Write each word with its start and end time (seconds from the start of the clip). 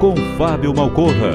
Com 0.00 0.16
Fábio 0.36 0.74
Malcorra. 0.74 1.34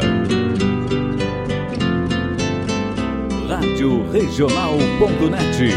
Rádio 3.48 4.12
Regional.net. 4.12 5.70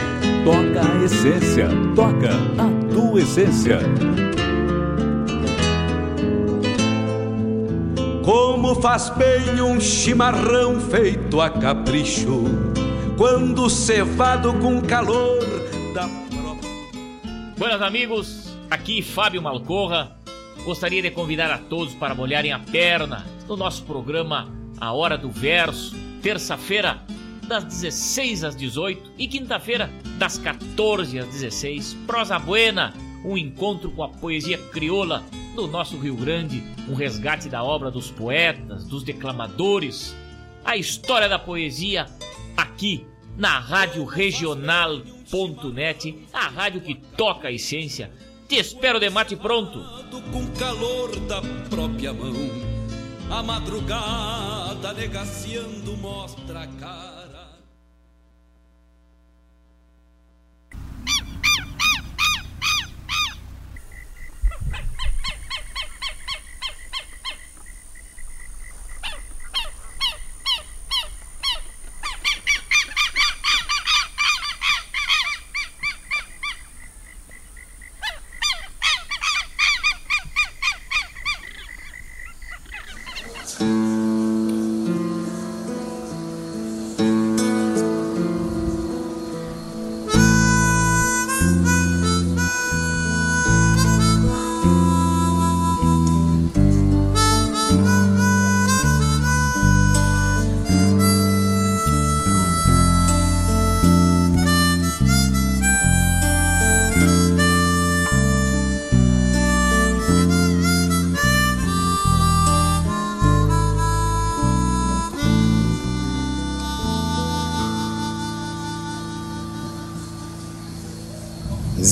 Toca 0.45 0.93
a 0.93 1.05
essência. 1.05 1.69
Toca 1.95 2.31
a 2.59 2.93
tua 2.93 3.21
essência. 3.21 3.79
Como 8.25 8.75
faz 8.75 9.09
bem 9.11 9.63
um 9.63 9.81
chimarrão 9.81 10.81
feito 10.81 11.41
a 11.41 11.49
capricho, 11.49 12.45
quando 13.17 13.71
cevado 13.71 14.53
com 14.55 14.81
calor 14.83 15.39
da 15.95 16.09
própria. 16.09 16.71
Buenas 17.57 17.83
amigos, 17.83 18.59
aqui 18.69 19.01
Fábio 19.01 19.41
Malcorra. 19.41 20.18
Gostaria 20.65 21.01
de 21.01 21.11
convidar 21.11 21.51
a 21.51 21.59
todos 21.59 21.95
para 21.95 22.15
molharem 22.15 22.53
a 22.53 22.59
perna 22.59 23.27
no 23.47 23.57
nosso 23.57 23.85
programa 23.85 24.53
A 24.79 24.93
Hora 24.93 25.17
do 25.17 25.31
Verso, 25.31 25.97
terça-feira, 26.23 27.03
das 27.47 27.65
16 27.65 28.45
às 28.45 28.55
18 28.55 29.13
e 29.19 29.27
quinta-feira, 29.27 29.91
das 30.19 30.37
14 30.37 31.19
às 31.19 31.27
16. 31.29 31.95
Prosa 32.07 32.39
Buena, 32.39 32.93
um 33.25 33.39
encontro 33.39 33.91
com 33.91 34.03
a 34.03 34.09
poesia 34.09 34.59
crioula 34.59 35.25
do 35.55 35.67
nosso 35.67 35.97
Rio 35.99 36.15
Grande, 36.15 36.63
um 36.89 36.95
resgate 36.95 37.49
da 37.49 37.65
obra 37.65 37.91
dos 37.91 38.11
poetas, 38.11 38.85
dos 38.85 39.03
declamadores, 39.03 40.15
a 40.65 40.77
história 40.77 41.29
da 41.29 41.39
poesia 41.39 42.07
aqui 42.57 43.07
na 43.37 43.59
Rádio 43.59 44.05
Regional.net, 44.05 44.89
a 46.33 46.49
rádio 46.49 46.81
que 46.83 46.95
toca 46.95 47.49
a 47.49 47.53
essência. 47.53 48.13
Te 48.47 48.57
espero 48.57 49.01
de 49.01 49.09
mate 49.11 49.37
pronto. 49.37 49.98
Com 50.11 50.47
calor 50.59 51.19
da 51.21 51.41
própria 51.69 52.13
mão, 52.13 52.35
a 53.31 53.43
madrugada 53.43 54.93
negaciando 54.93 55.97
mostra 55.97 56.63
a 56.63 56.67
cara. 56.67 57.28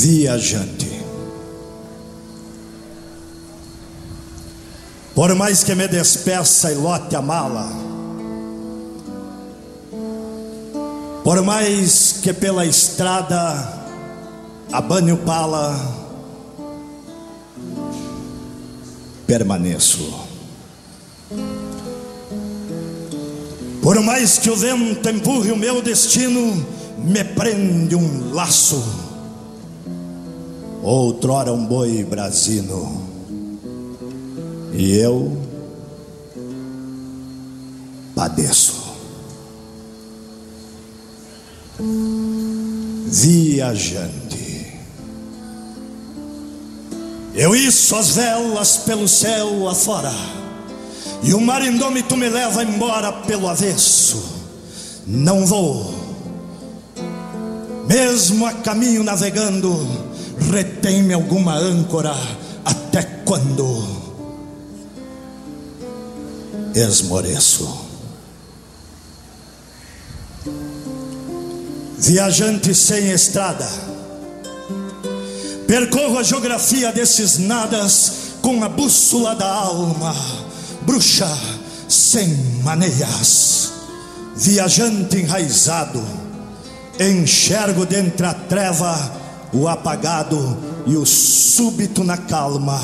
Viajante. 0.06 0.86
Por 5.14 5.34
mais 5.34 5.64
que 5.64 5.74
me 5.74 5.88
despeça 5.88 6.70
e 6.70 6.74
lote 6.76 7.16
a 7.16 7.22
mala, 7.22 7.68
por 11.24 11.42
mais 11.42 12.20
que 12.22 12.32
pela 12.32 12.64
estrada 12.64 13.82
abane 14.70 15.10
o 15.10 15.16
pala, 15.16 15.74
permaneço. 19.26 20.24
Por 23.82 24.00
mais 24.02 24.38
que 24.38 24.50
o 24.50 24.56
vento 24.56 25.08
empurre 25.08 25.50
o 25.50 25.56
meu 25.56 25.82
destino, 25.82 26.64
me 26.98 27.24
prende 27.24 27.96
um 27.96 28.32
laço 28.32 28.95
outrora 30.88 31.52
um 31.52 31.66
boi 31.66 32.04
brasino, 32.04 33.02
e 34.72 34.96
eu 34.96 35.36
padeço. 38.14 38.86
Viajante, 43.08 44.78
eu 47.34 47.54
iço 47.54 47.96
as 47.96 48.10
velas 48.10 48.76
pelo 48.78 49.08
céu 49.08 49.68
afora, 49.68 50.12
e 51.22 51.34
o 51.34 51.40
mar 51.40 51.66
indômito 51.66 52.16
me 52.16 52.28
leva 52.28 52.62
embora 52.62 53.12
pelo 53.12 53.48
avesso. 53.48 54.22
Não 55.06 55.44
vou, 55.44 55.94
mesmo 57.88 58.46
a 58.46 58.52
caminho 58.52 59.02
navegando, 59.02 60.15
retém-me 60.38 61.14
alguma 61.14 61.54
âncora 61.54 62.14
até 62.64 63.02
quando 63.24 64.06
esmoreço. 66.74 67.86
Viajante 71.98 72.74
sem 72.74 73.10
estrada, 73.10 73.66
percorro 75.66 76.18
a 76.18 76.22
geografia 76.22 76.92
desses 76.92 77.38
nadas 77.38 78.12
com 78.42 78.62
a 78.62 78.68
bússola 78.68 79.34
da 79.34 79.48
alma, 79.48 80.14
bruxa 80.82 81.26
sem 81.88 82.28
maneias, 82.62 83.72
viajante 84.36 85.16
enraizado, 85.16 86.04
enxergo 87.00 87.86
dentre 87.86 88.26
a 88.26 88.34
treva 88.34 89.25
o 89.52 89.68
apagado 89.68 90.56
e 90.86 90.96
o 90.96 91.06
súbito 91.06 92.04
na 92.04 92.16
calma 92.16 92.80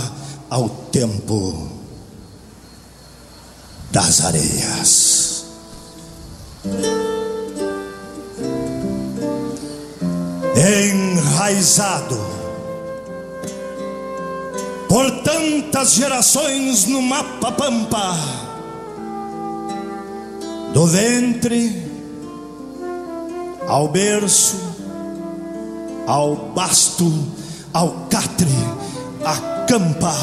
ao 0.49 0.69
tempo 0.69 1.69
das 3.91 4.25
areias. 4.25 5.45
Enraizado 10.55 12.19
por 14.89 15.11
tantas 15.23 15.95
gerações 15.95 16.87
no 16.87 17.01
mapa 17.01 17.51
pampa, 17.53 18.15
do 20.75 20.87
ventre 20.87 21.91
ao 23.67 23.89
berço 23.89 24.72
ao 26.07 26.37
basto, 26.55 27.11
ao 27.73 28.07
catre, 28.11 28.47
à 29.25 29.67
campa, 29.67 30.15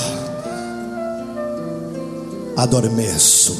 adormeço. 2.57 3.57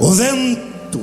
O 0.00 0.10
vento 0.12 1.00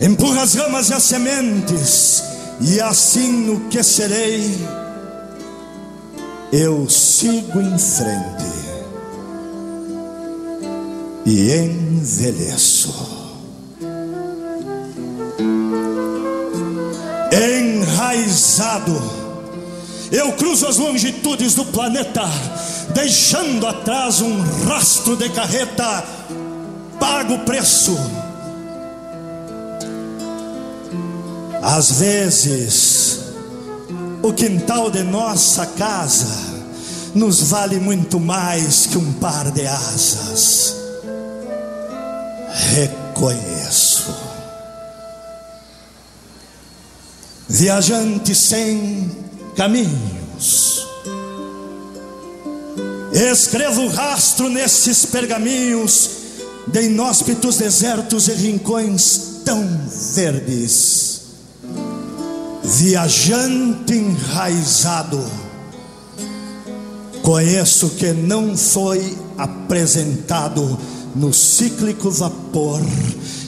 empurra 0.00 0.42
as 0.42 0.54
ramas 0.54 0.90
e 0.90 0.94
as 0.94 1.02
sementes, 1.02 2.22
e 2.60 2.80
assim 2.80 3.46
no 3.46 3.60
que 3.68 3.82
serei, 3.82 4.58
eu 6.52 6.88
sigo 6.88 7.60
em 7.60 7.78
frente 7.78 8.50
e 11.24 11.52
envelheço. 11.52 13.19
Enraizado. 17.32 19.20
Eu 20.10 20.32
cruzo 20.32 20.66
as 20.66 20.76
longitudes 20.76 21.54
do 21.54 21.64
planeta, 21.66 22.24
deixando 22.92 23.66
atrás 23.66 24.20
um 24.20 24.40
rastro 24.66 25.16
de 25.16 25.28
carreta, 25.28 26.04
pago 26.98 27.34
o 27.34 27.38
preço. 27.40 27.96
Às 31.62 31.92
vezes, 31.92 33.20
o 34.22 34.32
quintal 34.32 34.90
de 34.90 35.02
nossa 35.02 35.66
casa 35.66 36.50
nos 37.14 37.40
vale 37.42 37.78
muito 37.78 38.18
mais 38.18 38.86
que 38.86 38.98
um 38.98 39.12
par 39.14 39.50
de 39.50 39.66
asas. 39.66 40.76
Reconheço. 42.74 43.89
Viajante 47.52 48.32
sem 48.32 49.10
caminhos, 49.56 50.86
escrevo 53.12 53.88
rastro 53.88 54.48
nesses 54.48 55.04
pergaminhos 55.04 56.10
de 56.68 56.82
inóspitos 56.82 57.58
desertos 57.58 58.28
e 58.28 58.34
rincões 58.34 59.40
tão 59.44 59.66
verdes. 60.14 61.22
Viajante 62.62 63.94
enraizado, 63.94 65.20
conheço 67.20 67.90
que 67.90 68.12
não 68.12 68.56
foi 68.56 69.18
apresentado 69.36 70.78
no 71.16 71.34
cíclico 71.34 72.12
vapor 72.12 72.80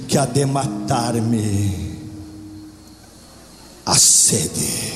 que 0.08 0.18
há 0.18 0.26
de 0.26 0.44
matar-me 0.44 1.91
a 3.84 3.94
sede. 3.94 4.92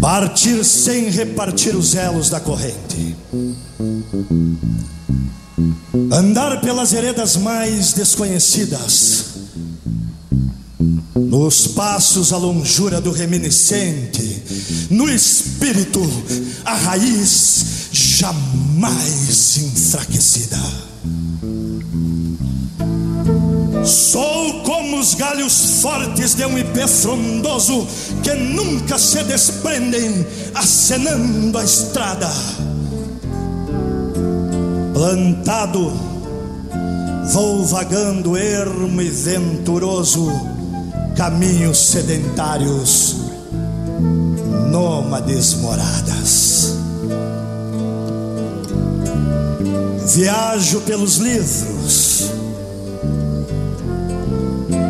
Partir 0.00 0.64
sem 0.64 1.08
repartir 1.10 1.74
os 1.74 1.94
elos 1.94 2.28
da 2.28 2.40
corrente 2.40 3.16
andar 6.14 6.60
pelas 6.60 6.92
veredas 6.92 7.36
mais 7.36 7.92
desconhecidas, 7.92 9.24
nos 11.14 11.66
passos 11.68 12.32
a 12.32 12.36
longura 12.36 13.00
do 13.00 13.10
reminiscente, 13.10 14.42
no 14.90 15.08
espírito 15.08 16.00
a 16.64 16.74
raiz 16.74 17.88
jamais 17.92 19.56
enfraquecida. 19.58 20.58
Sou 23.84 24.62
como 24.62 24.98
os 24.98 25.14
galhos 25.14 25.80
fortes 25.82 26.34
de 26.34 26.44
um 26.46 26.56
ipê 26.58 26.86
frondoso 26.86 27.86
que 28.22 28.34
nunca 28.34 28.98
se 28.98 29.22
desprendem 29.24 30.26
acenando 30.54 31.58
a 31.58 31.64
estrada 31.64 32.30
plantado, 35.04 35.92
vou 37.32 37.62
vagando 37.66 38.38
ermo 38.38 39.02
e 39.02 39.10
venturoso, 39.10 40.32
caminhos 41.14 41.76
sedentários, 41.76 43.16
nômades 44.70 45.54
moradas. 45.54 46.78
Viajo 50.06 50.80
pelos 50.82 51.16
livros, 51.16 52.30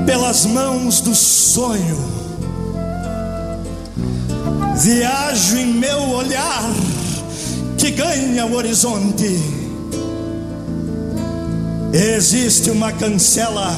pelas 0.07 0.47
mãos 0.47 1.01
do 1.01 1.15
sonho, 1.15 1.99
viajo 4.77 5.57
em 5.57 5.73
meu 5.75 6.11
olhar 6.11 6.65
que 7.79 7.91
ganha 7.91 8.47
o 8.47 8.55
horizonte 8.55 9.65
Existe 11.95 12.73
uma 12.73 12.91
cancela 12.91 13.73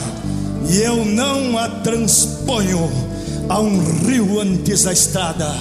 e 0.70 0.78
eu 0.78 1.05
não 1.05 1.58
a 1.58 1.69
transponho 1.69 2.90
a 3.46 3.61
um 3.61 3.79
rio 4.06 4.40
antes 4.40 4.84
da 4.84 4.93
estrada. 4.94 5.55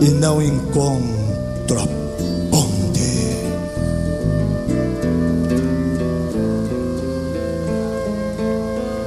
E 0.00 0.08
não 0.12 0.40
encontro 0.40 2.01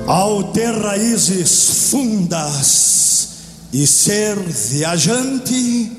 Ao 0.08 0.52
ter 0.52 0.72
raízes 0.72 1.90
fundas 1.90 3.28
e 3.74 3.88
ser 3.88 4.38
viajante, 4.38 5.92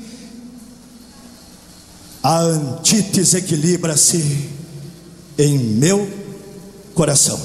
a 2.23 2.39
antítese 2.39 3.37
equilibra-se 3.37 4.49
em 5.37 5.59
meu 5.59 6.09
coração. 6.93 7.39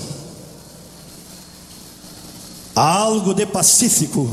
Há 2.76 2.94
algo 2.94 3.34
de 3.34 3.44
pacífico 3.44 4.28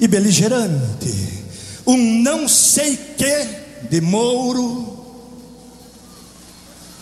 e 0.00 0.08
beligerante, 0.08 1.44
um 1.86 2.22
não 2.22 2.48
sei 2.48 2.96
que 2.96 3.86
de 3.90 4.00
mouro 4.00 4.98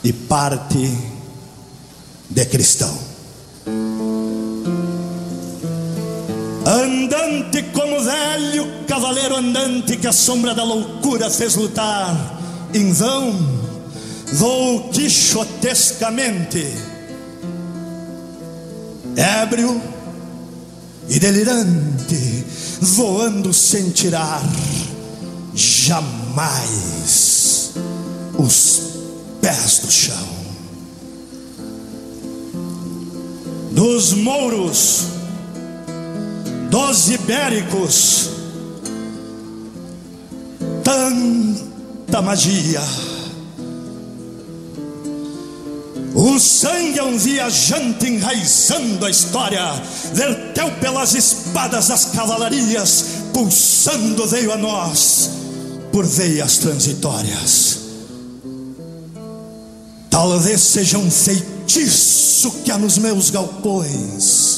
e 0.03 0.13
parte 0.13 0.93
de 2.29 2.45
cristão. 2.47 3.08
Andante 6.67 7.63
como 7.73 8.03
velho 8.03 8.85
cavaleiro 8.87 9.37
andante 9.37 9.97
que 9.97 10.07
a 10.07 10.13
sombra 10.13 10.55
da 10.55 10.65
loucura 10.65 11.31
fez 11.31 11.55
lutar 11.55 12.39
em 12.75 12.93
vão, 12.93 13.33
vou 14.35 14.91
quixotescamente, 14.91 16.67
ébrio 19.17 19.81
e 21.09 21.19
delirante, 21.19 22.45
voando 22.81 23.55
sem 23.55 23.91
tirar 23.91 24.43
jamais 25.55 27.73
os 28.37 28.81
pés 29.41 29.79
do 29.79 29.91
chão. 29.91 30.29
Dos 33.73 34.13
mouros, 34.13 35.18
dos 36.69 37.09
ibéricos, 37.11 38.31
tanto 40.85 41.65
da 42.09 42.23
magia. 42.23 42.83
O 46.15 46.39
sangue 46.39 46.99
é 46.99 47.03
um 47.03 47.17
viajante 47.17 48.07
enraizando 48.07 49.07
a 49.07 49.11
história, 49.11 49.63
verteu 50.13 50.71
pelas 50.81 51.15
espadas 51.15 51.89
das 51.89 52.07
cavalarias, 52.07 53.05
pulsando 53.33 54.27
veio 54.27 54.53
a 54.53 54.57
nós 54.57 55.31
por 55.93 56.05
veias 56.05 56.59
transitórias. 56.59 57.79
Talvez 60.11 60.61
seja 60.61 60.99
um 60.99 61.11
feitiço 61.11 62.51
que 62.65 62.73
há 62.73 62.79
nos 62.79 62.99
meus 62.99 63.31
galpões 63.31 64.58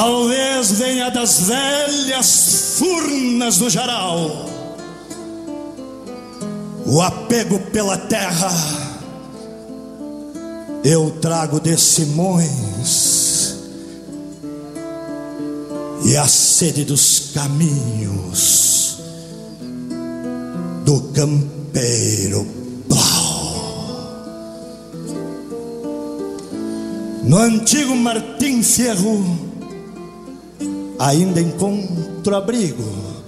Talvez 0.00 0.70
venha 0.70 1.10
das 1.10 1.40
velhas 1.40 2.76
furnas 2.78 3.58
do 3.58 3.68
Jaral, 3.68 4.48
o 6.86 7.02
apego 7.02 7.58
pela 7.72 7.98
terra. 7.98 8.48
Eu 10.84 11.10
trago 11.20 11.58
de 11.58 11.76
Simões 11.76 13.56
e 16.04 16.16
a 16.16 16.28
sede 16.28 16.84
dos 16.84 17.32
caminhos 17.34 18.98
do 20.84 21.00
campeiro 21.12 22.46
Blau. 22.86 24.12
No 27.24 27.38
antigo 27.38 27.96
Martim 27.96 28.62
Fierro 28.62 29.47
ainda 30.98 31.40
encontro 31.40 32.34
abrigo 32.34 33.18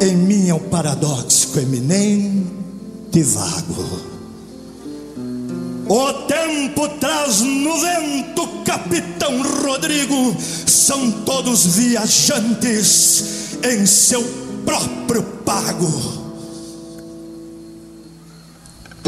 em 0.00 0.16
mim 0.16 0.48
é 0.48 0.54
o 0.54 0.60
paradoxo 0.60 1.58
eminente 1.58 3.22
vago. 3.22 4.18
O 5.88 6.12
tempo 6.26 6.88
traz 7.00 7.40
no 7.40 7.80
vento, 7.80 8.46
capitão 8.64 9.42
Rodrigo, 9.42 10.36
são 10.66 11.10
todos 11.22 11.66
viajantes 11.66 13.56
em 13.64 13.86
seu 13.86 14.22
próprio 14.64 15.22
pago. 15.44 16.28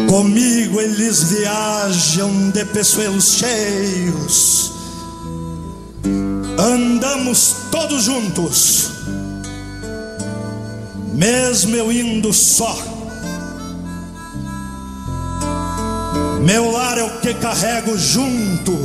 Comigo 0.09 0.81
eles 0.81 1.23
viajam 1.25 2.51
de 2.51 2.65
peçoelos 2.65 3.35
cheios 3.35 4.73
andamos 6.61 7.57
todos 7.71 8.05
juntos, 8.05 8.91
mesmo 11.15 11.75
eu 11.75 11.91
indo 11.91 12.33
só. 12.35 12.77
Meu 16.45 16.71
lar 16.71 16.99
é 16.99 17.03
o 17.03 17.21
que 17.21 17.33
carrego 17.35 17.97
junto 17.97 18.77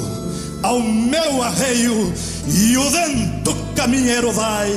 ao 0.63 0.79
meu 0.79 1.44
arreio 1.44 2.13
e 2.48 2.77
o 2.77 2.89
vento 2.89 3.55
caminheiro 3.75 4.32
vai 4.32 4.72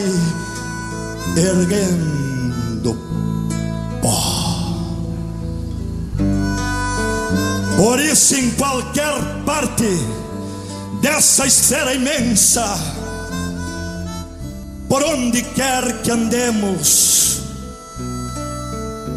erguendo 1.36 2.98
pó. 4.02 4.48
Por 7.76 8.00
isso, 8.00 8.34
em 8.34 8.50
qualquer 8.50 9.14
parte 9.44 9.86
dessa 11.00 11.46
esfera 11.46 11.94
imensa, 11.94 12.66
por 14.88 15.02
onde 15.02 15.42
quer 15.42 16.02
que 16.02 16.10
andemos, 16.10 17.40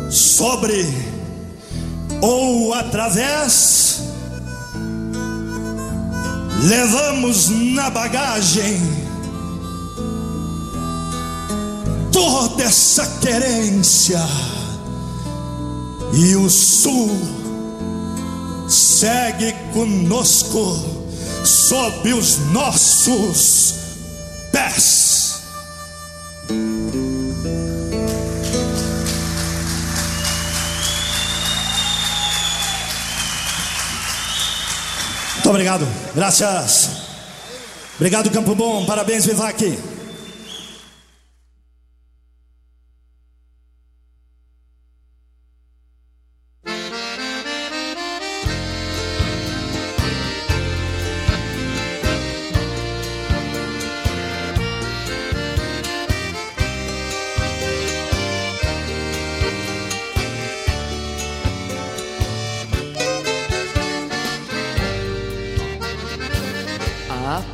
sobre 0.10 0.86
ou 2.22 2.74
através, 2.74 4.02
levamos 6.64 7.50
na 7.50 7.90
bagagem 7.90 8.80
toda 12.12 12.64
essa 12.64 13.08
querência 13.20 14.22
e 16.14 16.36
o 16.36 16.50
sul 16.50 17.10
segue 18.68 19.54
conosco 19.74 21.01
sob 21.44 22.14
os 22.14 22.38
nossos 22.52 23.76
pés. 24.52 25.42
Muito 35.36 35.50
obrigado, 35.50 35.88
graças. 36.16 36.90
Obrigado, 37.96 38.30
Campo 38.32 38.56
Bom, 38.56 38.86
parabéns, 38.86 39.26
Vivac. 39.26 39.91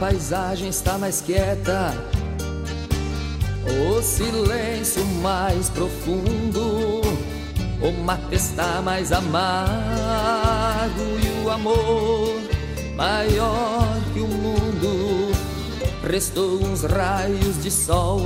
Paisagem 0.07 0.69
está 0.69 0.97
mais 0.97 1.19
quieta, 1.19 1.93
o 3.65 4.01
silêncio 4.01 5.03
mais 5.21 5.69
profundo, 5.69 7.01
o 7.81 7.91
mate 8.05 8.35
está 8.35 8.81
mais 8.81 9.11
amargo 9.11 9.67
e 11.21 11.43
o 11.43 11.49
amor 11.49 12.41
maior 12.95 13.97
que 14.13 14.21
o 14.21 14.27
mundo. 14.29 15.33
Restou 16.09 16.63
uns 16.63 16.83
raios 16.83 17.61
de 17.61 17.69
sol 17.69 18.21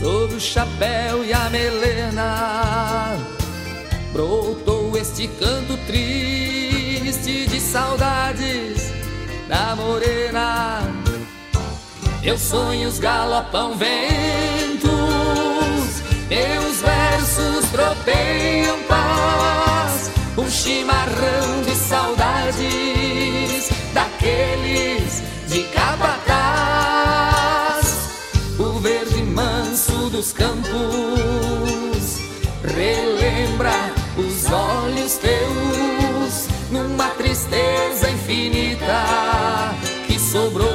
sobre 0.00 0.34
o 0.34 0.40
chapéu 0.40 1.24
e 1.24 1.32
a 1.32 1.48
melena. 1.48 3.16
Brotou 4.12 4.96
este 4.96 5.28
canto 5.28 5.76
triste 5.86 7.46
de 7.46 7.60
saudades 7.60 8.65
da 9.48 9.74
morena. 9.76 10.82
Meus 12.22 12.40
sonhos 12.40 12.98
galopam 12.98 13.76
ventos, 13.76 14.90
meus 16.28 16.80
versos 16.80 17.70
tropeiam 17.70 18.76
paz, 18.88 20.10
um 20.36 20.50
chimarrão 20.50 21.62
de 21.64 21.74
saudades 21.76 23.70
daqueles 23.94 25.22
de 25.46 25.62
capataz. 25.72 27.06
O 28.58 28.80
verde 28.80 29.22
manso 29.22 30.10
dos 30.10 30.32
campos 30.32 30.76
relembra 32.64 33.92
os 34.18 34.50
olhos 34.50 35.16
teus 35.18 36.15
numa 36.70 37.10
tristeza 37.10 38.10
infinita 38.10 39.74
que 40.06 40.18
sobrou 40.18 40.68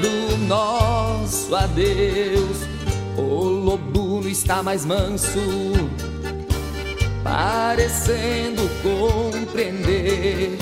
do 0.00 0.36
nosso 0.46 1.54
adeus. 1.54 2.58
O 3.16 3.44
lobuno 3.44 4.28
está 4.28 4.62
mais 4.62 4.84
manso, 4.84 5.40
parecendo 7.22 8.62
compreender 8.82 10.56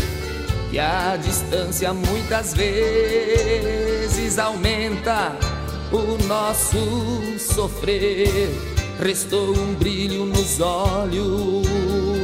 que 0.70 0.78
a 0.78 1.16
distância 1.16 1.92
muitas 1.92 2.54
vezes 2.54 4.38
aumenta 4.38 5.36
o 5.92 6.22
nosso 6.26 7.38
sofrer. 7.38 8.50
Restou 9.00 9.56
um 9.56 9.74
brilho 9.74 10.26
nos 10.26 10.60
olhos 10.60 12.17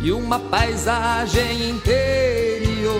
e 0.00 0.12
uma 0.12 0.38
paisagem 0.38 1.70
interior. 1.70 2.98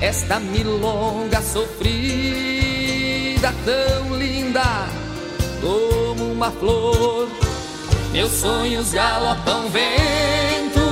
Esta 0.00 0.38
milonga 0.38 1.40
sofrida, 1.40 1.94
tão 3.64 4.16
linda 4.16 4.88
como 5.60 6.32
uma 6.32 6.50
flor. 6.50 7.28
Meus 8.12 8.32
sonhos 8.32 8.92
galopam 8.92 9.68
ventos, 9.68 10.82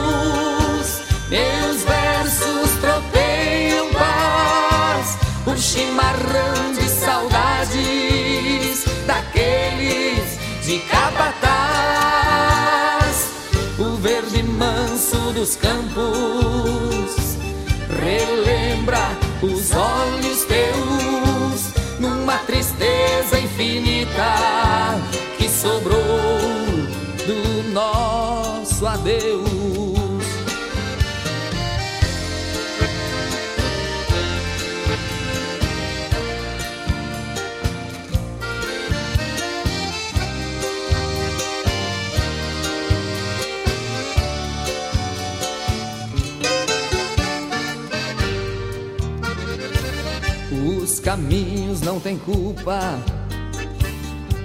meus 1.29 1.83
versos 1.85 2.71
tropeiam 2.81 3.91
paz. 3.93 5.19
Um 5.47 5.57
chimarrão 5.57 6.73
de 6.75 6.89
saudades 6.89 8.85
daqueles 9.07 10.39
de 10.65 10.79
capataz. 10.81 12.24
Manso 14.59 15.33
dos 15.33 15.57
campos 15.57 17.37
relembra 18.03 18.99
os 19.43 19.73
olhos 19.73 20.45
teus 20.45 21.75
numa 21.99 22.39
tristeza 22.39 23.39
infinita 23.41 25.01
que 25.37 25.49
sobrou 25.49 25.99
do 27.27 27.73
nosso 27.73 28.87
adeus. 28.87 29.64
Caminhos 51.05 51.83
não 51.83 52.01
têm 52.01 52.17
culpa, 52.17 52.99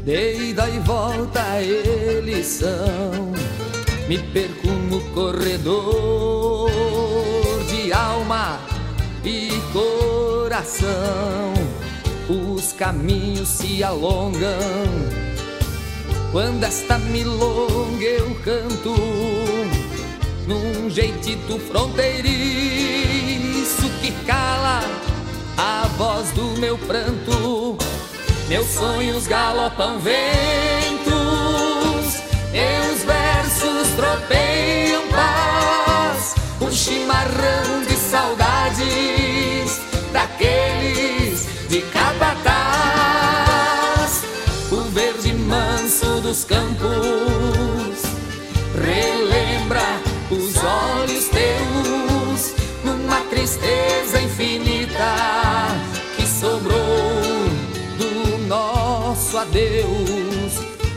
de 0.03 0.49
ida 0.49 0.67
e 0.67 0.77
volta 0.79 1.61
eles 1.61 2.45
são. 2.45 3.31
Me 4.09 4.19
perco 4.19 4.67
no 4.67 4.99
corredor 5.13 6.69
de 7.69 7.93
alma 7.93 8.59
e 9.23 9.51
coração. 9.71 10.89
Os 12.27 12.73
caminhos 12.73 13.47
se 13.47 13.81
alongam 13.83 14.49
quando 16.31 16.63
esta 16.63 16.99
milonga 16.99 18.03
eu 18.03 18.35
canto 18.43 18.93
num 20.45 20.89
jeitito 20.89 21.57
fronteiriço 21.57 23.89
que 24.01 24.11
cala 24.25 25.08
a 25.59 25.87
voz 25.97 26.31
do 26.31 26.57
meu 26.57 26.77
pranto. 26.77 27.77
Meus 28.47 28.67
sonhos 28.67 29.27
galopam 29.27 29.99
ventos, 29.99 31.11
Meus 32.51 33.03
versos 33.03 33.89
tropeiam 33.97 35.03
paz, 35.09 36.35
um 36.61 36.71
chimarrão 36.71 37.83
de 37.85 37.95
saudades 37.97 39.81
daqueles 40.13 41.45
de 41.67 41.81
capataz. 41.81 42.63
O 44.71 44.77
verde 44.91 45.33
manso 45.33 46.21
dos 46.21 46.45
campos 46.45 47.99
relembra 48.81 49.83
os 50.31 50.55
olhos 50.55 51.27
teus 51.27 52.53
numa 52.85 53.19
tristeza. 53.29 53.98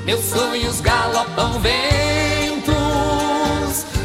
Meus 0.05 0.25
sonhos 0.27 0.81
galopam 0.83 1.59
ventos, 1.61 2.75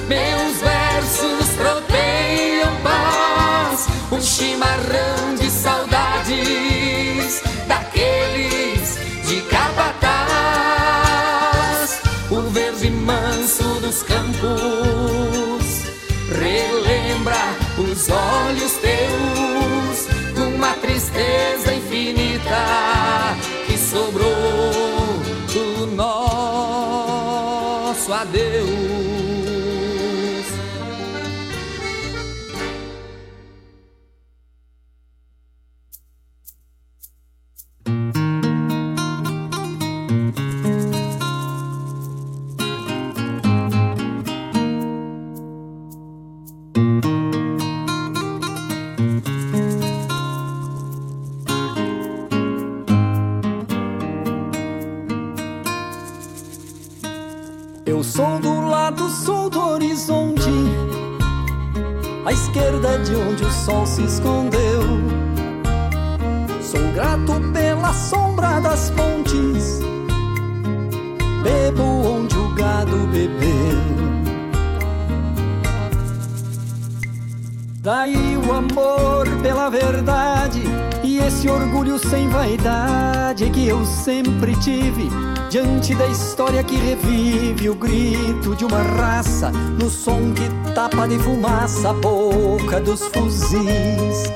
meus 0.07 0.61
versos 0.61 1.49
tropeiam 1.57 2.73
paz, 2.81 3.87
um 4.09 4.21
chimarrão 4.21 5.35
de 5.37 5.49
saudades 5.49 7.41
daqueles 7.67 8.97
de 9.27 9.41
capataz, 9.49 10.07
o 12.31 12.41
verde 12.49 12.89
manso 12.89 13.63
dos 13.81 14.01
campos 14.03 14.47
relembra 16.39 17.53
os 17.77 18.07
olhos 18.09 18.71
teus 18.73 20.07
numa 20.37 20.73
tristeza 20.75 21.73
infinita 21.73 23.16
lado 58.87 59.09
sul 59.09 59.49
do 59.49 59.59
horizonte, 59.59 60.49
à 62.25 62.31
esquerda 62.31 62.97
de 62.99 63.15
onde 63.17 63.43
o 63.43 63.51
sol 63.51 63.85
se 63.85 64.01
escondeu. 64.03 64.81
Sou 66.61 66.81
grato 66.93 67.33
pela 67.51 67.93
sombra 67.93 68.61
das 68.61 68.89
pontes, 68.91 69.81
bebo 71.43 71.83
onde 71.83 72.37
o 72.37 72.55
gado 72.55 72.95
bebeu. 73.07 73.77
Daí 77.81 78.37
o 78.37 78.53
amor 78.53 79.27
pela 79.41 79.69
verdade 79.69 80.63
esse 81.27 81.49
orgulho 81.49 81.99
sem 81.99 82.29
vaidade 82.29 83.49
que 83.49 83.67
eu 83.67 83.85
sempre 83.85 84.55
tive 84.55 85.09
Diante 85.49 85.95
da 85.95 86.05
história 86.07 86.61
que 86.61 86.75
revive 86.75 87.69
o 87.69 87.75
grito 87.75 88.53
de 88.53 88.65
uma 88.65 88.81
raça, 88.81 89.49
no 89.49 89.89
som 89.89 90.33
que 90.33 90.73
tapa 90.73 91.07
de 91.07 91.17
fumaça 91.19 91.91
a 91.91 91.93
boca 91.93 92.81
dos 92.81 93.07
fuzis. 93.07 94.29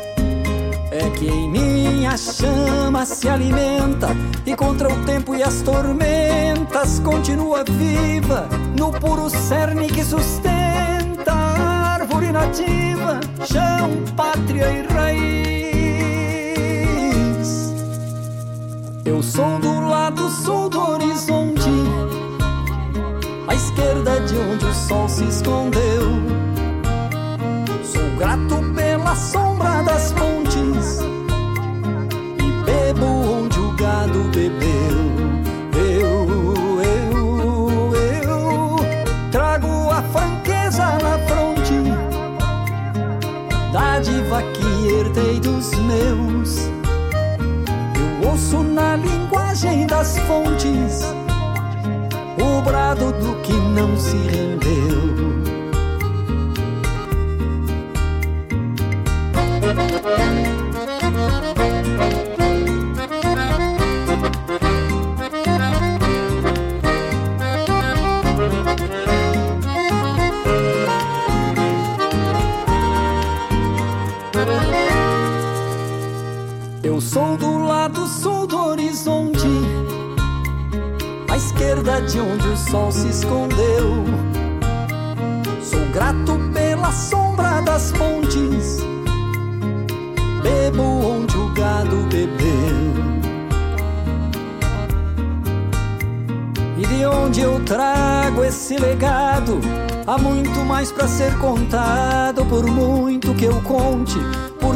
É 0.89 1.09
que 1.17 1.27
em 1.27 1.49
mim 1.49 2.05
a 2.05 2.15
chama 2.15 3.05
se 3.05 3.27
alimenta 3.27 4.15
e 4.45 4.55
contra 4.55 4.87
o 4.87 5.03
tempo 5.03 5.35
e 5.35 5.43
as 5.43 5.61
tormentas 5.61 6.99
continua 6.99 7.65
viva 7.65 8.47
no 8.77 8.91
puro 8.93 9.29
cerne 9.29 9.87
que 9.87 10.05
sustenta 10.05 11.33
a 11.33 11.95
árvore 11.95 12.31
nativa, 12.31 13.19
chão, 13.45 14.01
pátria 14.15 14.71
e 14.71 14.93
raiz. 14.93 15.51
Eu 19.03 19.23
sou 19.23 19.57
do 19.59 19.87
lado 19.87 20.29
sul 20.29 20.69
do 20.69 20.79
horizonte, 20.79 21.69
à 23.47 23.55
esquerda 23.55 24.19
de 24.21 24.37
onde 24.37 24.65
o 24.65 24.73
sol 24.73 25.09
se 25.09 25.23
escondeu. 25.23 26.03
Sou 27.83 28.17
grato 28.17 28.61
pela 28.75 29.15
sombra 29.15 29.81
das 29.81 30.11
pontes 30.13 30.99
e 32.37 32.65
bebo 32.65 33.05
onde 33.05 33.59
o 33.59 33.71
gado 33.71 34.19
bebeu. 34.25 35.01
Eu, 35.73 36.81
eu, 36.83 37.95
eu 37.95 38.75
trago 39.31 39.89
a 39.89 40.03
franqueza 40.03 40.85
na 41.01 41.17
fronte, 41.27 41.73
dádiva 43.73 44.43
que 44.53 44.87
herdei 44.93 45.39
dos 45.39 45.71
meus 45.71 46.30
linguagem 48.95 49.87
das 49.87 50.17
fontes 50.19 51.03
o 52.37 52.61
brado 52.61 53.11
do 53.13 53.35
que 53.41 53.53
não 53.53 53.97
se 53.97 54.17
rendeu. 54.17 55.31
De 82.11 82.19
onde 82.19 82.47
o 82.49 82.57
sol 82.57 82.91
se 82.91 83.07
escondeu. 83.07 84.03
Sou 85.61 85.85
grato 85.93 86.37
pela 86.53 86.91
sombra 86.91 87.61
das 87.61 87.93
pontes, 87.93 88.79
bebo 90.43 90.83
onde 90.83 91.37
o 91.37 91.47
gado 91.53 91.95
bebeu. 92.09 92.91
E 96.77 96.85
de 96.85 97.05
onde 97.05 97.41
eu 97.41 97.63
trago 97.63 98.43
esse 98.43 98.75
legado, 98.75 99.61
há 100.05 100.17
muito 100.17 100.59
mais 100.65 100.91
para 100.91 101.07
ser 101.07 101.37
contado, 101.37 102.45
por 102.45 102.65
muito 102.65 103.33
que 103.35 103.45
eu 103.45 103.61
conte 103.61 104.19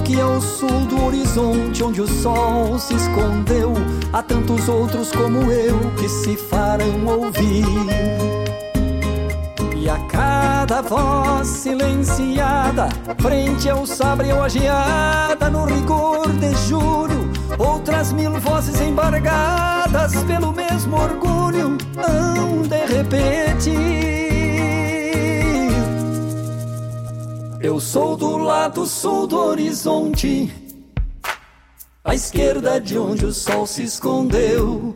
porque 0.06 0.22
ao 0.22 0.40
sul 0.40 0.86
do 0.86 1.04
horizonte 1.04 1.84
onde 1.84 2.00
o 2.00 2.08
sol 2.08 2.78
se 2.78 2.94
escondeu, 2.94 3.74
há 4.14 4.22
tantos 4.22 4.70
outros 4.70 5.12
como 5.12 5.52
eu 5.52 5.80
que 5.98 6.08
se 6.08 6.38
farão 6.38 7.04
ouvir. 7.08 7.66
E 9.76 9.90
a 9.90 9.98
cada 10.08 10.84
voz 10.84 11.48
silenciada, 11.48 12.88
frente 13.18 13.68
ao 13.68 13.88
sabre 13.88 14.32
ou 14.32 14.44
a 14.44 14.48
geada, 14.48 15.50
no 15.50 15.66
rigor 15.66 16.30
de 16.34 16.54
julho, 16.68 17.28
outras 17.58 18.14
mil 18.14 18.40
vozes 18.40 18.80
embargadas 18.80 20.14
pelo 20.26 20.54
mesmo 20.54 20.98
orgulho 20.98 21.78
hão 21.98 22.62
de 22.62 22.86
repetir. 22.94 24.35
Eu 27.66 27.80
sou 27.80 28.16
do 28.16 28.38
lado 28.38 28.86
sul 28.86 29.26
do 29.26 29.40
horizonte, 29.40 30.54
à 32.04 32.14
esquerda 32.14 32.80
de 32.80 32.96
onde 32.96 33.26
o 33.26 33.34
sol 33.34 33.66
se 33.66 33.82
escondeu. 33.82 34.96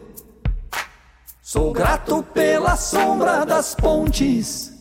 Sou 1.41 1.73
grato 1.73 2.21
pela 2.31 2.77
sombra 2.77 3.43
das 3.43 3.73
pontes 3.73 4.71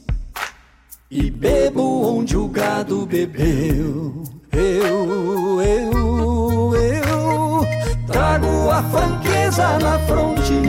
e 1.10 1.30
bebo 1.30 2.06
onde 2.06 2.36
o 2.36 2.46
gado 2.46 3.06
bebeu. 3.06 4.22
Eu, 4.52 5.62
eu, 5.62 6.76
eu 6.76 7.66
trago 8.06 8.70
a 8.70 8.82
franqueza 8.82 9.78
na 9.78 9.98
fronte, 10.00 10.60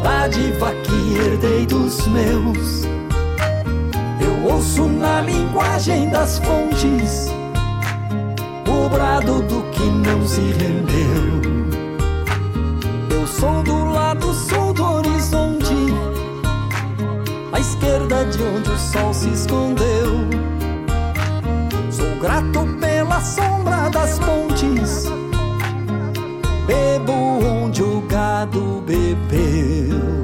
dádiva 0.00 0.72
que 0.84 1.18
herdei 1.18 1.66
dos 1.66 2.06
meus 2.06 2.93
ouço 4.44 4.86
na 4.86 5.22
linguagem 5.22 6.08
das 6.10 6.38
fontes 6.38 7.32
o 8.84 8.88
brado 8.88 9.40
do 9.42 9.62
que 9.70 9.82
não 9.84 10.26
se 10.26 10.40
rendeu. 10.40 11.40
Eu 13.10 13.26
sou 13.26 13.62
do 13.62 13.84
lado 13.84 14.32
sul 14.34 14.74
do 14.74 14.84
horizonte, 14.84 15.74
à 17.52 17.60
esquerda 17.60 18.24
de 18.26 18.42
onde 18.42 18.70
o 18.70 18.78
sol 18.78 19.14
se 19.14 19.30
escondeu. 19.30 20.28
Sou 21.90 22.16
grato 22.20 22.66
pela 22.78 23.20
sombra 23.20 23.88
das 23.88 24.18
pontes, 24.18 25.06
bebo 26.66 27.12
onde 27.62 27.82
o 27.82 28.02
gado 28.02 28.82
bebeu. 28.86 30.23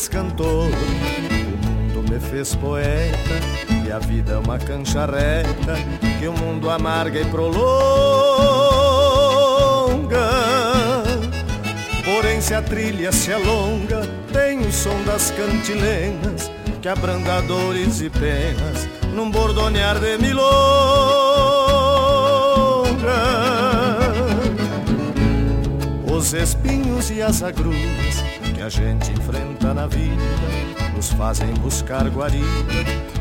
Fez 0.00 0.08
cantor, 0.08 0.70
o 0.70 1.66
mundo 1.66 2.10
me 2.10 2.18
fez 2.18 2.54
poeta, 2.54 3.34
e 3.86 3.92
a 3.92 3.98
vida 3.98 4.32
é 4.32 4.38
uma 4.38 4.58
cancha 4.58 5.04
reta 5.04 5.74
que 6.18 6.26
o 6.26 6.32
mundo 6.32 6.70
amarga 6.70 7.20
e 7.20 7.24
prolonga. 7.26 7.60
Porém, 12.02 12.40
se 12.40 12.54
a 12.54 12.62
trilha 12.62 13.12
se 13.12 13.30
alonga, 13.32 14.08
tem 14.32 14.60
o 14.60 14.72
som 14.72 15.02
das 15.04 15.30
cantilenas 15.32 16.50
que 16.80 16.88
abranda 16.88 17.42
dores 17.42 18.00
e 18.00 18.08
penas 18.08 18.88
num 19.14 19.30
bordonear 19.30 19.98
de 19.98 20.16
milonga. 20.16 20.40
Os 26.10 26.32
espinhos 26.32 27.10
e 27.10 27.20
as 27.20 27.42
agruras 27.42 27.99
gente 28.70 29.10
enfrenta 29.10 29.74
na 29.74 29.88
vida 29.88 30.22
nos 30.94 31.12
fazem 31.12 31.52
buscar 31.54 32.08
guarida 32.08 32.46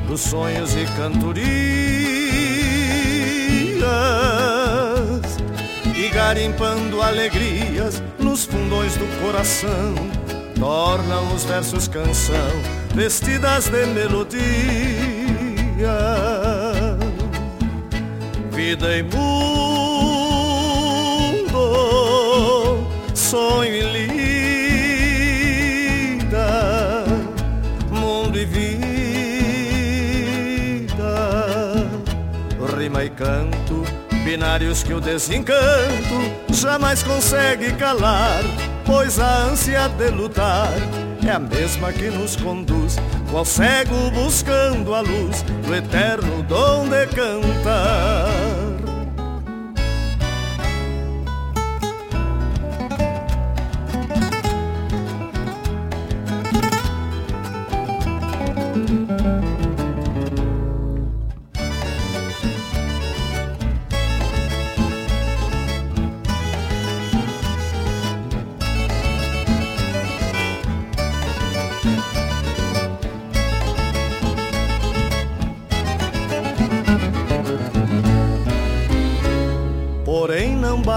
dos 0.07 0.21
sonhos 0.21 0.75
e 0.75 0.85
cantorias. 0.95 1.39
E 5.95 6.07
garimpando 6.09 7.01
alegrias 7.01 8.01
nos 8.19 8.45
fundões 8.45 8.95
do 8.95 9.07
coração 9.21 9.95
tornam 10.59 11.33
os 11.33 11.43
versos 11.45 11.87
canção 11.87 12.51
vestidas 12.93 13.69
de 13.69 13.87
melodia. 13.87 14.37
Vida 18.51 18.97
e 18.97 19.03
mundo 19.03 19.89
sonho 23.29 23.75
e 23.75 23.81
canto, 33.19 33.83
binários 34.23 34.81
que 34.81 34.93
o 34.93 35.01
desencanto 35.01 36.53
jamais 36.53 37.03
consegue 37.03 37.73
calar, 37.73 38.41
pois 38.85 39.19
a 39.19 39.43
ânsia 39.43 39.89
de 39.89 40.09
lutar 40.09 40.69
é 41.27 41.31
a 41.31 41.37
mesma 41.37 41.91
que 41.91 42.09
nos 42.09 42.37
conduz, 42.37 42.95
qual 43.29 43.43
cego 43.43 44.09
buscando 44.11 44.95
a 44.95 45.01
luz 45.01 45.41
do 45.65 45.75
eterno 45.75 46.41
dom 46.43 46.87
de 46.87 47.07
cantar. 47.07 48.48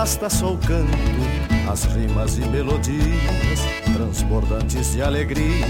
Basta 0.03 0.29
só 0.29 0.53
o 0.53 0.59
canto, 0.59 0.91
as 1.71 1.85
rimas 1.85 2.37
e 2.37 2.41
melodias 2.41 3.61
transbordantes 3.95 4.95
de 4.95 5.01
alegria 5.01 5.65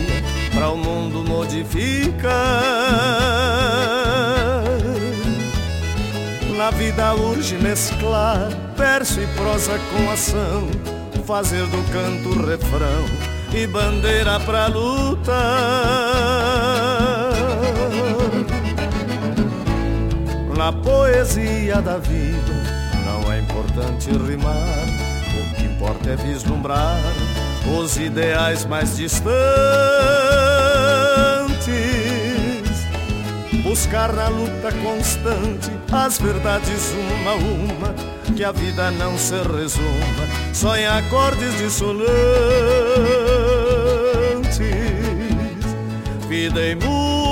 para 0.55 0.71
o 0.71 0.79
mundo 0.79 1.23
modificar. 1.23 2.33
Na 6.57 6.71
vida 6.71 7.15
urge 7.15 7.59
mesclar 7.59 8.49
verso 8.75 9.21
e 9.21 9.27
prosa 9.37 9.79
com 9.79 10.11
ação, 10.11 10.67
fazer 11.27 11.67
do 11.67 11.83
canto 11.93 12.31
refrão 12.47 13.05
e 13.53 13.67
bandeira 13.67 14.41
pra 14.41 14.67
lutar. 14.69 15.35
Na 20.57 20.73
poesia 20.73 21.83
da 21.83 21.99
vida 21.99 22.32
é 26.09 26.17
vislumbrar 26.17 27.01
os 27.81 27.97
ideais 27.97 28.65
mais 28.65 28.97
distantes. 28.97 29.33
Buscar 33.63 34.13
na 34.13 34.29
luta 34.29 34.73
constante 34.83 35.71
as 35.91 36.19
verdades 36.19 36.93
uma 36.93 37.31
a 37.31 37.35
uma, 37.35 37.95
que 38.35 38.45
a 38.45 38.53
vida 38.53 38.91
não 38.93 39.17
se 39.17 39.35
resuma 39.35 40.27
só 40.53 40.77
em 40.77 40.87
acordes 40.87 41.57
dissonantes. 41.59 42.13
Vida 46.29 46.61
e 46.61 46.75
mundo, 46.75 47.32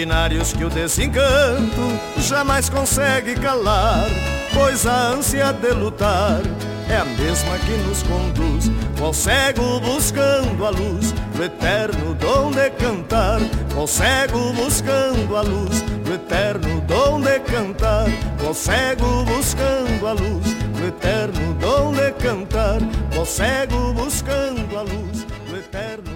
binários 0.00 0.54
que 0.54 0.64
o 0.64 0.70
desencanto 0.70 1.82
jamais 2.16 2.70
consegue 2.70 3.34
calar, 3.34 4.06
pois 4.54 4.86
a 4.86 5.08
ânsia 5.08 5.52
de 5.52 5.72
lutar 5.72 6.40
é 6.88 6.96
a 6.96 7.04
mesma 7.04 7.58
que 7.58 7.72
nos 7.86 8.02
conduz, 8.04 8.70
qual 8.98 9.12
cego 9.12 9.78
buscando 9.80 10.64
a 10.64 10.70
luz 10.70 11.12
do 11.36 11.44
eterno 11.44 12.14
dom 12.14 12.50
de 12.50 12.70
cantar, 12.70 13.40
qual 13.74 13.86
cego 13.86 14.54
buscando 14.54 15.36
a 15.36 15.42
luz 15.42 15.82
do 15.82 16.14
eterno 16.14 16.80
dom 16.88 17.20
de 17.20 17.38
cantar, 17.40 18.06
qual 18.40 18.54
cego 18.54 19.22
buscando 19.24 20.06
a 20.06 20.12
luz 20.12 20.54
do 20.78 20.86
eterno 20.88 21.54
dom 21.60 21.92
de 21.92 22.10
cantar, 22.12 22.80
qual 23.12 23.26
cego 23.26 23.92
buscando 23.92 24.78
a 24.78 24.80
luz 24.80 25.26
do 25.46 25.56
eterno 25.58 26.09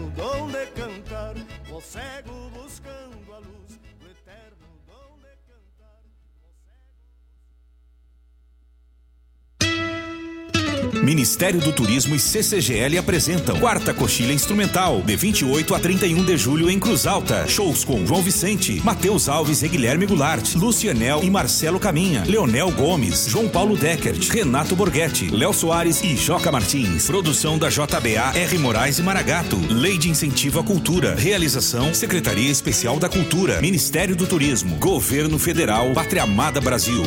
Ministério 11.04 11.60
do 11.60 11.70
Turismo 11.70 12.14
e 12.14 12.18
CCGL 12.18 12.96
apresentam 12.96 13.60
Quarta 13.60 13.92
Coxilha 13.92 14.32
Instrumental, 14.32 15.02
de 15.02 15.14
28 15.14 15.74
a 15.74 15.78
31 15.78 16.24
de 16.24 16.36
julho 16.38 16.70
em 16.70 16.80
Cruz 16.80 17.06
Alta. 17.06 17.46
Shows 17.46 17.84
com 17.84 18.06
João 18.06 18.22
Vicente, 18.22 18.80
Matheus 18.82 19.28
Alves 19.28 19.62
e 19.62 19.68
Guilherme 19.68 20.06
Goulart, 20.06 20.54
Lucianel 20.54 21.22
e 21.22 21.28
Marcelo 21.28 21.78
Caminha, 21.78 22.24
Leonel 22.26 22.70
Gomes, 22.70 23.26
João 23.28 23.48
Paulo 23.48 23.76
Deckert, 23.76 24.26
Renato 24.30 24.74
Borghetti, 24.74 25.28
Léo 25.28 25.52
Soares 25.52 26.02
e 26.02 26.16
Joca 26.16 26.50
Martins. 26.50 27.06
Produção 27.06 27.58
da 27.58 27.68
JBA 27.68 28.32
R. 28.34 28.58
Moraes 28.58 28.98
e 28.98 29.02
Maragato. 29.02 29.60
Lei 29.68 29.98
de 29.98 30.08
Incentivo 30.08 30.60
à 30.60 30.64
Cultura. 30.64 31.14
Realização 31.14 31.92
Secretaria 31.92 32.50
Especial 32.50 32.98
da 32.98 33.10
Cultura, 33.10 33.60
Ministério 33.60 34.16
do 34.16 34.26
Turismo, 34.26 34.76
Governo 34.76 35.38
Federal, 35.38 35.92
Pátria 35.92 36.22
Amada 36.22 36.62
Brasil. 36.62 37.02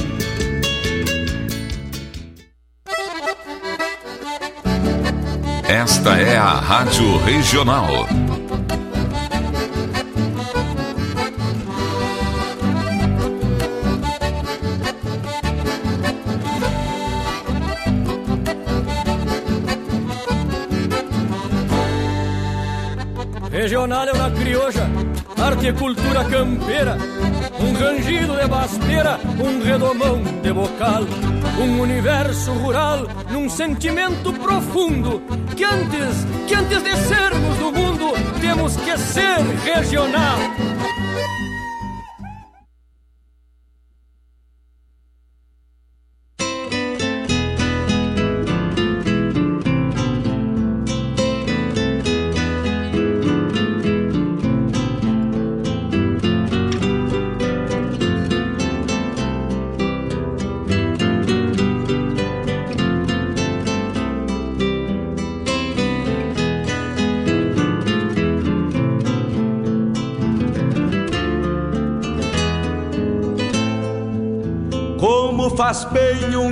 Esta 5.69 6.17
é 6.17 6.37
a 6.37 6.53
Rádio 6.53 7.17
Regional. 7.25 8.07
Regional 23.51 24.07
é 24.07 24.13
uma 24.13 24.31
crioja, 24.31 24.89
arte 25.37 25.67
e 25.67 25.73
cultura 25.73 26.23
campeira, 26.23 26.97
um 27.59 27.73
rangido 27.73 28.37
de 28.37 28.47
basteira, 28.47 29.19
um 29.37 29.61
redomão 29.61 30.23
de 30.41 30.53
bocal 30.53 31.03
um 31.59 31.81
universo 31.81 32.51
rural 32.53 33.07
num 33.31 33.49
sentimento 33.49 34.31
profundo 34.33 35.21
que 35.57 35.65
antes, 35.65 36.27
que 36.47 36.53
antes 36.53 36.83
de 36.83 36.95
sermos 36.95 37.57
do 37.57 37.71
mundo, 37.71 38.13
temos 38.39 38.77
que 38.77 38.95
ser 38.95 39.41
regional. 39.65 40.37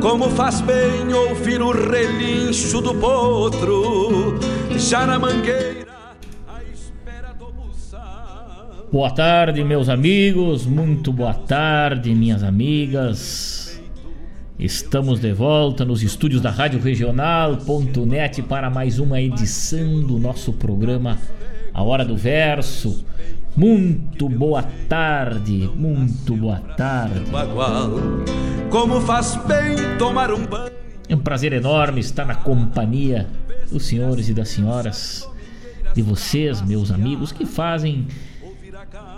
Como 0.00 0.30
faz 0.30 0.60
bem 0.60 1.12
ouvir 1.12 1.60
o 1.60 1.70
relincho 1.70 2.80
do 2.80 2.94
potro, 2.94 4.38
já 4.78 5.06
na 5.06 5.18
mangueira, 5.18 5.86
à 6.46 6.62
espera 6.62 7.32
do 7.38 7.46
buçal. 7.52 8.86
Boa 8.92 9.10
tarde, 9.10 9.64
meus 9.64 9.88
amigos, 9.88 10.64
muito 10.66 11.12
boa 11.12 11.34
tarde, 11.34 12.14
minhas 12.14 12.42
amigas. 12.42 13.80
Estamos 14.58 15.20
de 15.20 15.32
volta 15.32 15.84
nos 15.84 16.02
estúdios 16.02 16.40
da 16.40 16.50
Rádio 16.50 16.80
Regional.net 16.80 18.42
para 18.42 18.70
mais 18.70 18.98
uma 18.98 19.20
edição 19.20 20.00
do 20.00 20.18
nosso 20.18 20.52
programa 20.52 21.18
A 21.74 21.82
Hora 21.82 22.04
do 22.04 22.16
Verso. 22.16 23.04
Muito 23.56 24.28
boa 24.28 24.62
tarde, 24.86 25.70
muito 25.74 26.36
boa 26.36 26.58
tarde. 26.58 27.24
Como 28.70 29.00
faz 29.00 29.34
bem 29.46 29.96
tomar 29.96 30.30
um 30.30 30.44
banho. 30.44 30.76
É 31.08 31.14
um 31.14 31.20
prazer 31.20 31.54
enorme 31.54 32.00
estar 32.00 32.26
na 32.26 32.34
companhia 32.34 33.26
dos 33.72 33.86
senhores 33.86 34.28
e 34.28 34.34
das 34.34 34.50
senhoras, 34.50 35.26
de 35.94 36.02
vocês, 36.02 36.60
meus 36.60 36.90
amigos, 36.90 37.32
que 37.32 37.46
fazem 37.46 38.06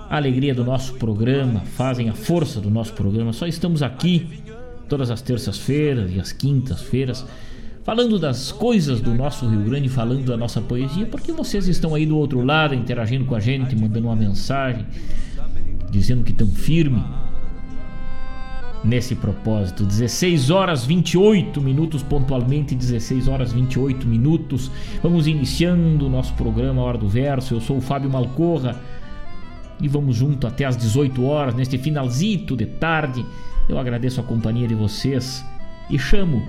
a 0.09 0.16
alegria 0.16 0.55
do 0.55 0.64
nosso 0.64 0.94
programa, 0.94 1.62
fazem 1.77 2.09
a 2.09 2.14
força 2.14 2.61
do 2.61 2.70
nosso 2.70 2.92
programa. 2.92 3.33
Só 3.33 3.44
estamos 3.44 3.83
aqui 3.83 4.40
todas 4.88 5.11
as 5.11 5.20
terças-feiras 5.20 6.12
e 6.14 6.20
as 6.20 6.31
quintas-feiras 6.31 7.27
falando 7.88 8.18
das 8.18 8.53
coisas 8.53 9.01
do 9.01 9.14
nosso 9.14 9.48
Rio 9.48 9.62
Grande, 9.62 9.88
falando 9.88 10.22
da 10.22 10.37
nossa 10.37 10.61
poesia, 10.61 11.07
porque 11.07 11.33
vocês 11.33 11.66
estão 11.68 11.94
aí 11.94 12.05
do 12.05 12.18
outro 12.18 12.44
lado 12.44 12.74
interagindo 12.74 13.24
com 13.24 13.35
a 13.35 13.40
gente, 13.40 13.74
mandando 13.74 14.09
uma 14.09 14.14
mensagem, 14.14 14.85
dizendo 15.88 16.22
que 16.22 16.33
estão 16.33 16.46
firme 16.48 17.03
nesse 18.85 19.14
propósito. 19.14 19.87
16 19.87 20.51
horas 20.51 20.85
28 20.85 21.62
minutos, 21.62 22.03
pontualmente 22.03 22.74
16 22.74 23.27
horas 23.27 23.55
28 23.55 24.07
minutos. 24.07 24.70
Vamos 25.03 25.27
iniciando 25.27 26.09
o 26.09 26.11
nosso 26.11 26.35
programa 26.35 26.83
Hora 26.83 26.98
do 26.98 27.09
Verso. 27.09 27.55
Eu 27.55 27.61
sou 27.62 27.79
o 27.79 27.81
Fábio 27.81 28.11
Malcorra 28.11 28.79
e 29.81 29.88
vamos 29.88 30.14
junto 30.14 30.46
até 30.46 30.66
às 30.66 30.77
18 30.77 31.24
horas, 31.24 31.55
neste 31.55 31.79
finalzito 31.79 32.55
de 32.55 32.66
tarde. 32.66 33.24
Eu 33.66 33.79
agradeço 33.79 34.20
a 34.20 34.24
companhia 34.24 34.68
de 34.68 34.74
vocês 34.74 35.42
e 35.88 35.98
chamo 35.98 36.42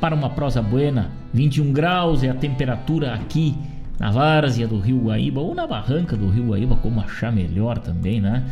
para 0.00 0.14
uma 0.14 0.30
prosa 0.30 0.62
buena. 0.62 1.10
21 1.32 1.72
graus 1.72 2.22
é 2.22 2.28
a 2.28 2.34
temperatura 2.34 3.14
aqui 3.14 3.56
na 3.98 4.10
várzea 4.10 4.68
do 4.68 4.78
Rio 4.78 5.04
Guaíba 5.04 5.40
ou 5.40 5.54
na 5.54 5.66
barranca 5.66 6.16
do 6.16 6.28
Rio 6.28 6.48
Guaíba, 6.48 6.76
como 6.76 7.00
achar 7.00 7.32
melhor 7.32 7.78
também, 7.78 8.20
né? 8.20 8.44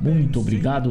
Muito 0.00 0.40
obrigado 0.40 0.90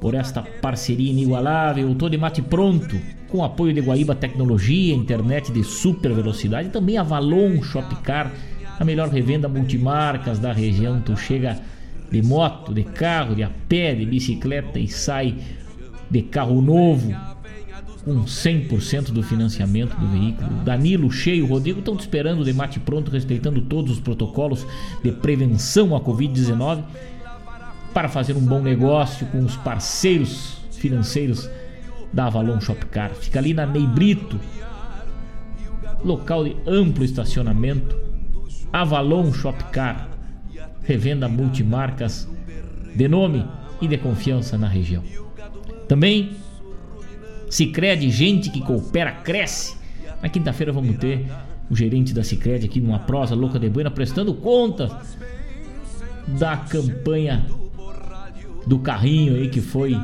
por 0.00 0.14
esta 0.14 0.42
parceria 0.42 1.10
inigualável. 1.10 1.90
Estou 1.90 2.08
de 2.08 2.16
mate 2.16 2.42
pronto, 2.42 2.96
com 3.28 3.44
apoio 3.44 3.72
de 3.72 3.80
Guaíba 3.80 4.14
Tecnologia, 4.14 4.94
internet 4.94 5.52
de 5.52 5.64
super 5.64 6.12
velocidade, 6.12 6.68
e 6.68 6.70
também 6.70 6.96
a 6.96 7.02
Valon 7.02 7.60
Shopcar, 7.62 8.30
a 8.78 8.84
melhor 8.84 9.08
revenda 9.08 9.48
multimarcas 9.48 10.38
da 10.38 10.52
região. 10.52 11.00
Tu 11.00 11.16
chega 11.16 11.58
de 12.10 12.22
moto, 12.22 12.72
de 12.72 12.84
carro, 12.84 13.34
de 13.34 13.42
a 13.42 13.50
pé, 13.68 13.94
de 13.94 14.06
bicicleta 14.06 14.78
e 14.78 14.88
sai 14.88 15.36
de 16.10 16.22
carro 16.22 16.60
novo 16.60 17.33
com 18.04 18.24
100% 18.24 19.10
do 19.12 19.22
financiamento 19.22 19.96
do 19.96 20.06
veículo. 20.08 20.50
Danilo, 20.62 21.10
Cheio, 21.10 21.46
Rodrigo 21.46 21.78
estão 21.78 21.96
te 21.96 22.00
esperando 22.00 22.44
de 22.44 22.52
mate 22.52 22.78
pronto, 22.78 23.10
respeitando 23.10 23.62
todos 23.62 23.92
os 23.92 24.00
protocolos 24.00 24.66
de 25.02 25.10
prevenção 25.10 25.96
à 25.96 26.00
Covid-19 26.00 26.82
para 27.94 28.08
fazer 28.08 28.34
um 28.34 28.40
bom 28.40 28.60
negócio 28.60 29.26
com 29.28 29.38
os 29.38 29.56
parceiros 29.56 30.58
financeiros 30.72 31.48
da 32.12 32.26
Avalon 32.26 32.60
Shopcar. 32.60 33.10
Fica 33.14 33.38
ali 33.38 33.54
na 33.54 33.64
Ney 33.64 33.86
Brito, 33.86 34.38
local 36.04 36.44
de 36.44 36.56
amplo 36.66 37.04
estacionamento. 37.04 37.96
Avalon 38.72 39.32
Shopcar, 39.32 40.08
revenda 40.82 41.28
multimarcas 41.28 42.28
de 42.94 43.08
nome 43.08 43.46
e 43.80 43.88
de 43.88 43.96
confiança 43.96 44.58
na 44.58 44.68
região. 44.68 45.02
Também 45.88 46.36
Cicred, 47.54 48.10
gente 48.10 48.50
que 48.50 48.60
coopera, 48.60 49.12
cresce. 49.12 49.76
Na 50.20 50.28
quinta-feira 50.28 50.72
vamos 50.72 50.96
ter 50.96 51.24
o 51.70 51.76
gerente 51.76 52.12
da 52.12 52.24
Cicred 52.24 52.66
aqui 52.66 52.80
numa 52.80 52.98
prosa 52.98 53.36
louca 53.36 53.60
de 53.60 53.70
buena 53.70 53.92
prestando 53.92 54.34
conta 54.34 55.00
da 56.26 56.56
campanha 56.56 57.46
do 58.66 58.80
carrinho 58.80 59.36
aí 59.36 59.48
que 59.48 59.60
foi 59.60 59.96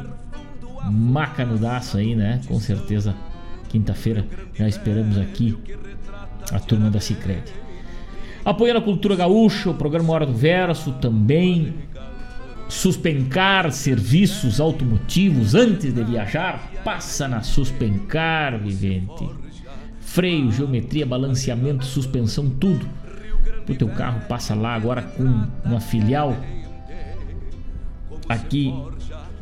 macanudaço 0.92 1.98
aí, 1.98 2.14
né? 2.14 2.40
Com 2.46 2.60
certeza 2.60 3.16
quinta-feira 3.68 4.24
já 4.54 4.68
esperamos 4.68 5.18
aqui 5.18 5.58
a 6.52 6.60
turma 6.60 6.88
da 6.88 7.00
Cicred. 7.00 7.42
Apoiando 8.44 8.78
a 8.78 8.82
cultura 8.82 9.16
gaúcha, 9.16 9.70
o 9.70 9.74
programa 9.74 10.12
Hora 10.12 10.24
do 10.24 10.34
Verso 10.34 10.92
também 10.92 11.74
Suspencar 12.70 13.70
serviços 13.72 14.60
automotivos 14.60 15.56
antes 15.56 15.92
de 15.92 16.04
viajar? 16.04 16.70
Passa 16.84 17.26
na 17.26 17.42
Suspencar, 17.42 18.58
vivente. 18.58 19.28
Freio, 20.00 20.52
geometria, 20.52 21.04
balanceamento, 21.04 21.84
suspensão, 21.84 22.48
tudo. 22.48 22.86
O 23.68 23.74
teu 23.74 23.88
carro 23.88 24.20
passa 24.28 24.54
lá 24.54 24.74
agora 24.74 25.02
com 25.02 25.46
uma 25.64 25.80
filial 25.80 26.36
aqui 28.28 28.72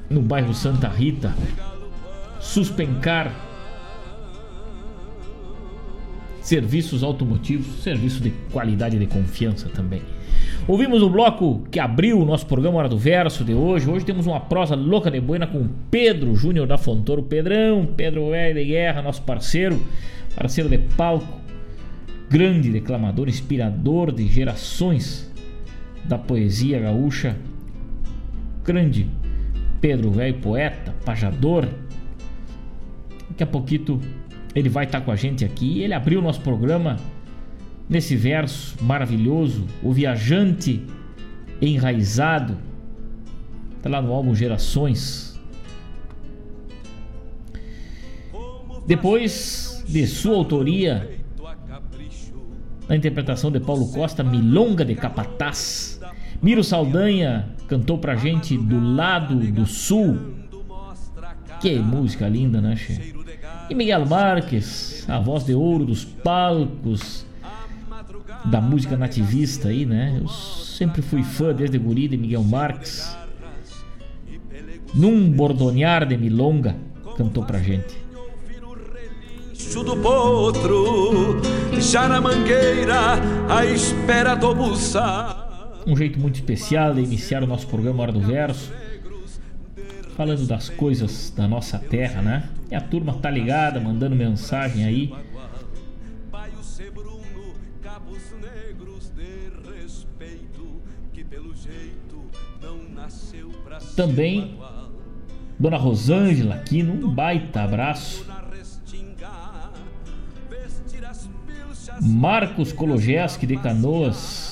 no 0.09 0.23
bairro 0.23 0.55
Santa 0.55 0.89
Rita. 0.89 1.35
Suspencar 2.41 3.31
serviços 6.41 7.03
automotivos, 7.03 7.83
serviço 7.83 8.23
de 8.23 8.31
qualidade 8.51 8.97
e 8.97 8.99
de 8.99 9.07
confiança 9.07 9.69
também. 9.69 10.03
Ouvimos 10.67 11.03
o 11.03 11.09
bloco 11.09 11.67
que 11.71 11.81
abriu 11.81 12.21
o 12.21 12.25
nosso 12.25 12.47
programa 12.47 12.79
Hora 12.79 12.89
do 12.89 12.99
Verso 12.99 13.45
de 13.45 13.55
hoje. 13.55 13.89
Hoje 13.89 14.05
temos 14.05 14.27
uma 14.27 14.39
prosa 14.39 14.75
louca 14.75 15.11
de 15.11 15.21
boina 15.21 15.47
com 15.47 15.67
Pedro 15.91 16.35
Júnior 16.37 16.67
da 16.67 16.77
Fontoro. 16.77 17.23
Pedrão, 17.23 17.87
Pedro 17.97 18.31
Velho 18.31 18.55
de 18.55 18.65
Guerra, 18.67 19.01
nosso 19.01 19.23
parceiro, 19.23 19.83
parceiro 20.37 20.69
de 20.69 20.79
palco, 20.79 21.41
grande 22.29 22.71
declamador, 22.71 23.29
inspirador 23.29 24.13
de 24.13 24.27
gerações 24.27 25.33
da 26.05 26.19
poesia 26.19 26.79
gaúcha. 26.81 27.37
Grande 28.63 29.07
Pedro 29.81 30.11
Velho, 30.11 30.35
poeta, 30.35 30.95
pajador. 31.05 31.67
Daqui 33.31 33.43
a 33.43 33.47
pouquinho 33.47 34.01
ele 34.55 34.69
vai 34.69 34.85
estar 34.85 35.01
com 35.01 35.11
a 35.11 35.17
gente 35.17 35.45
aqui. 35.45 35.83
Ele 35.83 35.95
abriu 35.95 36.21
o 36.21 36.23
nosso 36.23 36.41
programa 36.41 36.97
nesse 37.89 38.15
verso 38.15 38.77
maravilhoso, 38.83 39.67
o 39.83 39.93
viajante 39.93 40.85
enraizado, 41.61 42.57
está 43.77 43.89
lá 43.89 44.03
no 44.03 44.13
álbum 44.13 44.35
Gerações. 44.35 45.41
Depois 48.87 49.85
de 49.89 50.07
sua 50.07 50.37
autoria, 50.37 51.19
na 52.89 52.97
interpretação 52.97 53.51
de 53.51 53.61
Paulo 53.61 53.89
Costa, 53.89 54.23
Milonga 54.23 54.85
de 54.85 54.95
Capataz. 54.95 56.01
Miro 56.41 56.65
Saldanha 56.65 57.51
cantou 57.67 57.99
pra 57.99 58.17
gente 58.17 58.57
do 58.57 58.81
lado 58.81 59.37
do 59.53 59.67
sul. 59.67 60.17
Que 61.61 61.79
música 61.79 62.29
linda, 62.29 62.61
né, 62.61 62.77
che? 62.77 63.15
E 63.69 63.75
Miguel 63.75 64.07
Marques, 64.07 65.05
a 65.09 65.19
voz 65.19 65.45
de 65.45 65.53
ouro 65.53 65.85
dos 65.85 66.05
palcos 66.05 67.28
da 68.45 68.61
música 68.61 68.97
nativista 68.97 69.69
aí, 69.69 69.85
né? 69.85 70.19
Eu 70.21 70.29
sempre 70.29 71.03
fui 71.03 71.23
fã 71.23 71.53
desde 71.53 71.79
guri 71.79 72.09
de 72.09 72.17
Miguel 72.17 72.43
Marques. 72.43 73.17
Num 74.95 75.31
bordonear 75.31 76.07
de 76.07 76.17
milonga, 76.17 76.77
cantou 77.17 77.45
pra 77.45 77.59
gente. 77.59 77.97
do 79.85 79.97
potro, 79.97 81.41
já 81.79 82.09
na 82.09 82.21
mangueira, 82.21 83.17
à 83.49 83.65
espera 83.67 84.35
do. 84.35 84.55
Um 85.87 85.97
jeito 85.97 86.19
muito 86.19 86.37
especial 86.37 86.95
de 86.95 87.01
iniciar 87.01 87.43
o 87.43 87.47
nosso 87.47 87.67
programa 87.67 88.03
Hora 88.03 88.13
do 88.13 88.21
Verso. 88.21 88.73
falando 90.17 90.47
das 90.47 90.69
coisas 90.69 91.33
da 91.37 91.47
nossa 91.47 91.79
terra, 91.79 92.21
né? 92.21 92.49
E 92.71 92.75
a 92.75 92.81
turma 92.81 93.15
tá 93.15 93.31
ligada, 93.31 93.79
mandando 93.79 94.17
mensagem 94.17 94.85
aí. 94.85 95.13
Também 103.97 104.57
Dona 105.59 105.77
Rosângela 105.77 106.55
aqui 106.55 106.83
num 106.83 107.09
baita 107.11 107.63
abraço. 107.63 108.27
Marcos 112.01 112.73
Kologeski 112.73 113.47
de 113.47 113.57
Canoas 113.57 114.49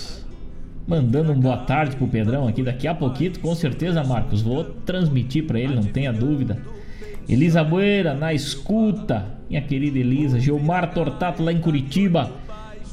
mandando 0.86 1.32
um 1.32 1.40
boa 1.40 1.56
tarde 1.56 1.96
pro 1.96 2.06
Pedrão 2.06 2.46
aqui 2.46 2.62
daqui 2.62 2.86
a 2.86 2.94
pouquinho, 2.94 3.38
com 3.40 3.54
certeza, 3.54 4.04
Marcos, 4.04 4.40
vou 4.40 4.64
transmitir 4.64 5.44
para 5.44 5.58
ele, 5.58 5.74
não 5.74 5.82
tenha 5.82 6.12
dúvida. 6.12 6.58
Elisa 7.28 7.64
Boeira 7.64 8.14
na 8.14 8.32
escuta, 8.32 9.26
minha 9.50 9.60
querida 9.60 9.98
Elisa, 9.98 10.38
Gilmar 10.38 10.94
Tortato 10.94 11.42
lá 11.42 11.52
em 11.52 11.60
Curitiba, 11.60 12.30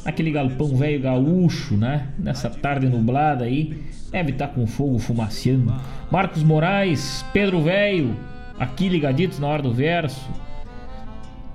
aquele 0.05 0.31
galpão 0.31 0.75
velho 0.75 1.01
gaúcho, 1.01 1.75
né? 1.75 2.07
Nessa 2.17 2.49
tarde 2.49 2.87
nublada 2.87 3.45
aí, 3.45 3.83
deve 4.11 4.31
estar 4.31 4.47
tá 4.47 4.53
com 4.53 4.67
fogo 4.67 4.99
fumaciando. 4.99 5.73
Marcos 6.11 6.43
Moraes, 6.43 7.25
Pedro 7.33 7.61
Velho, 7.61 8.15
aqui 8.59 8.89
ligaditos 8.89 9.39
na 9.39 9.47
hora 9.47 9.61
do 9.61 9.73
verso. 9.73 10.29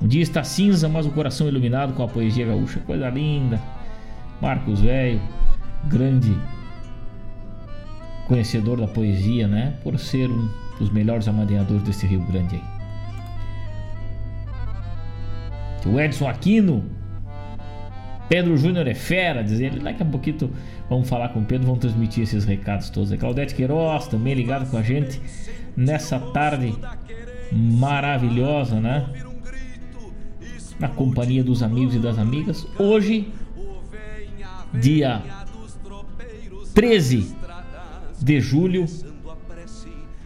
Um 0.01 0.07
dia 0.07 0.23
está 0.23 0.45
cinza, 0.45 0.89
mas 0.89 1.07
o 1.07 1.11
coração 1.11 1.49
iluminado 1.49 1.93
com 1.93 2.03
a 2.03 2.09
poesia 2.09 2.47
gaúcha. 2.47 2.81
Coisa 2.81 3.09
linda. 3.09 3.61
Marcos 4.41 4.81
Velho, 4.81 5.21
grande 5.87 6.37
conhecedor 8.29 8.79
da 8.79 8.87
poesia, 8.87 9.49
né? 9.49 9.75
Por 9.83 9.99
ser 9.99 10.31
um 10.31 10.49
dos 10.79 10.91
melhores 10.91 11.27
amadeadores 11.27 11.83
desse 11.83 12.07
Rio 12.07 12.21
Grande 12.21 12.57
aí. 12.57 12.63
O 15.87 15.99
Edson 15.99 16.29
Aquino, 16.29 16.85
Pedro 18.29 18.57
Júnior 18.57 18.87
é 18.87 18.95
fera, 18.95 19.43
diz 19.43 19.59
ele. 19.59 19.81
Daqui 19.81 20.03
a 20.03 20.07
pouquinho 20.07 20.51
vamos 20.89 21.09
falar 21.09 21.31
com 21.31 21.41
o 21.41 21.45
Pedro, 21.45 21.67
vamos 21.67 21.81
transmitir 21.81 22.25
esses 22.25 22.45
recados 22.45 22.91
todos. 22.91 23.13
Claudete 23.15 23.55
Queiroz 23.55 24.07
também 24.07 24.35
ligado 24.35 24.71
com 24.71 24.77
a 24.77 24.83
gente 24.83 25.21
nessa 25.77 26.19
tarde 26.19 26.75
maravilhosa, 27.53 28.81
né? 28.81 29.09
Na 30.79 30.89
companhia 30.89 31.43
dos 31.43 31.63
amigos 31.63 31.95
e 31.95 31.99
das 31.99 32.19
amigas. 32.19 32.67
Hoje, 32.79 33.33
dia 34.75 35.23
13 36.75 37.35
de 38.21 38.41
julho, 38.41 38.85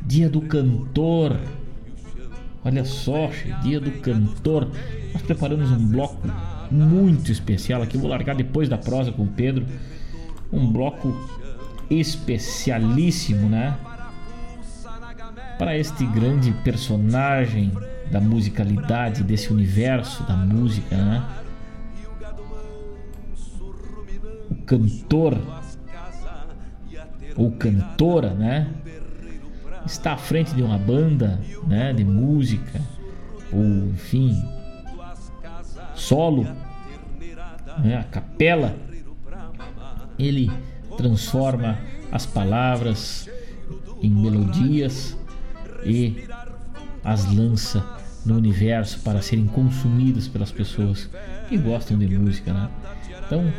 dia 0.04 0.28
do 0.28 0.40
cantor. 0.42 1.38
Olha 2.64 2.84
só, 2.84 3.30
dia 3.62 3.80
do 3.80 3.90
cantor. 4.00 4.68
Nós 5.12 5.22
preparamos 5.22 5.70
um 5.70 5.88
bloco 5.88 6.28
muito 6.72 7.30
especial 7.30 7.82
aqui. 7.82 7.96
vou 7.96 8.08
largar 8.08 8.34
depois 8.34 8.68
da 8.68 8.78
prosa 8.78 9.12
com 9.12 9.24
o 9.24 9.28
Pedro. 9.28 9.66
Um 10.52 10.70
bloco 10.70 11.14
especialíssimo, 11.90 13.48
né? 13.48 13.76
Para 15.58 15.76
este 15.76 16.04
grande 16.06 16.52
personagem 16.64 17.72
da 18.10 18.20
musicalidade, 18.20 19.22
desse 19.22 19.52
universo 19.52 20.22
da 20.24 20.36
música, 20.36 20.96
né? 20.96 21.24
O 24.50 24.54
cantor 24.66 25.38
ou 27.36 27.50
cantora, 27.52 28.34
né? 28.34 28.68
Está 29.86 30.12
à 30.12 30.16
frente 30.16 30.54
de 30.54 30.62
uma 30.62 30.78
banda, 30.78 31.40
né? 31.66 31.92
De 31.92 32.04
música, 32.04 32.80
ou 33.52 33.88
enfim, 33.90 34.42
solo, 35.94 36.46
né, 37.78 37.98
a 37.98 38.04
capela, 38.04 38.74
ele 40.18 40.50
transforma 40.96 41.78
as 42.10 42.26
palavras 42.26 43.28
em 44.02 44.10
melodias 44.10 45.16
e 45.84 46.24
as 47.04 47.32
lança 47.32 47.84
no 48.24 48.36
universo 48.36 49.00
para 49.00 49.20
serem 49.20 49.46
consumidas 49.46 50.28
pelas 50.28 50.52
pessoas 50.52 51.08
que 51.48 51.56
gostam 51.56 51.98
de 51.98 52.06
música, 52.16 52.52
né? 52.52 52.68
Então 53.26 53.52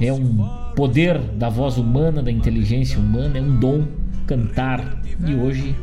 é 0.00 0.12
um 0.12 0.72
poder 0.74 1.18
da 1.18 1.48
voz 1.48 1.76
humana, 1.76 2.22
da 2.22 2.30
inteligência 2.30 2.98
humana, 2.98 3.38
é 3.38 3.42
um 3.42 3.58
dom 3.58 3.86
cantar. 4.26 5.02
E 5.24 5.34
hoje, 5.34 5.76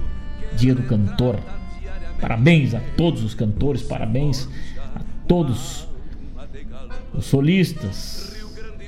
dia 0.58 0.76
do 0.76 0.84
cantor. 0.84 1.40
Parabéns 2.20 2.76
a 2.76 2.82
todos 2.98 3.24
os 3.24 3.34
cantores, 3.34 3.82
parabéns 3.82 4.48
a 4.96 5.02
todos 5.28 5.88
os 7.14 7.26
solistas, 7.26 8.36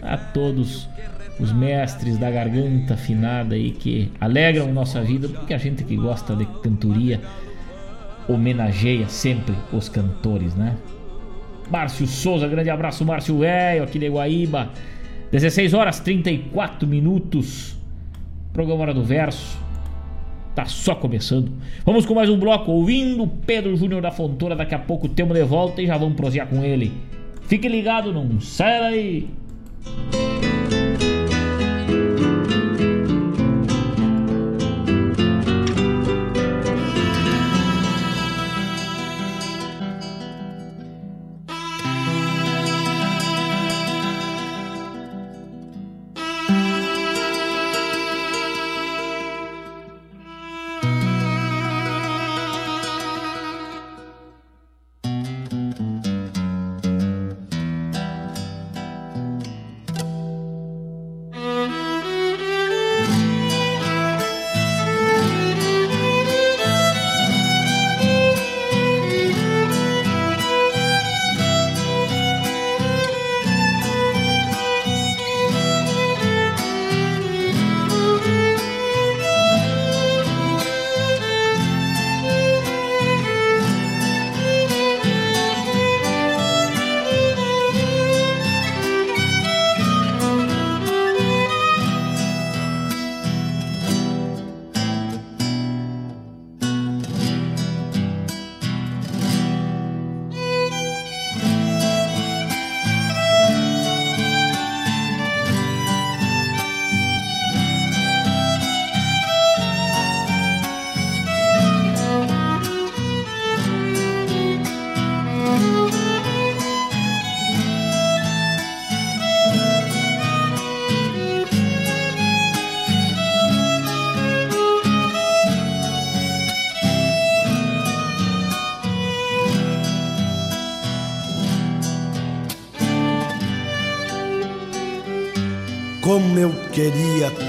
a 0.02 0.18
todos 0.18 0.88
os 1.40 1.52
mestres 1.52 2.18
da 2.18 2.30
garganta 2.30 2.94
afinada 2.94 3.56
aí 3.56 3.72
que 3.72 4.12
alegram 4.20 4.72
nossa 4.72 5.02
vida, 5.02 5.28
porque 5.28 5.54
a 5.54 5.58
gente 5.58 5.84
que 5.84 5.96
gosta 5.96 6.36
de 6.36 6.46
cantoria 6.62 7.20
homenageia 8.28 9.08
sempre 9.08 9.56
os 9.72 9.90
cantores, 9.90 10.56
né? 10.56 10.78
Márcio 11.70 12.06
Souza, 12.08 12.48
grande 12.48 12.70
abraço, 12.70 13.06
Márcio 13.06 13.40
Velho, 13.40 13.84
aqui 13.84 13.98
de 13.98 14.08
Guaíba. 14.08 14.70
16 15.32 15.74
horas 15.74 16.00
34 16.00 16.88
minutos. 16.88 17.76
Programa 18.52 18.84
Hora 18.84 18.94
do 18.94 19.04
Verso. 19.04 19.58
Tá 20.54 20.66
só 20.66 20.94
começando. 20.94 21.52
Vamos 21.84 22.06
com 22.06 22.14
mais 22.14 22.30
um 22.30 22.38
bloco, 22.38 22.72
ouvindo 22.72 23.26
Pedro 23.26 23.76
Júnior 23.76 24.02
da 24.02 24.12
Fontoura. 24.12 24.56
Daqui 24.56 24.76
a 24.76 24.80
pouco 24.80 25.10
temos 25.10 25.36
de 25.36 25.44
volta 25.44 25.82
e 25.82 25.88
já 25.88 25.98
vamos 25.98 26.16
prosear 26.16 26.48
com 26.48 26.64
ele. 26.64 26.92
Fique 27.54 27.70
ligado, 27.70 28.12
não 28.12 28.42
sai 28.42 28.80
daí! 28.80 30.33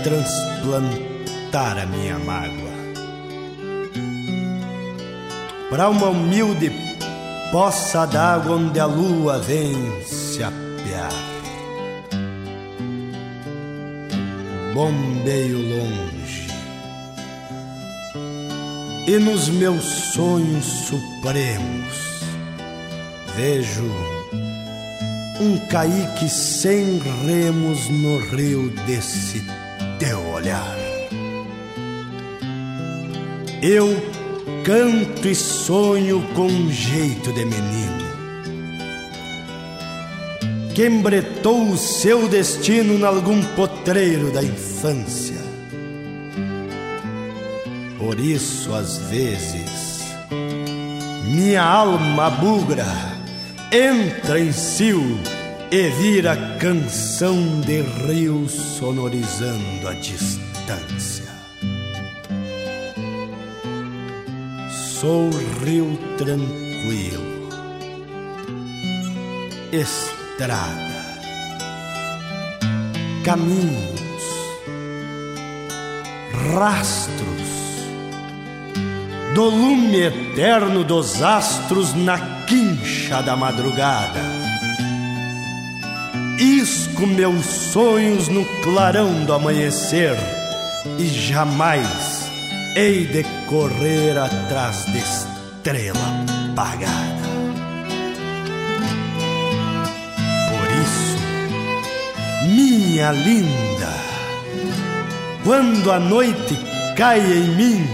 Transplantar 0.05 1.79
a 1.79 1.87
minha 1.87 2.19
mágoa 2.19 2.75
para 5.71 5.89
uma 5.89 6.09
humilde 6.09 6.71
poça 7.51 8.07
d'água 8.07 8.57
onde 8.57 8.79
a 8.79 8.85
lua 8.85 9.39
vem 9.39 9.75
se 10.05 10.43
apear. 10.43 11.13
Bombeio 14.75 15.59
longe, 15.59 16.49
e 19.07 19.19
nos 19.19 19.49
meus 19.49 19.85
sonhos 19.85 20.65
supremos 20.65 22.21
vejo 23.37 23.91
um 25.41 25.59
caique 25.69 26.29
sem 26.29 26.99
remos 27.25 27.89
no 27.89 28.19
rio 28.19 28.71
desse 28.87 29.54
olhar. 30.45 30.77
Eu 33.63 33.89
canto 34.63 35.27
e 35.27 35.35
sonho 35.35 36.23
com 36.35 36.47
um 36.47 36.71
jeito 36.71 37.33
de 37.33 37.45
menino 37.45 38.05
que 40.75 40.87
embretou 40.87 41.71
o 41.71 41.79
seu 41.79 42.29
destino 42.29 42.95
em 42.95 43.05
algum 43.05 43.41
potreiro 43.55 44.33
da 44.33 44.43
infância. 44.43 45.39
Por 47.97 48.19
isso, 48.19 48.75
às 48.75 48.99
vezes, 48.99 50.03
minha 51.27 51.63
alma 51.63 52.29
bugra 52.29 52.87
entra 53.71 54.41
em 54.41 54.53
cio 54.53 55.17
e 55.71 55.89
vira 55.89 56.37
canção 56.59 57.61
de 57.61 57.83
rio 57.83 58.49
sonorizando 58.49 59.89
a 59.89 59.95
distância. 59.95 61.25
Sou 64.71 65.31
rio 65.65 65.99
tranquilo, 66.17 67.49
estrada, 69.73 71.05
caminhos, 73.25 74.23
rastros, 76.55 77.25
do 79.35 79.45
lume 79.51 80.01
eterno 80.01 80.85
dos 80.85 81.21
astros 81.23 81.93
na 81.95 82.45
quincha 82.47 83.21
da 83.21 83.37
madrugada. 83.37 84.44
Isco 86.39 87.07
meus 87.07 87.45
sonhos 87.45 88.27
no 88.27 88.45
clarão 88.63 89.25
do 89.25 89.33
amanhecer 89.33 90.17
e 90.99 91.07
jamais 91.07 92.29
hei 92.75 93.07
de 93.07 93.23
correr 93.47 94.19
atrás 94.19 94.85
de 94.87 94.99
estrela 94.99 96.25
apagada. 96.51 97.23
Por 100.51 100.67
isso, 100.83 102.49
minha 102.49 103.13
linda, 103.13 103.93
quando 105.45 105.93
a 105.93 106.01
noite 106.01 106.59
cai 106.97 107.21
em 107.21 107.49
mim, 107.55 107.89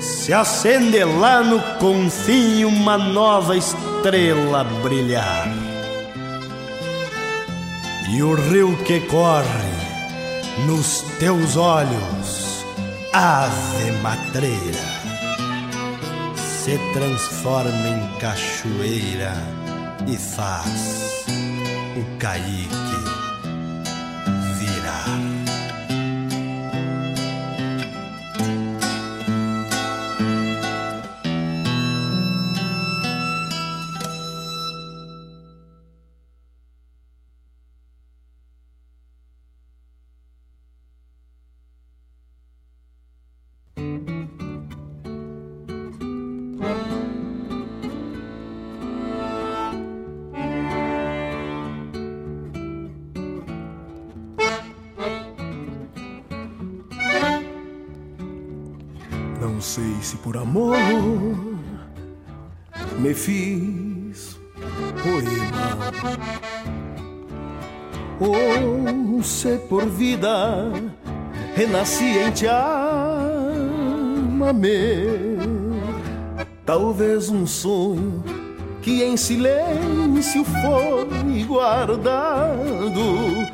se 0.00 0.34
acende 0.34 1.02
lá 1.02 1.42
no 1.42 1.60
confim 1.78 2.66
uma 2.66 2.98
nova 2.98 3.56
estrela 3.56 4.64
brilhar. 4.82 5.75
E 8.08 8.22
o 8.22 8.34
rio 8.34 8.76
que 8.84 9.00
corre 9.00 9.46
nos 10.66 11.00
teus 11.18 11.56
olhos, 11.56 12.64
ave 13.12 13.90
matreira, 14.00 14.86
se 16.36 16.78
transforma 16.92 17.88
em 17.88 18.18
cachoeira 18.20 19.32
e 20.06 20.16
faz 20.16 21.26
o 21.96 22.18
caíque 22.18 22.85
fiz 63.16 64.38
poema 65.02 65.90
ou 68.20 69.20
se 69.22 69.56
por 69.68 69.86
vida 69.86 70.70
renasci 71.54 72.18
em 72.18 72.30
te 72.30 72.46
amame. 72.46 73.06
Talvez 76.64 77.28
um 77.30 77.46
sonho 77.46 78.24
que 78.82 79.02
em 79.02 79.16
silêncio 79.16 80.44
foi 80.44 81.42
guardado 81.44 83.46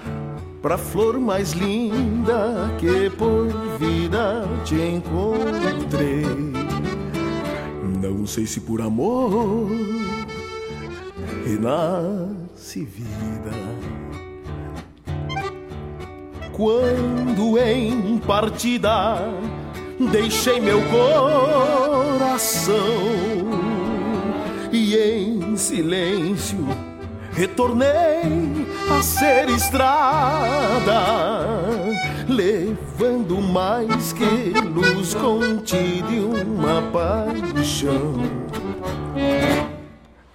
pra 0.60 0.76
flor 0.78 1.20
mais 1.20 1.52
linda 1.52 2.72
que 2.78 3.08
por 3.10 3.46
vida 3.78 4.44
te 4.64 4.74
encontrei. 4.74 6.26
Não 8.22 8.26
sei 8.28 8.46
se 8.46 8.60
por 8.60 8.80
amor 8.80 9.68
renasce 11.44 12.84
vida. 12.84 13.50
Quando 16.52 17.58
em 17.58 18.18
partida 18.18 19.28
deixei 20.12 20.60
meu 20.60 20.80
coração 20.82 22.76
e 24.70 24.94
em 24.94 25.56
silêncio 25.56 26.64
retornei 27.32 27.88
a 28.88 29.02
ser 29.02 29.48
estrada, 29.48 31.02
levando 32.32 33.40
mais 33.40 34.12
que 34.12 34.24
luz 34.74 35.14
contida 35.14 36.10
e 36.10 36.20
uma 36.20 36.82
paixão. 36.90 38.14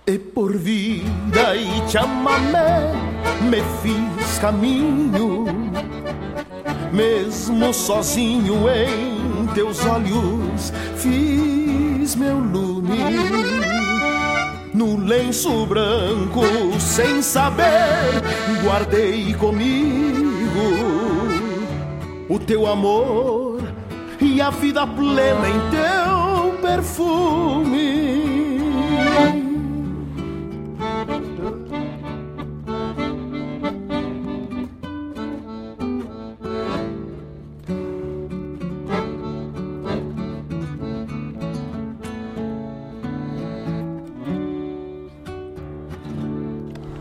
E 0.05 0.17
por 0.17 0.55
vida 0.55 1.55
e 1.55 1.81
te 1.87 1.97
amamé, 1.97 2.93
me 3.41 3.61
fiz 3.81 4.39
caminho, 4.39 5.45
mesmo 6.93 7.73
sozinho 7.73 8.69
em 8.69 9.47
teus 9.53 9.85
olhos, 9.85 10.71
fiz 10.95 12.15
meu 12.15 12.37
lume 12.37 12.97
no 14.73 14.97
lenço 14.97 15.65
branco, 15.65 16.43
sem 16.79 17.21
saber, 17.21 18.21
guardei 18.63 19.33
comigo 19.33 20.96
o 22.29 22.37
teu 22.39 22.67
amor 22.67 23.61
e 24.19 24.41
a 24.41 24.49
vida 24.49 24.85
plena 24.85 25.47
em 25.47 25.59
teu 25.71 26.61
perfume. 26.61 28.17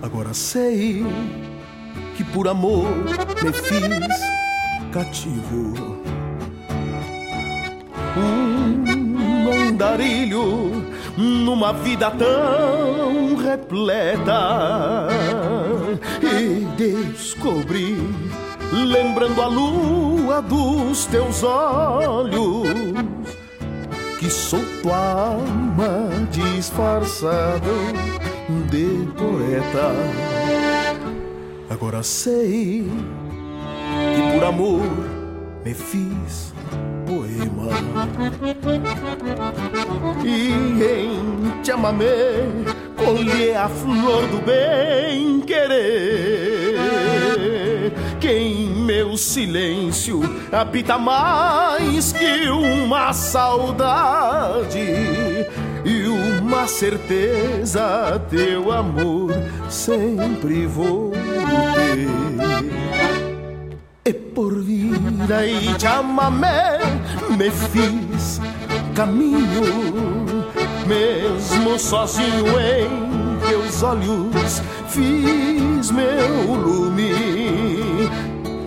Agora 0.03 0.33
sei 0.33 1.05
que 2.17 2.23
por 2.25 2.47
amor 2.47 2.87
me 3.43 3.53
fiz 3.53 4.36
cativo. 4.97 5.75
Um 8.17 9.69
andarilho 9.69 10.73
numa 11.19 11.75
vida 11.75 12.11
tão 12.13 13.37
repleta 13.37 15.09
e 16.23 16.65
descobri, 16.79 17.99
lembrando 18.73 19.43
a 19.43 19.47
lua 19.49 20.41
dos 20.41 21.05
teus 21.05 21.43
olhos, 21.43 22.71
que 24.19 24.31
sou 24.31 24.65
tua 24.83 24.97
alma 24.97 26.09
disfarçado 26.31 27.69
de 28.71 29.07
poeta. 29.13 29.93
Agora 31.69 32.03
sei 32.03 32.89
que 34.17 34.23
por 34.33 34.45
amor 34.45 34.81
me 35.63 35.75
fiz 35.75 36.55
poema. 37.07 37.69
E 40.25 40.49
em 40.83 41.61
te 41.63 41.71
amamé 41.71 42.47
colhe 42.97 43.55
a 43.55 43.69
flor 43.69 44.27
do 44.29 44.39
bem 44.39 45.43
querer. 45.43 46.81
Que 48.19 48.31
em 48.31 48.71
meu 48.87 49.19
silêncio 49.19 50.23
habita 50.51 50.97
mais 50.99 52.13
que 52.13 52.49
uma 52.49 53.13
saudade 53.13 54.79
e 55.85 56.09
uma 56.09 56.67
certeza, 56.67 58.19
teu 58.31 58.73
amor 58.73 59.31
sempre 59.69 60.67
vou 60.67 61.11
ter. 61.11 63.26
Por 64.37 64.61
vida 64.61 65.47
e 65.47 65.75
amamé 65.87 66.79
me 67.39 67.51
fiz 67.51 68.39
caminho, 68.95 69.65
mesmo 70.87 71.79
sozinho 71.79 72.45
em 72.61 73.39
teus 73.49 73.83
olhos, 73.83 74.63
fiz 74.91 75.91
meu 75.91 76.55
lume. 76.55 78.11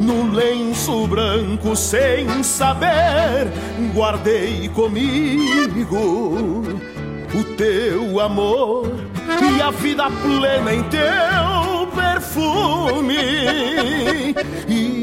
No 0.01 0.33
lenço 0.33 1.05
branco, 1.05 1.75
sem 1.75 2.41
saber, 2.41 3.53
guardei 3.93 4.69
comigo 4.69 6.63
o 7.31 7.43
teu 7.55 8.19
amor 8.19 8.91
e 9.55 9.61
a 9.61 9.69
vida 9.69 10.09
plena 10.09 10.73
em 10.73 10.81
teu 10.85 11.85
perfume. 11.95 13.15
E 14.67 14.98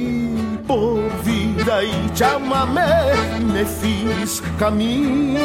por 0.67 1.01
vida 1.23 1.85
e 1.85 2.09
te 2.11 2.25
amamé, 2.25 3.15
me 3.41 3.65
fiz 3.65 4.43
caminho, 4.59 5.39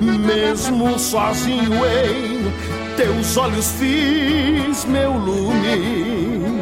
mesmo 0.00 0.98
sozinho 0.98 1.74
em 1.86 2.52
teus 2.96 3.36
olhos 3.36 3.72
fiz 3.72 4.84
meu 4.84 5.12
lume. 5.12 6.58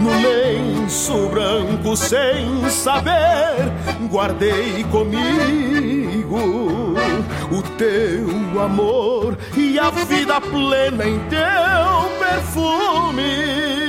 No 0.00 0.10
lenço 0.22 1.28
branco 1.28 1.96
sem 1.96 2.70
saber, 2.70 3.72
guardei 4.10 4.84
comigo 4.90 6.38
o 7.50 7.62
teu 7.76 8.62
amor 8.62 9.36
e 9.56 9.78
a 9.78 9.90
vida 9.90 10.40
plena 10.40 11.04
em 11.06 11.18
teu 11.28 12.08
perfume. 12.18 13.87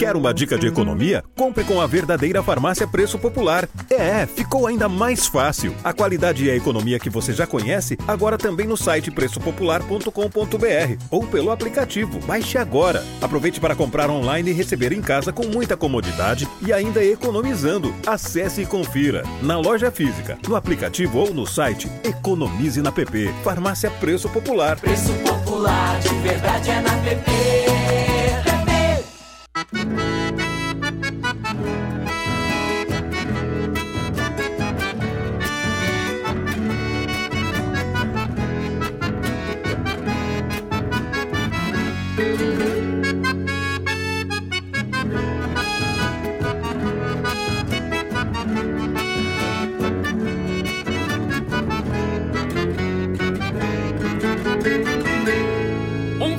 Quer 0.00 0.16
uma 0.16 0.32
dica 0.32 0.56
de 0.56 0.66
economia? 0.66 1.22
Compre 1.36 1.62
com 1.62 1.78
a 1.78 1.86
verdadeira 1.86 2.42
farmácia 2.42 2.86
Preço 2.86 3.18
Popular. 3.18 3.68
É, 3.90 4.24
ficou 4.24 4.66
ainda 4.66 4.88
mais 4.88 5.26
fácil. 5.26 5.74
A 5.84 5.92
qualidade 5.92 6.42
e 6.42 6.50
a 6.50 6.56
economia 6.56 6.98
que 6.98 7.10
você 7.10 7.34
já 7.34 7.46
conhece, 7.46 7.98
agora 8.08 8.38
também 8.38 8.66
no 8.66 8.78
site 8.78 9.10
preçopopular.com.br 9.10 11.04
ou 11.10 11.26
pelo 11.26 11.50
aplicativo. 11.50 12.18
Baixe 12.20 12.56
agora. 12.56 13.04
Aproveite 13.20 13.60
para 13.60 13.76
comprar 13.76 14.08
online 14.08 14.48
e 14.48 14.54
receber 14.54 14.90
em 14.90 15.02
casa 15.02 15.34
com 15.34 15.44
muita 15.44 15.76
comodidade 15.76 16.48
e 16.66 16.72
ainda 16.72 17.04
economizando. 17.04 17.94
Acesse 18.06 18.62
e 18.62 18.66
confira. 18.66 19.22
Na 19.42 19.58
loja 19.58 19.90
física, 19.90 20.38
no 20.48 20.56
aplicativo 20.56 21.18
ou 21.18 21.34
no 21.34 21.46
site, 21.46 21.92
economize 22.02 22.80
na 22.80 22.90
PP. 22.90 23.34
Farmácia 23.44 23.90
Preço 23.90 24.30
Popular. 24.30 24.80
Preço 24.80 25.12
popular, 25.16 26.00
de 26.00 26.14
verdade 26.20 26.70
é 26.70 26.80
na 26.80 26.96
PP. 27.02 27.79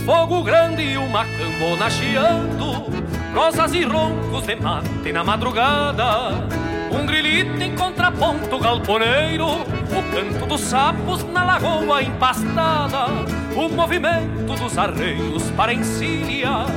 Fogo 0.06 0.44
grande 0.44 0.82
e 0.82 0.98
uma 0.98 1.24
cambona 1.24 1.90
chiando 1.90 2.61
Prosas 3.32 3.74
e 3.74 3.84
roncos 3.84 4.46
de 4.46 4.56
mate 4.56 5.12
na 5.14 5.24
madrugada. 5.24 6.48
Um 6.92 7.06
grilito 7.06 7.62
em 7.62 7.74
contraponto 7.74 8.60
galponeiro 8.60 9.48
O 9.48 10.04
canto 10.12 10.46
dos 10.46 10.60
sapos 10.60 11.24
na 11.24 11.46
lagoa 11.46 12.04
empastada. 12.04 13.06
O 13.56 13.70
movimento 13.70 14.54
dos 14.60 14.78
arreios 14.78 15.50
para 15.52 15.74
encilhar 15.74 16.68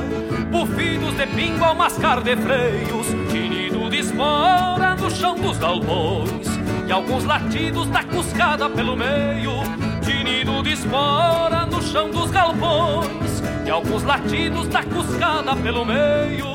Bufidos 0.49 1.15
de 1.17 1.27
pingo 1.27 1.65
ao 1.65 1.75
mascar 1.75 2.21
de 2.21 2.35
freios 2.37 3.07
Tinido 3.29 3.89
de 3.89 3.97
espora 3.97 4.95
no 4.95 5.11
chão 5.11 5.35
dos 5.35 5.57
galpões 5.57 6.54
E 6.87 6.91
alguns 6.91 7.23
latidos 7.23 7.87
da 7.89 8.03
cuscada 8.03 8.69
pelo 8.69 8.95
meio 8.95 9.51
Tinido 10.01 10.61
de 10.61 10.73
espora 10.73 11.65
no 11.65 11.81
chão 11.81 12.09
dos 12.11 12.29
galpões. 12.29 13.41
E 13.65 13.69
alguns 13.69 14.03
latidos 14.03 14.67
da 14.67 14.83
cuscada 14.83 15.55
pelo 15.55 15.83
meio. 15.83 16.45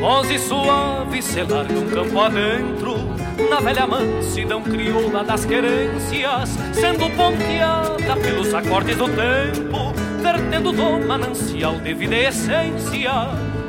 Voz 0.00 0.40
suave 0.40 1.20
se 1.20 1.42
larga 1.42 1.78
um 1.78 1.90
campo 1.90 2.20
adentro. 2.20 3.16
Na 3.50 3.60
velha 3.60 3.86
mansidão 3.86 4.62
crioula 4.62 5.22
das 5.22 5.44
querências 5.44 6.56
Sendo 6.72 7.10
ponteada 7.10 8.16
pelos 8.16 8.54
acordes 8.54 8.96
do 8.96 9.04
tempo 9.08 9.92
Vertendo 10.22 10.72
do 10.72 11.06
manancial 11.06 11.78
de 11.78 11.92
vida 11.92 12.14
e 12.14 12.26
essência 12.26 13.12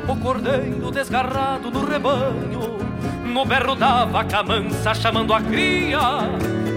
O 0.08 0.16
cordeiro 0.16 0.90
desgarrado 0.90 1.70
do 1.70 1.84
rebanho 1.84 2.87
No 3.24 3.44
berro 3.44 3.74
da 3.74 4.04
vaca 4.04 4.42
mansa 4.42 4.94
chamando 4.94 5.32
a 5.32 5.40
cria 5.40 6.00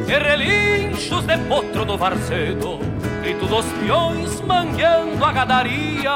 e 0.08 0.20
relinchos 0.20 1.26
de 1.26 1.38
potro 1.48 1.86
no 1.86 1.98
varzedo, 1.98 2.80
grito 3.22 3.46
dos 3.46 3.66
peões 3.66 4.42
mangueando 4.42 5.24
a 5.24 5.32
gadaria. 5.32 6.16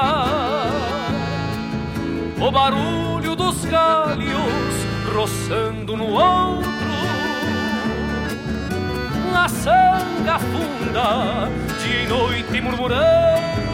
O 2.38 2.50
barulho 2.50 3.34
dos 3.34 3.64
galhos 3.64 4.86
roçando 5.14 5.96
no 5.96 6.14
ombro, 6.14 6.70
a 9.34 9.48
sanga 9.48 10.38
funda 10.38 11.48
de 11.82 12.06
noite 12.06 12.60
murmurando, 12.60 13.65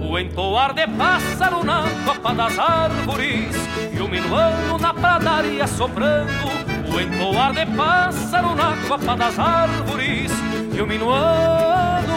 o 0.00 0.18
entoar 0.18 0.72
de 0.74 0.86
pássaro 0.86 1.64
na 1.64 1.84
copa 2.04 2.34
das 2.34 2.58
árvores 2.58 3.54
e 3.92 4.00
o 4.00 4.08
minuano 4.08 4.78
na 4.78 4.92
pradaria 4.92 5.66
soprando 5.66 6.66
o 6.92 7.00
entoar 7.00 7.52
de 7.52 7.66
pássaro 7.76 8.54
na 8.54 8.76
copa 8.88 9.16
das 9.16 9.38
árvores 9.38 10.32
e 10.74 10.80
o 10.80 10.86
minuano 10.86 12.16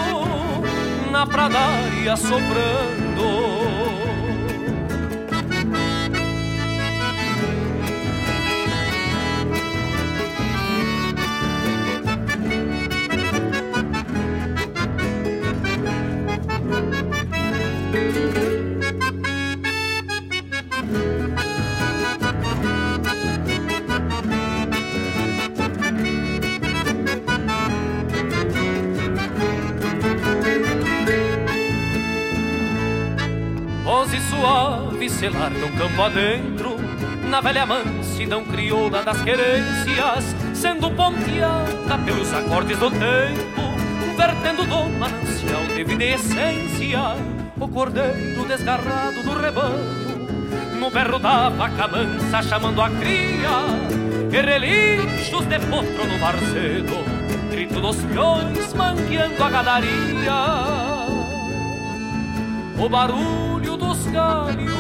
na 1.12 1.26
pradaria 1.26 2.16
soprando. 2.16 4.09
Suave 34.40 35.10
se 35.10 35.30
largam 35.30 35.72
campo 35.72 36.02
adentro 36.02 36.78
Na 37.30 37.42
velha 37.42 37.66
mansidão 37.66 38.44
crioula 38.46 39.04
das 39.04 39.22
querências 39.22 40.36
Sendo 40.54 40.90
ponteada 40.92 41.98
pelos 42.06 42.34
acordes 42.34 42.78
do 42.78 42.90
tempo 42.90 43.62
Vertendo 44.18 44.66
do 44.66 44.90
manancial 44.98 45.64
de 45.76 45.84
vida 45.84 46.04
e 46.04 46.14
essência 46.14 47.16
O 47.60 47.68
cordeiro 47.68 48.46
desgarrado 48.48 49.22
do 49.24 49.40
rebanho 49.40 50.28
No 50.80 50.90
berro 50.90 51.20
da 51.20 51.50
vaca 51.50 51.88
mansa 51.88 52.42
chamando 52.42 52.82
a 52.82 52.90
cria 52.90 53.60
E 54.32 54.42
relinchos 54.42 55.46
de 55.46 55.60
potro 55.60 56.08
no 56.08 56.18
barcedo 56.20 57.20
Grito 57.52 57.82
dos 57.82 57.98
peões 57.98 58.74
mangueando 58.74 59.44
a 59.44 59.50
gadaria. 59.50 60.90
O 62.78 62.88
barulho 62.88 63.59
galhos 64.10 64.74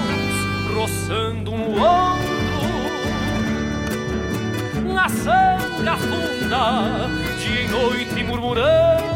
roçando 0.73 1.51
um 1.51 1.73
ombro. 1.73 2.29
Na 4.93 5.07
sanga 5.07 5.97
funda, 5.97 7.07
dia 7.39 7.61
e 7.61 7.67
noite 7.67 8.23
murmurando 8.23 9.09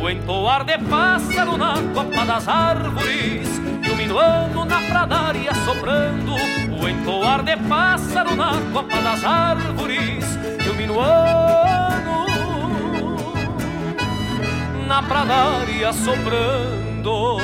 o 0.00 0.08
entoar 0.08 0.64
de 0.64 0.78
pássaro 0.78 1.56
na 1.56 1.74
copa 1.92 2.24
das 2.24 2.46
árvores 2.46 3.48
iluminando 3.82 4.64
na 4.64 4.80
pradaria 4.82 5.52
soprando 5.64 6.34
o 6.80 6.88
entoar 6.88 7.42
de 7.42 7.56
pássaro 7.56 8.36
na 8.36 8.52
copa 8.72 9.00
das 9.02 9.24
árvores 9.24 10.24
iluminando 10.64 10.98
na 14.86 15.02
pradaria 15.02 15.92
soprando 15.92 17.38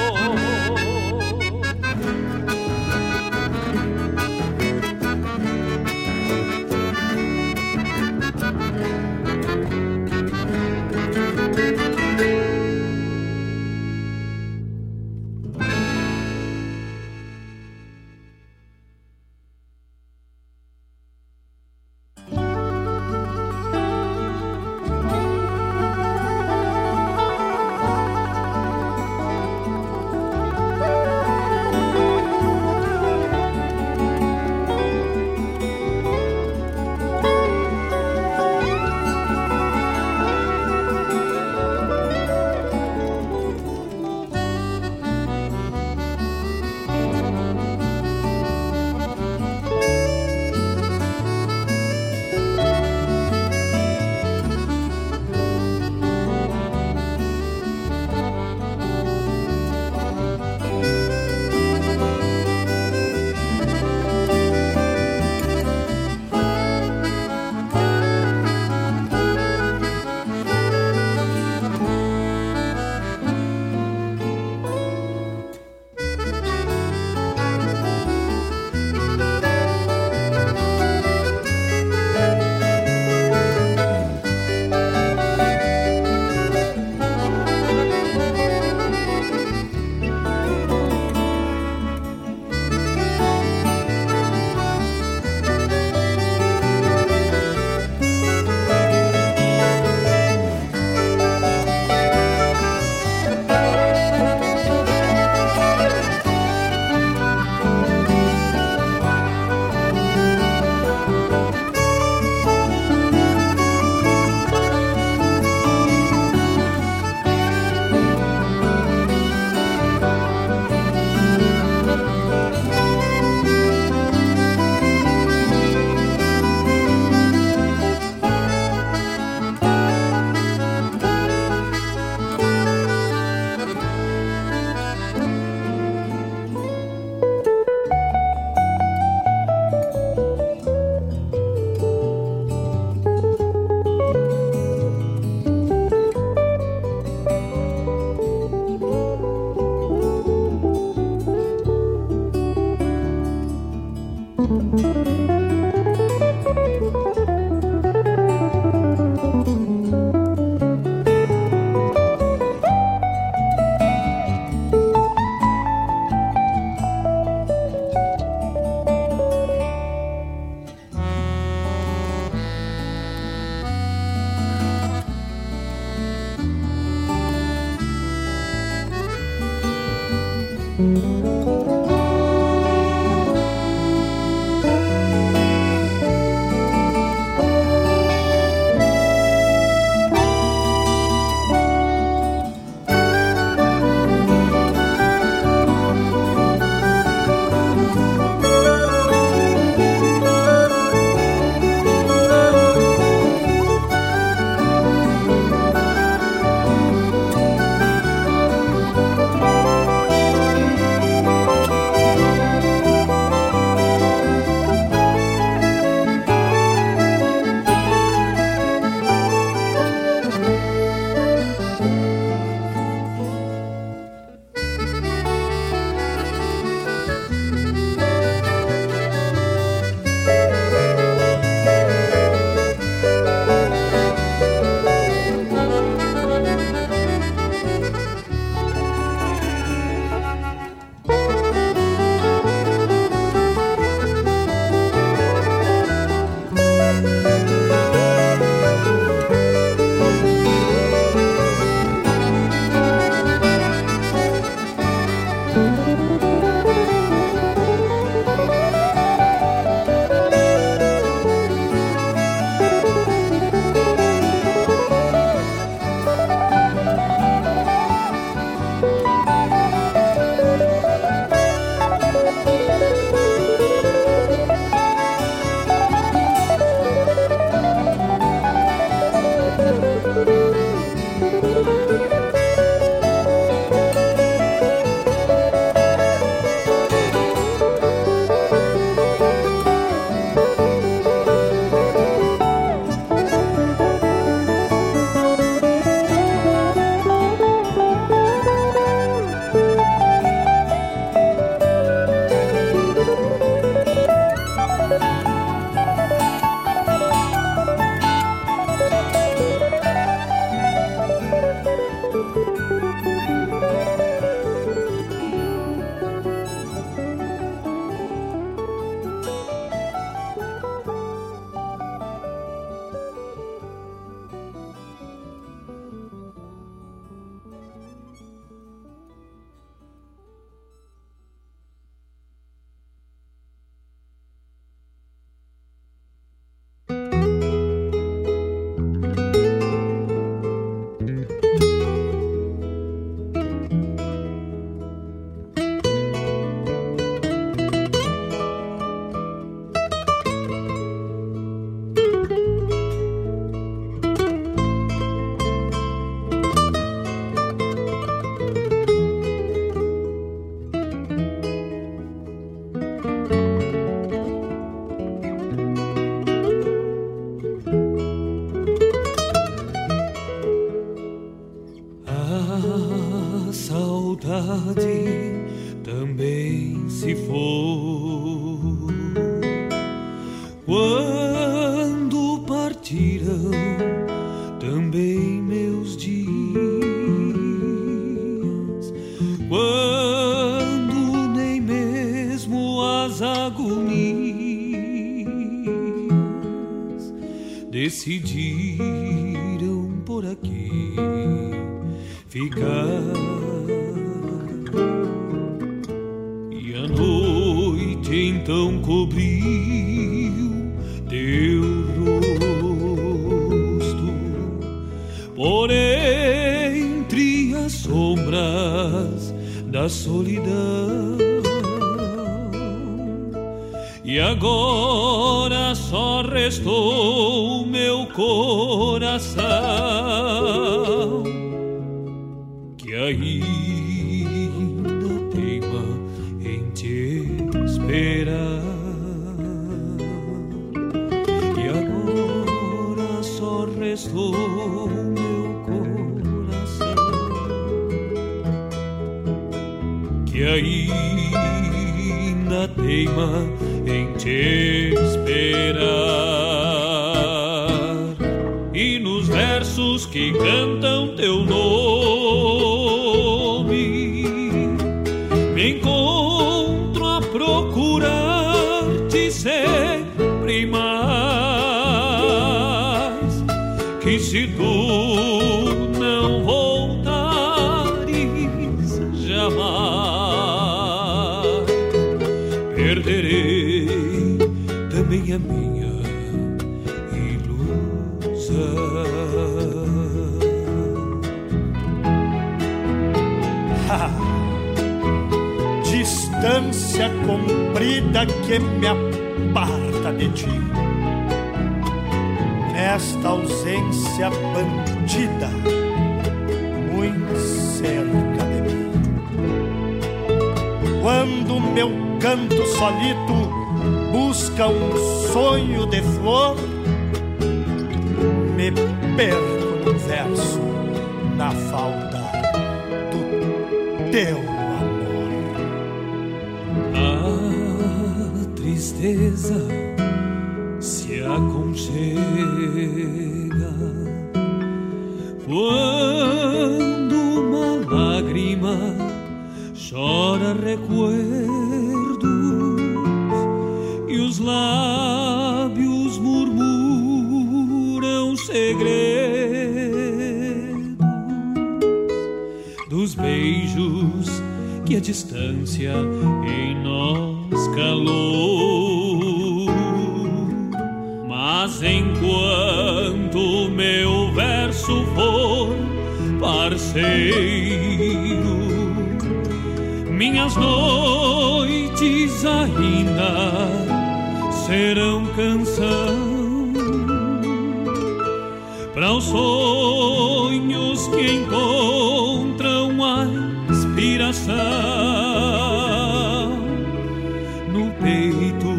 no 587.74 587.90
peito 587.94 588.72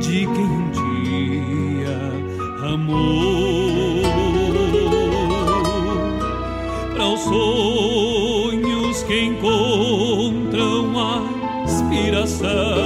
de 0.00 0.26
quem 0.26 0.44
um 0.44 0.70
dia 0.72 1.98
amou. 2.72 4.02
Para 6.92 7.06
os 7.06 7.20
sonhos 7.20 9.02
que 9.04 9.26
encontram 9.26 10.98
a 10.98 11.22
inspiração. 11.62 12.85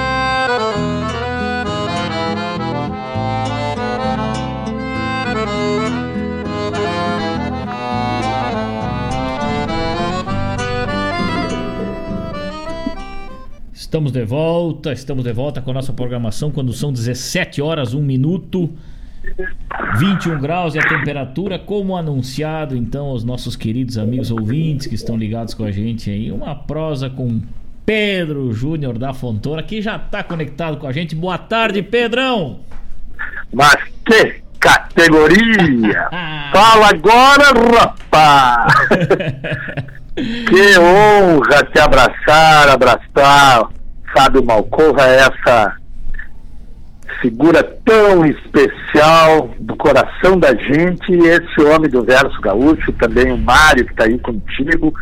Estamos 13.91 14.13
de 14.13 14.23
volta, 14.23 14.93
estamos 14.93 15.21
de 15.25 15.33
volta 15.33 15.61
com 15.61 15.69
a 15.69 15.73
nossa 15.73 15.91
programação 15.91 16.49
quando 16.49 16.71
são 16.71 16.93
17 16.93 17.61
horas, 17.61 17.93
1 17.93 18.01
minuto, 18.01 18.69
21 19.97 20.39
graus 20.39 20.75
e 20.75 20.79
a 20.79 20.81
temperatura, 20.81 21.59
como 21.59 21.97
anunciado 21.97 22.73
então 22.73 23.07
aos 23.07 23.25
nossos 23.25 23.57
queridos 23.57 23.97
amigos 23.97 24.31
ouvintes 24.31 24.87
que 24.87 24.95
estão 24.95 25.17
ligados 25.17 25.53
com 25.53 25.65
a 25.65 25.71
gente 25.71 26.09
aí, 26.09 26.31
uma 26.31 26.55
prosa 26.55 27.09
com 27.09 27.41
Pedro 27.85 28.53
Júnior 28.53 28.97
da 28.97 29.13
Fontoura, 29.13 29.61
que 29.61 29.81
já 29.81 29.97
está 29.97 30.23
conectado 30.23 30.77
com 30.77 30.87
a 30.87 30.93
gente. 30.93 31.13
Boa 31.13 31.37
tarde, 31.37 31.83
Pedrão! 31.83 32.61
Mas 33.51 33.75
que 34.05 34.41
categoria! 34.57 36.07
Fala 36.53 36.87
agora, 36.91 37.43
rapaz! 37.77 38.73
que 40.15 40.79
honra 40.79 41.65
te 41.65 41.77
abraçar, 41.77 42.69
abraçar 42.69 43.80
Fábio 44.13 44.43
Malcorra 44.43 45.07
é 45.07 45.15
essa 45.17 45.75
figura 47.21 47.63
tão 47.85 48.25
especial 48.25 49.49
do 49.59 49.75
coração 49.75 50.39
da 50.39 50.55
gente 50.55 51.11
e 51.11 51.27
esse 51.27 51.61
homem 51.61 51.89
do 51.89 52.03
verso 52.03 52.39
gaúcho, 52.41 52.91
também 52.93 53.31
o 53.31 53.37
Mário 53.37 53.85
que 53.85 53.91
está 53.91 54.05
aí 54.05 54.17
contigo. 54.19 54.93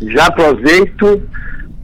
Já 0.00 0.26
aproveito 0.26 1.22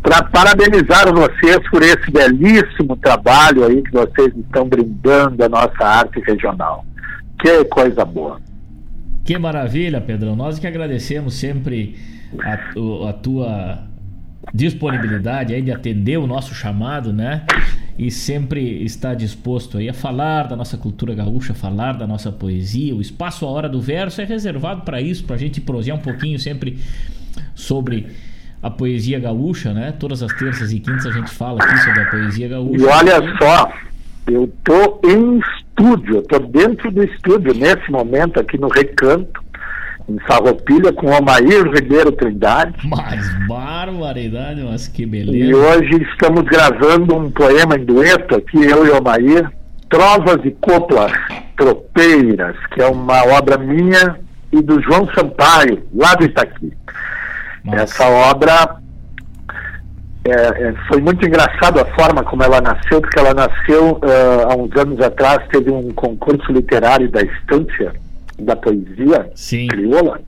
para 0.03 0.23
parabenizar 0.23 1.13
vocês 1.13 1.59
por 1.71 1.83
esse 1.83 2.11
belíssimo 2.11 2.97
trabalho 2.97 3.65
aí 3.65 3.83
que 3.83 3.93
vocês 3.93 4.35
estão 4.37 4.69
brindando 4.69 5.45
a 5.45 5.49
nossa 5.49 5.85
arte 5.85 6.21
regional. 6.21 6.85
Que 7.39 7.65
coisa 7.65 8.05
boa. 8.05 8.41
Que 9.25 9.39
maravilha, 9.39 10.01
Pedrão. 10.01 10.35
Nós 10.35 10.59
que 10.59 10.67
agradecemos 10.67 11.35
sempre 11.35 11.99
a, 12.43 13.09
a 13.09 13.13
tua 13.13 13.90
disponibilidade 14.53 15.55
aí 15.55 15.63
de 15.63 15.73
atender 15.73 16.19
o 16.19 16.27
nosso 16.27 16.55
chamado, 16.55 17.13
né? 17.13 17.45
E 17.99 18.11
sempre 18.11 18.83
está 18.83 19.15
disposto 19.15 19.79
aí 19.79 19.89
a 19.89 19.95
falar 19.95 20.49
da 20.49 20.57
nossa 20.57 20.77
cultura 20.77 21.15
gaúcha, 21.15 21.55
falar 21.55 21.93
da 21.93 22.07
nossa 22.07 22.33
poesia. 22.33 22.95
O 22.95 23.01
espaço 23.01 23.45
A 23.45 23.51
Hora 23.51 23.69
do 23.69 23.81
Verso 23.81 24.21
é 24.21 24.25
reservado 24.25 24.83
para 24.83 25.01
isso, 25.01 25.25
para 25.25 25.37
a 25.37 25.39
gente 25.39 25.61
prosear 25.61 25.97
um 25.97 26.01
pouquinho 26.01 26.39
sempre 26.39 26.79
sobre 27.55 28.07
a 28.63 28.71
poesia 28.71 29.19
gaúcha, 29.19 29.73
né? 29.73 29.93
Todas 29.93 30.23
as 30.23 30.33
terças 30.35 30.73
e 30.73 30.81
quintas 30.81 31.07
a 31.07 31.13
gente 31.13 31.31
fala 31.31 31.63
aqui 31.63 31.79
sobre 31.79 32.01
a 32.01 32.07
poesia 32.07 32.49
gaúcha. 32.49 32.83
E 32.83 32.87
olha 32.87 33.39
só, 33.39 33.73
eu 34.27 34.53
tô 34.65 35.01
em 35.05 35.39
estúdio, 35.39 36.17
eu 36.17 36.23
tô 36.23 36.39
dentro 36.39 36.91
do 36.91 37.03
estúdio 37.05 37.55
nesse 37.55 37.91
momento 37.91 38.39
aqui 38.39 38.59
no 38.59 38.69
Recanto 38.69 39.50
em 40.11 40.19
Farroupilha 40.27 40.93
com 40.93 41.07
Omair 41.07 41.65
Ribeiro 41.73 42.11
Trindade. 42.13 42.75
Mais 42.87 43.47
barbaridade, 43.47 44.63
mas 44.63 44.89
que 44.89 45.07
beleza. 45.07 45.37
E 45.37 45.55
hoje 45.55 46.03
estamos 46.11 46.43
gravando 46.43 47.17
um 47.17 47.31
poema 47.31 47.77
em 47.77 47.85
dueto 47.85 48.37
aqui, 48.37 48.63
eu 48.65 48.87
e 48.87 48.91
Omair, 48.91 49.49
Trovas 49.89 50.45
e 50.45 50.51
Coplas 50.53 51.13
Tropeiras, 51.57 52.57
que 52.75 52.83
é 52.83 52.87
uma 52.87 53.23
obra 53.37 53.57
minha 53.57 54.19
e 54.53 54.61
do 54.61 54.83
João 54.83 55.09
Sampaio, 55.15 55.83
lá 55.95 56.15
do 56.15 56.25
Itaqui. 56.25 56.73
Nossa. 57.65 57.83
Essa 57.83 58.09
obra 58.09 58.81
é, 60.25 60.33
é, 60.33 60.75
foi 60.89 61.01
muito 61.01 61.25
engraçado 61.27 61.81
a 61.81 61.85
forma 61.87 62.23
como 62.25 62.43
ela 62.43 62.61
nasceu, 62.61 63.01
porque 63.01 63.19
ela 63.19 63.33
nasceu 63.33 63.93
uh, 63.93 64.51
há 64.51 64.57
uns 64.57 64.75
anos 64.77 65.01
atrás, 65.01 65.47
teve 65.49 65.71
um 65.71 65.91
concurso 65.93 66.53
literário 66.53 67.11
da 67.11 67.23
Estância, 67.23 67.93
da 68.41 68.57
poesia 68.57 69.31
Sim. 69.35 69.69
crioula 69.69 70.21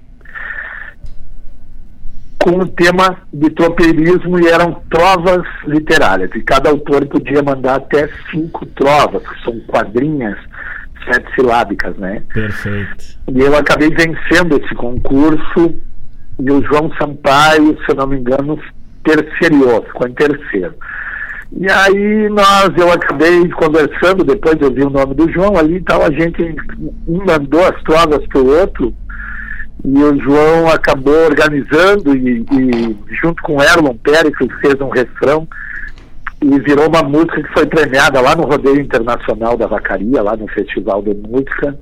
com 2.42 2.58
o 2.58 2.66
tema 2.66 3.18
de 3.32 3.50
tropeirismo 3.50 4.40
e 4.40 4.48
eram 4.48 4.82
trovas 4.90 5.46
literárias. 5.64 6.30
E 6.34 6.42
cada 6.42 6.70
autor 6.70 7.06
podia 7.06 7.40
mandar 7.40 7.76
até 7.76 8.08
cinco 8.32 8.66
trovas, 8.66 9.22
que 9.22 9.44
são 9.44 9.60
quadrinhas 9.60 10.36
sete 11.04 11.32
silábicas, 11.34 11.96
né? 11.96 12.22
Perfeito. 12.32 13.04
E 13.32 13.40
eu 13.40 13.56
acabei 13.56 13.90
vencendo 13.90 14.56
esse 14.56 14.74
concurso 14.74 15.74
e 16.38 16.50
o 16.50 16.62
João 16.64 16.92
Sampaio, 16.98 17.76
se 17.84 17.90
eu 17.90 17.94
não 17.94 18.06
me 18.08 18.18
engano, 18.18 18.58
terceiriou, 19.04 19.82
ficou 19.82 20.08
em 20.08 20.14
terceiro. 20.14 20.74
E 21.55 21.70
aí 21.70 22.28
nós, 22.30 22.70
eu 22.76 22.90
acabei 22.90 23.48
conversando, 23.50 24.24
depois 24.24 24.57
eu 24.61 24.72
vi 24.72 24.82
o 24.82 24.90
nome 24.90 25.14
do 25.14 25.30
João 25.30 25.57
ali 25.57 25.76
e 25.76 25.82
tal, 25.82 26.03
a 26.03 26.11
gente 26.11 26.57
um 27.07 27.24
mandou 27.24 27.62
as 27.64 27.82
trovas 27.82 28.26
para 28.26 28.40
o 28.40 28.59
outro, 28.59 28.94
e 29.84 30.03
o 30.03 30.18
João 30.22 30.68
acabou 30.70 31.26
organizando 31.26 32.16
e, 32.16 32.44
e 32.53 32.96
junto 33.20 33.42
com 33.42 33.62
Erlon 33.62 33.94
Pérez, 33.96 34.36
que 34.36 34.48
fez 34.61 34.80
um 34.80 34.88
refrão, 34.88 35.46
e 36.40 36.59
virou 36.61 36.88
uma 36.88 37.03
música 37.03 37.42
que 37.42 37.53
foi 37.53 37.66
premiada 37.66 38.20
lá 38.20 38.34
no 38.34 38.44
Rodeio 38.44 38.80
Internacional 38.80 39.57
da 39.57 39.66
Vacaria, 39.66 40.22
lá 40.22 40.36
no 40.36 40.48
Festival 40.48 41.03
de 41.03 41.14
Música, 41.14 41.78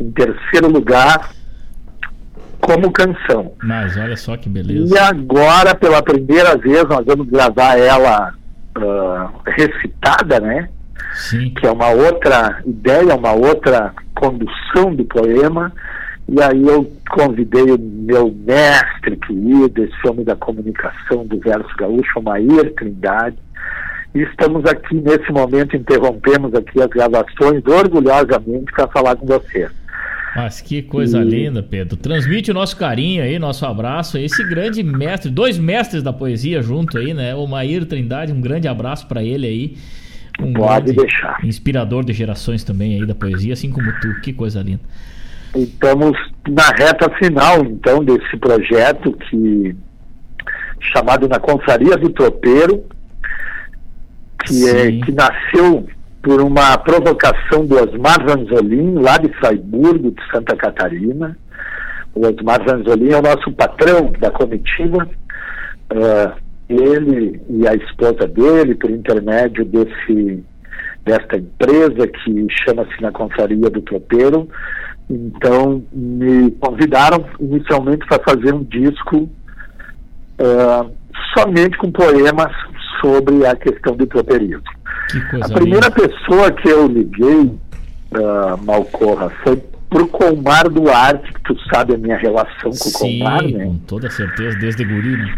em 0.00 0.10
terceiro 0.10 0.68
lugar, 0.68 1.30
como 2.60 2.90
canção. 2.90 3.52
Mas 3.62 3.96
olha 3.96 4.16
só 4.16 4.36
que 4.36 4.48
beleza. 4.48 4.94
E 4.94 4.98
agora, 4.98 5.74
pela 5.74 6.02
primeira 6.02 6.56
vez, 6.56 6.84
nós 6.84 7.04
vamos 7.06 7.28
gravar 7.28 7.78
ela 7.78 8.34
uh, 8.78 9.30
recitada, 9.46 10.40
né? 10.40 10.68
Sim. 11.14 11.50
Que 11.50 11.66
é 11.66 11.70
uma 11.70 11.90
outra 11.90 12.60
ideia, 12.64 13.14
uma 13.14 13.32
outra 13.32 13.94
condução 14.14 14.94
do 14.94 15.04
poema. 15.04 15.72
E 16.28 16.42
aí 16.42 16.66
eu 16.66 16.90
convidei 17.10 17.70
o 17.70 17.78
meu 17.78 18.34
mestre 18.44 19.16
querido, 19.16 19.84
esse 19.84 20.08
homem 20.08 20.24
da 20.24 20.34
comunicação 20.34 21.24
do 21.24 21.38
verso 21.38 21.74
gaúcho, 21.76 22.20
Maír 22.20 22.74
Trindade. 22.74 23.36
E 24.14 24.22
estamos 24.22 24.64
aqui 24.64 24.94
nesse 24.94 25.30
momento, 25.30 25.76
interrompemos 25.76 26.54
aqui 26.54 26.80
as 26.80 26.88
gravações 26.88 27.62
orgulhosamente 27.66 28.72
para 28.72 28.88
falar 28.88 29.14
com 29.16 29.26
você. 29.26 29.68
Mas 30.36 30.60
que 30.60 30.82
coisa 30.82 31.22
e... 31.22 31.24
linda, 31.24 31.62
Pedro. 31.62 31.96
Transmite 31.96 32.50
o 32.50 32.54
nosso 32.54 32.76
carinho 32.76 33.22
aí, 33.22 33.38
nosso 33.38 33.64
abraço. 33.64 34.18
Esse 34.18 34.44
grande 34.44 34.82
mestre, 34.82 35.30
dois 35.30 35.58
mestres 35.58 36.02
da 36.02 36.12
poesia 36.12 36.60
junto 36.60 36.98
aí, 36.98 37.14
né? 37.14 37.34
O 37.34 37.46
Maír 37.46 37.86
Trindade, 37.86 38.32
um 38.32 38.40
grande 38.40 38.68
abraço 38.68 39.06
para 39.06 39.24
ele 39.24 39.46
aí. 39.46 39.76
Um 40.38 40.52
Pode 40.52 40.92
deixar. 40.92 41.38
Inspirador 41.42 42.04
de 42.04 42.12
gerações 42.12 42.62
também 42.62 43.00
aí 43.00 43.06
da 43.06 43.14
poesia, 43.14 43.54
assim 43.54 43.70
como 43.70 43.90
tu. 44.00 44.20
Que 44.20 44.32
coisa 44.32 44.60
linda. 44.60 44.82
Estamos 45.54 46.14
na 46.46 46.68
reta 46.68 47.08
final, 47.16 47.64
então, 47.64 48.04
desse 48.04 48.36
projeto 48.36 49.12
que 49.12 49.74
chamado 50.78 51.26
Na 51.26 51.38
Confraria 51.38 51.96
do 51.96 52.10
Tropeiro, 52.10 52.84
que, 54.44 54.68
é, 54.68 54.92
que 54.92 55.12
nasceu 55.12 55.88
por 56.26 56.42
uma 56.42 56.76
provocação 56.78 57.64
do 57.64 57.76
Osmar 57.76 58.18
Vanzolin, 58.26 58.94
lá 58.94 59.16
de 59.16 59.32
Freiburgo, 59.34 60.10
de 60.10 60.20
Santa 60.32 60.56
Catarina. 60.56 61.38
O 62.12 62.26
Osmar 62.26 62.64
Vanzolin 62.64 63.12
é 63.12 63.18
o 63.18 63.22
nosso 63.22 63.52
patrão 63.52 64.10
da 64.18 64.28
comitiva. 64.32 65.08
Uh, 65.92 66.34
ele 66.68 67.40
e 67.48 67.68
a 67.68 67.74
esposa 67.74 68.26
dele, 68.26 68.74
por 68.74 68.90
intermédio 68.90 69.64
desse, 69.66 70.44
desta 71.04 71.36
empresa 71.36 72.08
que 72.08 72.46
chama-se 72.64 73.00
Na 73.00 73.12
Confraria 73.12 73.70
do 73.70 73.80
Tropeiro, 73.82 74.48
então 75.08 75.80
me 75.92 76.50
convidaram 76.58 77.24
inicialmente 77.38 78.04
para 78.04 78.20
fazer 78.24 78.52
um 78.52 78.64
disco 78.64 79.30
uh, 80.40 80.90
somente 81.38 81.78
com 81.78 81.92
poemas 81.92 82.52
sobre 83.00 83.46
a 83.46 83.54
questão 83.54 83.94
do 83.94 84.08
tropeirismo. 84.08 84.64
A 85.42 85.48
primeira 85.48 85.88
linda. 85.88 85.90
pessoa 85.90 86.50
que 86.50 86.68
eu 86.68 86.86
liguei, 86.86 87.58
uh, 88.12 88.64
Malcorra, 88.64 89.30
foi 89.42 89.56
pro 89.88 90.08
Colmar 90.08 90.68
Duarte, 90.68 91.32
que 91.32 91.42
tu 91.42 91.56
sabe 91.72 91.94
a 91.94 91.98
minha 91.98 92.16
relação 92.16 92.70
com 92.70 92.72
Sim, 92.72 93.20
o 93.20 93.24
Colmar, 93.24 93.42
né? 93.42 93.64
com 93.64 93.78
toda 93.78 94.10
certeza, 94.10 94.58
desde 94.58 94.84
guri, 94.84 95.16
né? 95.16 95.34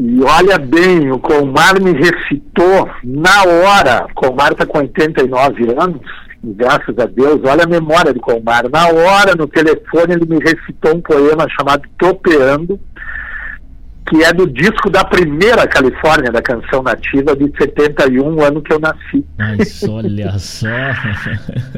E 0.00 0.22
olha 0.22 0.58
bem, 0.58 1.10
o 1.10 1.18
Colmar 1.18 1.80
me 1.80 1.92
recitou 1.92 2.88
na 3.02 3.42
hora, 3.42 4.06
o 4.10 4.14
Colmar 4.14 4.52
está 4.52 4.64
com 4.64 4.78
89 4.78 5.72
anos, 5.72 6.00
e 6.44 6.52
graças 6.52 6.96
a 6.98 7.06
Deus, 7.06 7.40
olha 7.44 7.64
a 7.64 7.68
memória 7.68 8.12
de 8.12 8.20
Colmar, 8.20 8.68
na 8.68 8.86
hora, 8.88 9.34
no 9.36 9.46
telefone, 9.48 10.14
ele 10.14 10.26
me 10.26 10.38
recitou 10.38 10.96
um 10.96 11.00
poema 11.00 11.46
chamado 11.56 11.82
Topeando, 11.98 12.78
que 14.08 14.24
é 14.24 14.32
do 14.32 14.46
disco 14.46 14.88
da 14.88 15.04
primeira 15.04 15.66
Califórnia, 15.66 16.32
da 16.32 16.40
canção 16.40 16.82
nativa, 16.82 17.36
de 17.36 17.52
71, 17.58 18.42
ano 18.42 18.62
que 18.62 18.72
eu 18.72 18.80
nasci. 18.80 19.24
Mas 19.36 19.82
olha 19.82 20.36
só. 20.38 20.66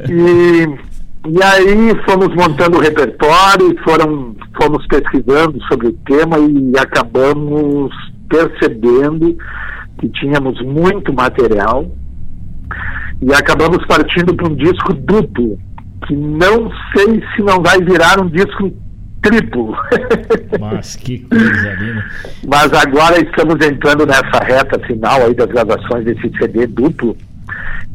e, 0.09 0.63
e 1.29 1.43
aí 1.43 1.91
fomos 2.07 2.33
montando 2.35 2.77
o 2.77 2.81
repertório, 2.81 3.77
foram, 3.83 4.35
fomos 4.61 4.85
pesquisando 4.87 5.61
sobre 5.65 5.87
o 5.87 5.93
tema 6.05 6.37
e 6.39 6.71
acabamos 6.79 7.93
percebendo 8.29 9.37
que 9.99 10.07
tínhamos 10.09 10.61
muito 10.61 11.13
material 11.13 11.91
e 13.21 13.33
acabamos 13.33 13.85
partindo 13.85 14.33
para 14.33 14.47
um 14.47 14.55
disco 14.55 14.93
duplo, 14.93 15.59
que 16.07 16.15
não 16.15 16.71
sei 16.95 17.21
se 17.35 17.43
não 17.43 17.61
vai 17.61 17.79
virar 17.79 18.19
um 18.21 18.29
disco 18.29 18.71
triplo. 19.21 19.75
Mas 20.59 20.95
que 20.95 21.19
coisa 21.19 21.73
linda. 21.73 22.05
Mas 22.47 22.73
agora 22.73 23.19
estamos 23.21 23.55
entrando 23.65 24.05
nessa 24.05 24.43
reta 24.43 24.79
final 24.79 25.25
aí 25.25 25.33
das 25.33 25.47
gravações 25.47 26.05
desse 26.05 26.29
CD 26.37 26.67
duplo. 26.67 27.15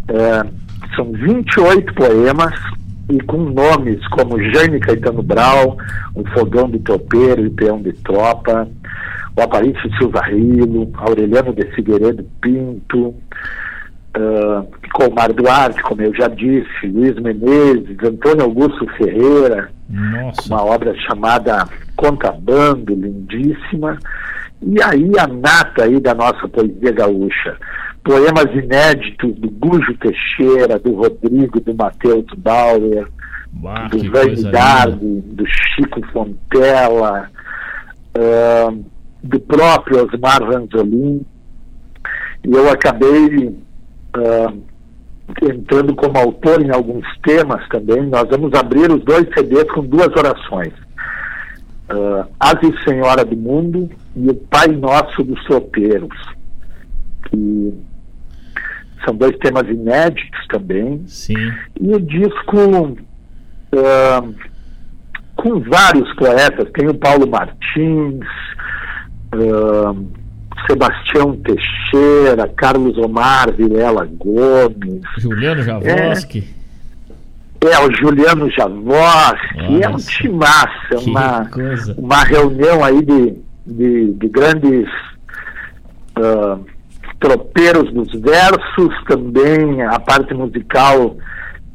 É, 0.08 0.46
são 0.94 1.12
28 1.12 1.94
poemas 1.94 2.54
e 3.08 3.20
com 3.20 3.38
nomes 3.38 4.06
como 4.08 4.40
Jane 4.52 4.80
Caetano 4.80 5.22
Brau, 5.22 5.76
O 6.14 6.24
Fogão 6.30 6.68
do 6.68 6.78
Topeiro 6.80 7.46
e 7.46 7.50
Peão 7.50 7.80
de 7.80 7.92
Tropa, 7.92 8.68
o 9.36 9.42
Aparício 9.42 9.96
Silva 9.98 10.22
Rilo, 10.22 10.90
Aureliano 10.94 11.52
de 11.52 11.64
Figueiredo 11.74 12.24
Pinto, 12.40 13.14
uh, 14.16 14.66
Colmar 14.92 15.32
Duarte, 15.32 15.82
como 15.82 16.02
eu 16.02 16.14
já 16.14 16.26
disse, 16.28 16.86
Luiz 16.86 17.14
Menezes, 17.16 17.96
Antônio 18.02 18.44
Augusto 18.44 18.86
Ferreira, 18.96 19.70
Nossa. 19.88 20.46
uma 20.48 20.64
obra 20.64 20.94
chamada 21.00 21.68
Contabando, 21.96 22.94
lindíssima, 22.94 23.98
e 24.62 24.82
aí 24.82 25.12
a 25.18 25.26
nata 25.26 25.84
aí 25.84 26.00
da 26.00 26.14
nossa 26.14 26.48
poesia 26.48 26.92
gaúcha. 26.92 27.56
Poemas 28.04 28.52
inéditos 28.54 29.34
do 29.36 29.50
Gujo 29.50 29.96
Teixeira, 29.98 30.78
do 30.78 30.94
Rodrigo, 30.94 31.60
do 31.60 31.74
Matheus 31.74 32.26
Bauer, 32.36 33.08
do 33.90 34.10
Vanidade, 34.10 34.96
do 34.96 35.44
Chico 35.46 36.00
Fontela, 36.12 37.30
uh, 38.16 38.84
do 39.22 39.40
próprio 39.40 40.04
Osmar 40.04 40.42
Ranzolin. 40.42 41.24
E 42.44 42.52
eu 42.52 42.70
acabei 42.70 43.48
uh, 43.48 44.62
entrando 45.42 45.94
como 45.94 46.18
autor 46.18 46.62
em 46.62 46.70
alguns 46.70 47.04
temas 47.22 47.66
também. 47.68 48.02
Nós 48.06 48.28
vamos 48.30 48.52
abrir 48.54 48.90
os 48.90 49.02
dois 49.04 49.26
CDs 49.34 49.70
com 49.72 49.84
duas 49.84 50.08
orações. 50.08 50.72
Uh, 51.88 52.26
Ave 52.40 52.74
Senhora 52.84 53.24
do 53.24 53.36
Mundo 53.36 53.88
e 54.16 54.28
o 54.28 54.34
Pai 54.34 54.66
Nosso 54.68 55.22
dos 55.22 55.42
Tropeiros, 55.44 56.16
que 57.28 57.74
são 59.04 59.14
dois 59.14 59.36
temas 59.38 59.68
inéditos 59.68 60.46
também. 60.48 61.06
Sim. 61.06 61.52
E 61.80 61.94
o 61.94 62.00
disco 62.00 62.56
uh, 62.56 64.34
com 65.36 65.60
vários 65.60 66.12
poetas, 66.14 66.70
tem 66.72 66.88
o 66.88 66.94
Paulo 66.94 67.28
Martins, 67.28 68.26
uh, 69.34 70.25
Sebastião 70.66 71.36
Teixeira, 71.36 72.48
Carlos 72.56 72.96
Omar 72.98 73.52
Vilela 73.52 74.06
Gomes. 74.18 75.02
Juliano 75.18 75.62
Javoski. 75.62 76.48
É, 77.62 77.72
é 77.72 77.78
o 77.80 77.92
Juliano 77.94 78.50
Javoski. 78.50 79.82
É 79.82 79.88
um 79.88 79.96
timaço, 79.96 80.92
é 80.92 80.98
uma, 80.98 81.50
uma 81.96 82.24
reunião 82.24 82.84
aí 82.84 83.02
de, 83.02 83.34
de, 83.66 84.12
de 84.12 84.28
grandes 84.28 84.88
uh, 86.18 86.64
tropeiros 87.18 87.92
dos 87.92 88.12
versos, 88.20 89.04
também 89.06 89.82
a 89.82 89.98
parte 89.98 90.34
musical 90.34 91.16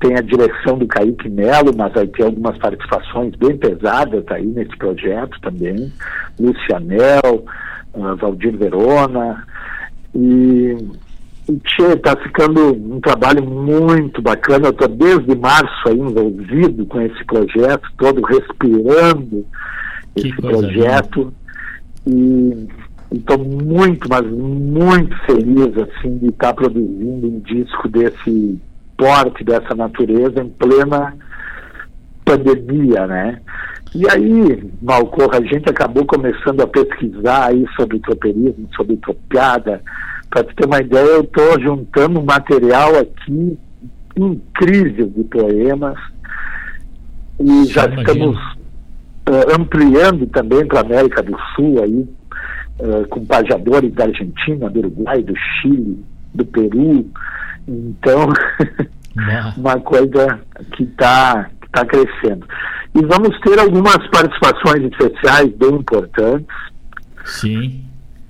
tem 0.02 0.18
a 0.18 0.22
direção 0.22 0.78
do 0.80 0.88
Kaique 0.88 1.30
Melo, 1.30 1.72
mas 1.78 1.94
vai 1.94 2.08
ter 2.08 2.24
algumas 2.24 2.58
participações 2.58 3.36
bem 3.36 3.56
pesadas 3.56 4.24
aí 4.30 4.46
nesse 4.46 4.76
projeto 4.78 5.40
também. 5.42 5.94
Lucianel, 6.40 7.46
Valdir 7.94 8.58
Verona. 8.58 9.46
E, 10.16 10.78
e 11.50 11.62
está 11.94 12.16
ficando 12.18 12.74
um 12.74 13.00
trabalho 13.00 13.44
muito 13.44 14.22
bacana. 14.22 14.68
Eu 14.68 14.72
estou 14.72 14.88
desde 14.88 15.36
março 15.36 15.88
aí 15.88 15.98
envolvido 15.98 16.86
com 16.86 17.02
esse 17.02 17.24
projeto, 17.26 17.88
todo 17.98 18.22
respirando 18.22 19.46
Que 20.16 20.28
esse 20.28 20.36
projeto. 20.36 21.34
E 22.08 22.68
estou 23.12 23.38
muito, 23.38 24.08
mas 24.10 24.26
muito 24.26 25.16
feliz 25.26 25.78
assim 25.78 26.18
de 26.18 26.28
estar 26.28 26.48
tá 26.48 26.54
produzindo 26.54 27.28
um 27.28 27.40
disco 27.40 27.88
desse 27.90 28.60
porte, 28.98 29.44
dessa 29.44 29.76
natureza 29.76 30.42
em 30.42 30.50
plena 30.50 31.16
pandemia, 32.24 33.08
né? 33.08 33.42
E 33.94 34.10
aí, 34.10 34.72
Malcorra, 34.82 35.40
a 35.40 35.42
gente 35.42 35.70
acabou 35.70 36.06
começando 36.06 36.62
a 36.62 36.68
pesquisar 36.68 37.48
aí 37.48 37.66
sobre 37.76 38.00
tropeirismo, 38.00 38.70
sobre 38.76 38.96
tropiada, 38.98 39.82
Para 40.30 40.46
ter 40.46 40.66
uma 40.66 40.80
ideia, 40.80 41.06
eu 41.06 41.22
estou 41.22 41.60
juntando 41.60 42.20
um 42.20 42.24
material 42.24 42.98
aqui 42.98 43.58
incrível 44.16 45.08
de 45.08 45.24
poemas 45.26 45.98
e 47.40 47.66
já 47.66 47.86
estamos 47.86 48.38
uh, 48.38 49.60
ampliando 49.60 50.28
também 50.28 50.66
para 50.68 50.80
a 50.80 50.84
América 50.84 51.24
do 51.24 51.38
Sul 51.56 51.82
aí 51.84 52.08
uh, 52.80 53.08
com 53.10 53.26
pajadores 53.26 53.94
da 53.94 54.06
Argentina, 54.06 54.70
do 54.70 54.80
Uruguai, 54.80 55.22
do 55.24 55.34
Chile, 55.36 56.04
do 56.34 56.46
Peru. 56.46 57.10
Então, 57.68 58.30
uma 59.58 59.80
coisa 59.80 60.40
que 60.74 60.84
está 60.84 61.50
tá 61.72 61.86
crescendo. 61.86 62.46
E 62.94 63.06
vamos 63.06 63.40
ter 63.40 63.58
algumas 63.58 64.06
participações 64.10 64.84
especiais 64.92 65.50
bem 65.56 65.76
importantes. 65.76 66.56
Sim. 67.26 67.84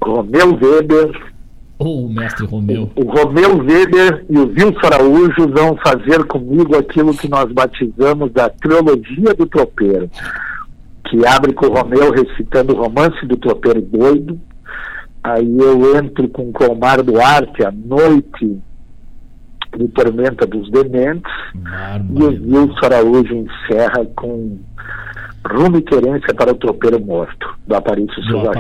Romeu 0.03 0.57
Weber. 0.61 1.31
O 1.79 2.05
oh, 2.05 2.09
mestre 2.09 2.45
Romeu. 2.45 2.91
O, 2.95 3.01
o 3.01 3.09
Romeu 3.09 3.57
Weber 3.57 4.25
e 4.29 4.37
o 4.37 4.47
Wilson 4.47 4.85
Araújo 4.85 5.49
vão 5.49 5.75
fazer 5.77 6.23
comigo 6.25 6.77
aquilo 6.77 7.15
que 7.15 7.27
nós 7.27 7.51
batizamos 7.51 8.31
da 8.31 8.49
trilogia 8.49 9.33
do 9.35 9.47
tropeiro, 9.47 10.09
que 11.09 11.25
abre 11.25 11.53
com 11.53 11.65
o 11.67 11.73
Romeu 11.73 12.11
recitando 12.11 12.73
o 12.73 12.81
romance 12.81 13.25
do 13.25 13.37
tropeiro 13.37 13.81
doido. 13.81 14.39
Aí 15.23 15.57
eu 15.57 15.97
entro 15.97 16.27
com 16.29 16.49
o 16.49 16.53
Colmar 16.53 17.01
Duarte 17.03 17.63
à 17.63 17.71
noite 17.71 18.61
de 19.77 19.87
Tormenta 19.89 20.45
dos 20.45 20.69
Dementes 20.71 21.31
e 22.15 22.23
o 22.23 22.27
Wilson 22.27 22.85
Araújo 22.85 23.35
encerra 23.35 24.05
com 24.15 24.57
Rumo 25.49 25.77
e 25.77 25.81
Querência 25.81 26.33
para 26.35 26.51
o 26.51 26.55
Tropeiro 26.55 26.99
Morto, 26.99 27.55
do 27.65 27.75
Aparício 27.75 28.23
Silva 28.23 28.51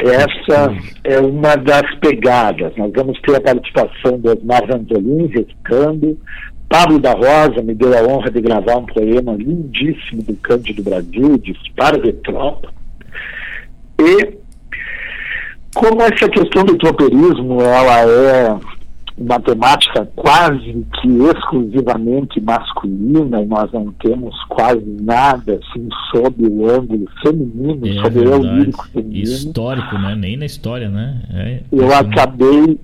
Essa 0.00 0.74
é 1.04 1.20
uma 1.20 1.56
das 1.56 1.94
pegadas. 2.00 2.76
Nós 2.76 2.92
vamos 2.94 3.20
ter 3.20 3.36
a 3.36 3.40
participação 3.40 4.18
do 4.18 4.32
Osmar 4.32 4.64
Ranzolin 4.64 5.26
recitando. 5.26 6.18
Pablo 6.68 6.98
da 6.98 7.12
Rosa 7.12 7.62
me 7.62 7.74
deu 7.74 7.96
a 7.96 8.02
honra 8.02 8.30
de 8.30 8.40
gravar 8.40 8.76
um 8.76 8.86
poema 8.86 9.32
lindíssimo 9.32 10.22
do 10.22 10.34
Cândido 10.36 10.82
Brasil, 10.82 11.38
de 11.38 11.52
Esparve 11.52 12.12
Tropa. 12.12 12.68
E 14.00 14.38
como 15.74 16.02
essa 16.02 16.28
questão 16.28 16.64
do 16.64 16.76
tropeirismo 16.76 17.60
ela 17.62 18.00
é 18.00 18.58
uma 19.18 19.40
temática 19.40 20.08
quase 20.14 20.86
que 21.00 21.08
exclusivamente 21.08 22.40
masculina 22.40 23.42
e 23.42 23.46
nós 23.46 23.70
não 23.72 23.92
temos 24.00 24.34
quase 24.44 24.84
nada 25.00 25.58
assim 25.60 25.88
sob 26.10 26.46
o 26.46 26.70
ângulo 26.70 27.06
feminino, 27.22 27.86
é 27.86 28.02
sobre 28.02 28.28
o 28.28 28.38
lírico 28.38 28.88
feminino. 28.88 29.24
Histórico, 29.24 29.98
né? 29.98 30.14
Nem 30.14 30.36
na 30.36 30.46
história, 30.46 30.88
né? 30.88 31.22
É, 31.32 31.62
eu 31.72 31.94
acabei 31.94 32.78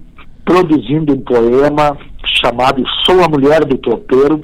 produzindo 0.45 1.15
um 1.15 1.21
poema 1.21 1.97
chamado 2.25 2.83
Sou 3.05 3.23
a 3.23 3.29
Mulher 3.29 3.65
do 3.65 3.79
Tropeiro, 3.79 4.43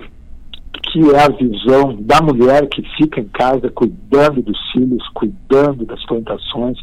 que 0.92 1.00
é 1.14 1.24
a 1.24 1.28
visão 1.28 1.96
da 2.00 2.20
mulher 2.20 2.66
que 2.68 2.82
fica 2.96 3.20
em 3.20 3.28
casa 3.28 3.70
cuidando 3.70 4.42
dos 4.42 4.58
filhos, 4.72 5.06
cuidando 5.14 5.84
das 5.84 6.04
plantações. 6.06 6.78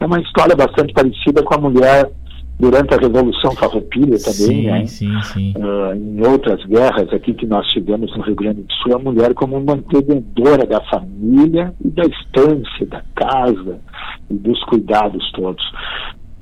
É 0.00 0.06
uma 0.06 0.20
história 0.20 0.56
bastante 0.56 0.92
parecida 0.92 1.42
com 1.42 1.54
a 1.54 1.58
mulher 1.58 2.10
durante 2.58 2.94
a 2.94 2.98
Revolução 2.98 3.52
Farroupilha 3.52 4.18
também, 4.18 4.34
sim, 4.34 4.66
né? 4.66 4.86
sim, 4.86 5.22
sim. 5.22 5.54
Uh, 5.56 5.94
em 5.94 6.26
outras 6.26 6.64
guerras 6.64 7.12
aqui 7.12 7.34
que 7.34 7.46
nós 7.46 7.66
tivemos 7.68 8.14
no 8.16 8.22
Rio 8.22 8.34
Grande 8.34 8.62
do 8.62 8.72
Sul, 8.74 8.96
a 8.96 8.98
mulher 8.98 9.34
como 9.34 9.60
mantenedora 9.60 10.66
da 10.66 10.80
família 10.82 11.74
e 11.84 11.88
da 11.88 12.04
estância, 12.04 12.86
da 12.86 13.02
casa 13.14 13.78
e 14.30 14.34
dos 14.34 14.62
cuidados 14.64 15.30
todos. 15.32 15.64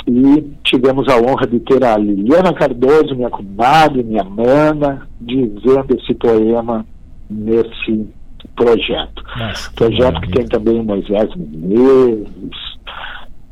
E 0.06 0.52
tivemos 0.64 1.08
a 1.08 1.16
honra 1.16 1.46
de 1.46 1.58
ter 1.60 1.82
a 1.82 1.96
Liliana 1.96 2.52
Cardoso, 2.52 3.16
minha 3.16 3.30
comadre, 3.30 4.02
minha 4.02 4.24
mana, 4.24 5.08
dizendo 5.20 5.96
esse 5.98 6.14
poema 6.14 6.86
nesse 7.28 8.06
projeto. 8.54 9.24
Nossa, 9.36 9.72
projeto 9.72 10.20
que, 10.20 10.26
que 10.28 10.32
tem 10.34 10.46
também 10.46 10.78
o 10.78 10.84
Moisés 10.84 11.28
Menezes, 11.34 12.28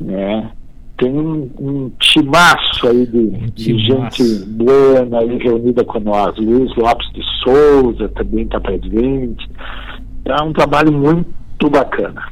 né? 0.00 0.50
Tem 1.02 1.10
um, 1.10 1.50
um 1.58 1.90
timaço 1.98 2.86
aí 2.86 3.04
de, 3.06 3.18
um 3.18 3.46
de 3.52 3.78
gente 3.78 4.44
boa 4.46 5.18
aí 5.18 5.36
reunida 5.38 5.84
com 5.84 5.98
nós. 5.98 6.36
Luiz 6.38 6.72
Lopes 6.76 7.10
de 7.12 7.22
Souza 7.42 8.08
também 8.10 8.44
está 8.44 8.60
presente. 8.60 9.50
É 10.24 10.40
um 10.40 10.52
trabalho 10.52 10.92
muito 10.92 11.68
bacana. 11.68 12.22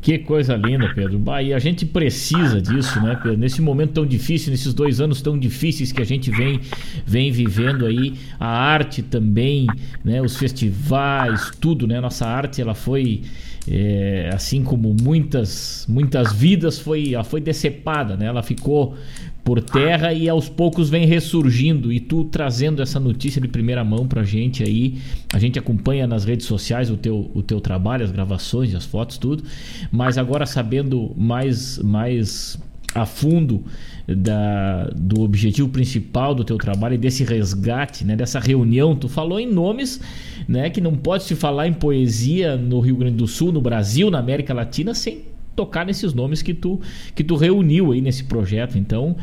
Que 0.00 0.18
coisa 0.18 0.56
linda, 0.56 0.90
Pedro. 0.94 1.16
Bah, 1.18 1.42
e 1.42 1.54
a 1.54 1.60
gente 1.60 1.86
precisa 1.86 2.60
disso, 2.60 3.00
né, 3.00 3.16
Pedro? 3.22 3.38
Nesse 3.38 3.62
momento 3.62 3.92
tão 3.92 4.06
difícil, 4.06 4.50
nesses 4.50 4.74
dois 4.74 5.00
anos 5.00 5.22
tão 5.22 5.38
difíceis 5.38 5.92
que 5.92 6.02
a 6.02 6.04
gente 6.04 6.30
vem, 6.30 6.60
vem 7.06 7.30
vivendo 7.30 7.86
aí, 7.86 8.14
a 8.38 8.48
arte 8.48 9.00
também, 9.00 9.66
né, 10.04 10.20
os 10.20 10.36
festivais, 10.36 11.52
tudo, 11.60 11.86
né? 11.86 12.00
Nossa 12.00 12.26
arte, 12.26 12.60
ela 12.60 12.74
foi 12.74 13.22
é, 13.70 14.30
assim 14.32 14.64
como 14.64 14.94
muitas 15.02 15.84
muitas 15.88 16.32
vidas 16.32 16.78
foi 16.78 17.14
ela 17.14 17.24
foi 17.24 17.40
decepada 17.40 18.16
né? 18.16 18.26
Ela 18.26 18.42
ficou 18.42 18.96
por 19.44 19.62
terra 19.62 20.12
e 20.12 20.28
aos 20.28 20.46
poucos 20.46 20.90
vem 20.90 21.06
ressurgindo. 21.06 21.90
E 21.90 22.00
tu 22.00 22.24
trazendo 22.24 22.82
essa 22.82 23.00
notícia 23.00 23.40
de 23.40 23.48
primeira 23.48 23.82
mão 23.82 24.06
pra 24.06 24.22
gente 24.22 24.62
aí 24.62 24.98
a 25.32 25.38
gente 25.38 25.58
acompanha 25.58 26.06
nas 26.06 26.24
redes 26.24 26.46
sociais 26.46 26.90
o 26.90 26.98
teu, 26.98 27.30
o 27.34 27.42
teu 27.42 27.58
trabalho 27.58 28.04
as 28.04 28.10
gravações 28.10 28.74
as 28.74 28.84
fotos 28.84 29.16
tudo. 29.16 29.42
Mas 29.90 30.18
agora 30.18 30.44
sabendo 30.44 31.14
mais 31.16 31.78
mais 31.78 32.58
a 32.94 33.06
fundo 33.06 33.64
da, 34.14 34.90
do 34.96 35.20
objetivo 35.20 35.68
principal 35.68 36.34
do 36.34 36.42
teu 36.42 36.56
trabalho 36.56 36.94
e 36.94 36.98
desse 36.98 37.24
resgate, 37.24 38.04
né, 38.04 38.16
dessa 38.16 38.40
reunião. 38.40 38.96
Tu 38.96 39.08
falou 39.08 39.38
em 39.38 39.46
nomes 39.46 40.00
né, 40.48 40.70
que 40.70 40.80
não 40.80 40.96
pode 40.96 41.24
se 41.24 41.34
falar 41.34 41.68
em 41.68 41.74
poesia 41.74 42.56
no 42.56 42.80
Rio 42.80 42.96
Grande 42.96 43.16
do 43.16 43.26
Sul, 43.26 43.52
no 43.52 43.60
Brasil, 43.60 44.10
na 44.10 44.18
América 44.18 44.54
Latina, 44.54 44.94
sem 44.94 45.22
tocar 45.54 45.84
nesses 45.84 46.14
nomes 46.14 46.40
que 46.40 46.54
tu, 46.54 46.80
que 47.14 47.22
tu 47.22 47.36
reuniu 47.36 47.92
aí 47.92 48.00
nesse 48.00 48.24
projeto. 48.24 48.78
Então, 48.78 49.16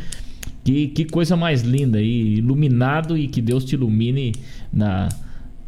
que, 0.64 0.88
que 0.88 1.06
coisa 1.06 1.36
mais 1.36 1.64
linda 1.64 1.98
aí, 1.98 2.36
iluminado 2.36 3.18
e 3.18 3.28
que 3.28 3.42
Deus 3.42 3.66
te 3.66 3.74
ilumine 3.74 4.34
na, 4.72 5.10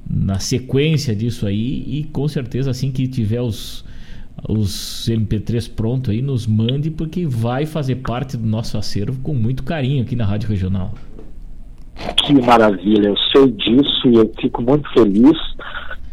na 0.07 0.39
sequência 0.39 1.15
disso 1.15 1.47
aí 1.47 1.83
e 1.87 2.03
com 2.11 2.27
certeza 2.27 2.69
assim 2.69 2.91
que 2.91 3.07
tiver 3.07 3.41
os 3.41 3.83
os 4.47 5.09
MP3 5.09 5.71
pronto 5.73 6.11
aí, 6.11 6.21
nos 6.21 6.45
mande, 6.45 6.91
porque 6.91 7.25
vai 7.25 7.65
fazer 7.65 7.95
parte 7.95 8.37
do 8.37 8.47
nosso 8.47 8.77
acervo 8.77 9.19
com 9.21 9.33
muito 9.33 9.63
carinho 9.63 10.03
aqui 10.03 10.15
na 10.15 10.25
Rádio 10.25 10.49
Regional. 10.49 10.93
Que 12.17 12.33
maravilha, 12.33 13.07
eu 13.07 13.17
sei 13.31 13.51
disso 13.51 14.07
e 14.07 14.15
eu 14.15 14.31
fico 14.39 14.61
muito 14.61 14.87
feliz. 14.93 15.37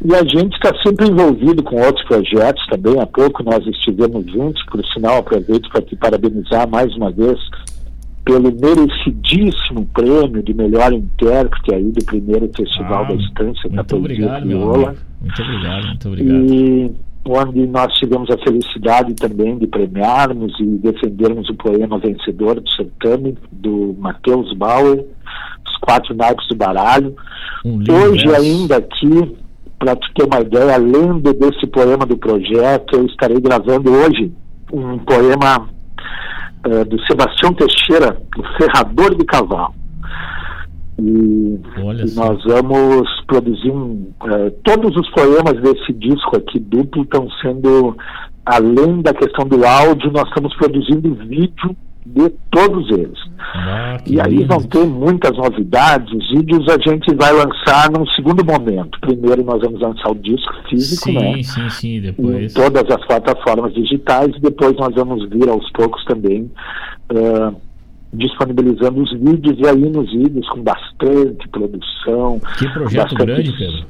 E 0.05 0.15
a 0.15 0.23
gente 0.23 0.55
está 0.55 0.73
sempre 0.83 1.09
envolvido 1.09 1.63
com 1.63 1.77
outros 1.77 2.05
projetos 2.07 2.65
também. 2.67 3.01
Há 3.01 3.07
pouco 3.07 3.43
nós 3.43 3.67
estivemos 3.67 4.31
juntos, 4.31 4.63
por 4.67 4.85
sinal, 4.87 5.19
aproveito 5.19 5.69
para 5.71 5.83
te 5.83 5.97
parabenizar 5.97 6.69
mais 6.69 6.95
uma 6.97 7.11
vez 7.11 7.39
pelo 8.25 8.51
merecidíssimo 8.53 9.87
prêmio 9.93 10.43
de 10.43 10.55
melhor 10.55 10.93
intérprete 10.93 11.75
aí 11.75 11.91
do 11.91 12.05
primeiro 12.05 12.51
Festival 12.57 13.05
ah, 13.05 13.09
da 13.09 13.15
Estância 13.17 13.71
da 13.71 13.85
Poesia 13.85 13.99
obrigado, 13.99 14.43
Crioula. 14.43 14.95
Muito 15.21 15.43
obrigado, 15.43 15.87
muito 15.87 16.09
obrigado. 16.09 16.55
E 16.55 16.91
onde 17.27 17.67
nós 17.67 17.93
tivemos 17.95 18.31
a 18.31 18.39
felicidade 18.39 19.15
também 19.15 19.59
de 19.59 19.67
premiarmos 19.67 20.53
e 20.61 20.65
defendermos 20.79 21.49
o 21.49 21.55
poema 21.55 21.99
vencedor 21.99 22.61
do 22.61 22.69
certame, 22.71 23.37
do 23.51 23.97
Matheus 23.99 24.53
Bauer, 24.57 25.05
Os 25.67 25.77
Quatro 25.81 26.15
Naipes 26.15 26.47
do 26.49 26.57
Baralho. 26.57 27.17
Um 27.65 27.79
Hoje 27.91 28.35
ainda 28.35 28.77
aqui, 28.77 29.37
para 29.79 29.97
tu 29.97 30.07
ter 30.15 30.27
uma 30.27 30.41
ideia, 30.41 30.77
lendo 30.77 31.33
desse 31.33 31.67
poema 31.67 32.05
do 32.05 32.17
projeto, 32.17 32.97
eu 32.97 33.07
estarei 33.07 33.41
gravando 33.41 33.91
hoje 33.91 34.31
um 34.71 34.99
poema 34.99 35.69
uh, 36.67 36.85
do 36.85 37.01
Sebastião 37.07 37.55
Teixeira, 37.55 38.21
O 38.37 38.43
Ferrador 38.59 39.15
de 39.17 39.25
Cavalo. 39.25 39.75
E, 40.99 41.03
e 41.03 42.15
nós 42.15 42.43
vamos 42.45 43.09
produzir 43.27 43.71
um, 43.71 44.13
uh, 44.23 44.51
todos 44.63 44.97
os 44.97 45.11
poemas 45.11 45.61
desse 45.61 45.93
disco 45.93 46.37
aqui 46.37 46.61
duplo 46.61 47.03
estão 47.03 47.29
sendo 47.43 47.97
além 48.47 49.03
da 49.03 49.13
questão 49.13 49.47
do 49.47 49.65
áudio 49.65 50.13
nós 50.13 50.29
estamos 50.29 50.55
produzindo 50.57 51.15
vídeo 51.15 51.77
de 52.07 52.29
todos 52.51 52.91
eles. 52.91 53.19
Ah, 53.55 53.97
e 54.07 54.21
aí 54.21 54.37
lindo. 54.37 54.49
vão 54.49 54.63
ter 54.63 54.85
muitas 54.85 55.37
novidades 55.37 56.13
os 56.13 56.31
vídeos 56.31 56.69
a 56.69 56.79
gente 56.79 57.15
vai 57.15 57.33
lançar 57.33 57.91
num 57.91 58.07
segundo 58.09 58.45
momento. 58.45 59.01
Primeiro 59.01 59.43
nós 59.43 59.61
vamos 59.63 59.81
lançar 59.81 60.11
o 60.11 60.15
disco 60.15 60.53
físico 60.69 61.05
sim, 61.05 61.15
né? 61.15 61.43
sim, 61.43 61.71
sim, 61.71 62.01
depois. 62.01 62.53
em 62.53 62.55
todas 62.55 62.85
as 62.91 63.07
plataformas 63.07 63.73
digitais 63.73 64.37
e 64.37 64.41
depois 64.41 64.77
nós 64.77 64.95
vamos 64.95 65.29
vir 65.31 65.49
aos 65.49 65.69
poucos 65.73 66.05
também 66.05 66.51
uh, 67.11 67.57
disponibilizando 68.15 69.03
os 69.03 69.13
vídeos 69.13 69.59
e 69.59 69.69
aí 69.69 69.91
nos 69.91 70.11
vídeos 70.11 70.49
com 70.49 70.63
bastante 70.63 71.49
produção. 71.49 72.41
Que 72.59 72.69
projeto 72.69 73.15
bastante... 73.15 73.27
grande, 73.27 73.59
Pedro. 73.59 73.87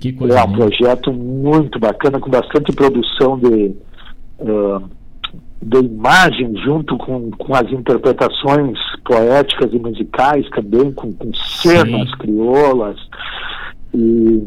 Que 0.00 0.12
coisa 0.12 0.40
é 0.40 0.44
um 0.44 0.52
projeto 0.52 1.12
muito 1.12 1.78
bacana, 1.78 2.20
com 2.20 2.30
bastante 2.30 2.72
produção 2.72 3.38
de, 3.38 3.74
uh, 4.38 4.90
de 5.62 5.78
imagem 5.78 6.56
junto 6.64 6.96
com, 6.98 7.30
com 7.32 7.54
as 7.54 7.70
interpretações 7.72 8.78
poéticas 9.04 9.72
e 9.72 9.78
musicais 9.78 10.48
também, 10.50 10.92
com, 10.92 11.12
com 11.12 11.32
cenas 11.34 12.08
Sim. 12.10 12.16
crioulas 12.18 12.96
e, 13.94 14.42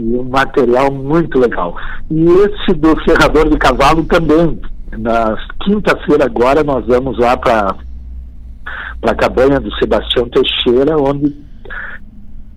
e, 0.00 0.02
um 0.02 0.24
material 0.24 0.92
muito 0.92 1.38
legal. 1.38 1.76
E 2.10 2.24
esse 2.24 2.74
do 2.74 2.96
Ferrador 3.02 3.48
de 3.48 3.58
Cavalo 3.58 4.04
também. 4.04 4.60
Na 4.96 5.36
quinta-feira 5.64 6.26
agora 6.26 6.62
nós 6.62 6.86
vamos 6.86 7.18
lá 7.18 7.36
para 7.36 7.74
a 9.12 9.14
cabanha 9.14 9.60
do 9.60 9.72
Sebastião 9.76 10.28
Teixeira, 10.28 10.96
onde 10.98 11.34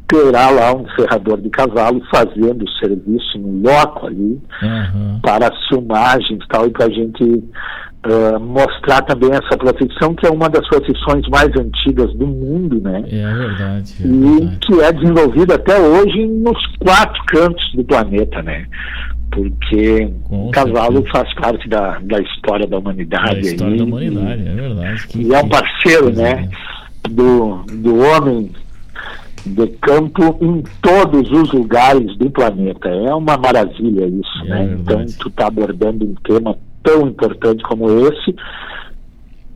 terá 0.08 0.50
lá 0.50 0.74
um 0.74 0.86
ferrador 0.96 1.42
de 1.42 1.50
cavalo 1.50 2.02
fazendo 2.10 2.64
o 2.64 2.70
serviço 2.80 3.38
no 3.38 3.62
loco 3.62 4.08
ali 4.08 4.42
uhum. 4.62 5.20
para 5.22 5.48
as 5.48 5.68
filmagens 5.68 6.40
tal, 6.50 6.66
e 6.66 6.70
para 6.70 6.86
a 6.86 6.90
gente 6.90 7.24
uh, 7.24 8.40
mostrar 8.40 9.02
também 9.02 9.32
essa 9.32 9.58
profissão 9.58 10.16
que 10.16 10.26
é 10.26 10.30
uma 10.30 10.50
das 10.50 10.66
profissões 10.70 11.28
mais 11.30 11.50
antigas 11.58 12.14
do 12.14 12.26
mundo, 12.26 12.82
né? 12.82 13.04
É 13.10 13.34
verdade. 13.34 13.96
É 14.02 14.08
e 14.08 14.40
verdade. 14.40 14.58
que 14.62 14.82
é 14.82 14.94
desenvolvida 14.94 15.56
até 15.56 15.78
hoje 15.78 16.26
nos 16.26 16.58
quatro 16.78 17.22
cantos 17.26 17.74
do 17.74 17.84
planeta, 17.84 18.42
né? 18.42 18.66
Porque 19.32 20.10
o 20.30 20.50
cavalo 20.52 21.06
faz 21.08 21.32
parte 21.36 21.68
da, 21.68 22.00
da 22.00 22.20
história 22.20 22.66
da 22.66 22.78
humanidade. 22.78 23.42
Da 23.42 23.48
história 23.48 23.74
aí, 23.74 23.78
da 23.80 23.84
humanidade, 23.84 24.42
e, 24.42 24.48
é 24.48 24.54
verdade. 24.54 25.08
Que, 25.08 25.22
e 25.22 25.34
é 25.34 25.40
um 25.40 25.50
parceiro, 25.50 26.14
né? 26.14 26.50
Do, 27.10 27.64
do 27.72 28.00
homem 28.00 28.52
de 29.46 29.68
campo 29.82 30.38
em 30.42 30.64
todos 30.82 31.32
os 31.32 31.52
lugares 31.52 32.18
do 32.18 32.30
planeta. 32.30 32.90
É 32.90 33.14
uma 33.14 33.38
maravilha 33.38 34.06
isso, 34.08 34.46
é, 34.46 34.50
né? 34.50 34.78
Então 34.80 35.06
tu 35.20 35.30
está 35.30 35.48
abordando 35.48 36.06
um 36.06 36.16
tema 36.24 36.58
tão 36.84 37.08
importante 37.08 37.64
como 37.64 37.90
esse 38.08 38.36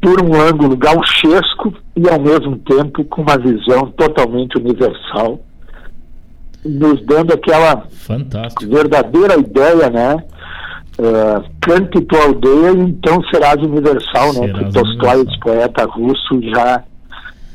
por 0.02 0.20
um 0.24 0.34
ângulo 0.42 0.76
gauchesco 0.76 1.74
e 1.96 2.10
ao 2.10 2.20
mesmo 2.20 2.58
tempo 2.58 3.06
com 3.06 3.22
uma 3.22 3.38
visão 3.38 3.92
totalmente 3.92 4.58
universal, 4.58 5.40
nos 6.64 7.04
dando 7.06 7.34
aquela 7.34 7.88
Fantástico. 7.90 8.72
verdadeira 8.72 9.38
ideia, 9.38 9.90
né? 9.90 10.24
Uh, 11.00 11.50
cante 11.62 12.02
tua 12.02 12.24
aldeia, 12.24 12.72
então 12.72 13.24
serás 13.32 13.58
universal, 13.58 14.34
né? 14.34 14.54
Que 14.54 14.72
Tolstói, 14.72 15.22
esse 15.22 15.40
poeta 15.40 15.86
russo, 15.86 16.42
já 16.54 16.84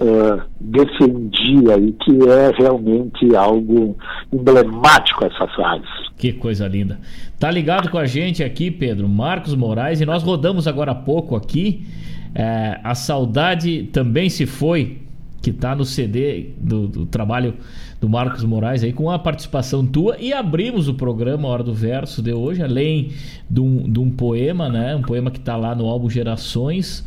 uh, 0.00 0.42
defendia 0.60 1.78
e 1.78 1.92
que 1.92 2.28
é 2.28 2.50
realmente 2.58 3.34
algo 3.36 3.96
emblemático 4.32 5.24
essa 5.24 5.46
frase. 5.48 5.84
Que 6.16 6.32
coisa 6.32 6.66
linda. 6.66 6.98
Tá 7.38 7.50
ligado 7.50 7.90
com 7.90 7.98
a 7.98 8.06
gente 8.06 8.42
aqui, 8.42 8.70
Pedro, 8.70 9.08
Marcos 9.08 9.54
Moraes, 9.54 10.00
e 10.00 10.06
nós 10.06 10.22
rodamos 10.22 10.66
agora 10.66 10.92
há 10.92 10.94
pouco 10.94 11.36
aqui. 11.36 11.86
É, 12.34 12.80
a 12.82 12.94
saudade 12.94 13.84
também 13.92 14.28
se 14.28 14.46
foi, 14.46 14.98
que 15.42 15.52
tá 15.52 15.74
no 15.74 15.84
CD 15.84 16.50
do, 16.58 16.88
do, 16.88 17.06
trabalho 17.06 17.54
do 18.06 18.10
Marcos 18.10 18.44
Moraes 18.44 18.84
aí, 18.84 18.92
com 18.92 19.10
a 19.10 19.18
participação 19.18 19.84
tua, 19.84 20.16
e 20.20 20.32
abrimos 20.32 20.86
o 20.86 20.94
programa 20.94 21.48
Hora 21.48 21.64
do 21.64 21.74
Verso 21.74 22.22
de 22.22 22.32
hoje, 22.32 22.62
além 22.62 23.10
de 23.50 23.60
um, 23.60 23.90
de 23.90 23.98
um 23.98 24.08
poema, 24.08 24.68
né? 24.68 24.94
Um 24.94 25.02
poema 25.02 25.28
que 25.28 25.40
tá 25.40 25.56
lá 25.56 25.74
no 25.74 25.86
álbum 25.86 26.08
Gerações, 26.08 27.04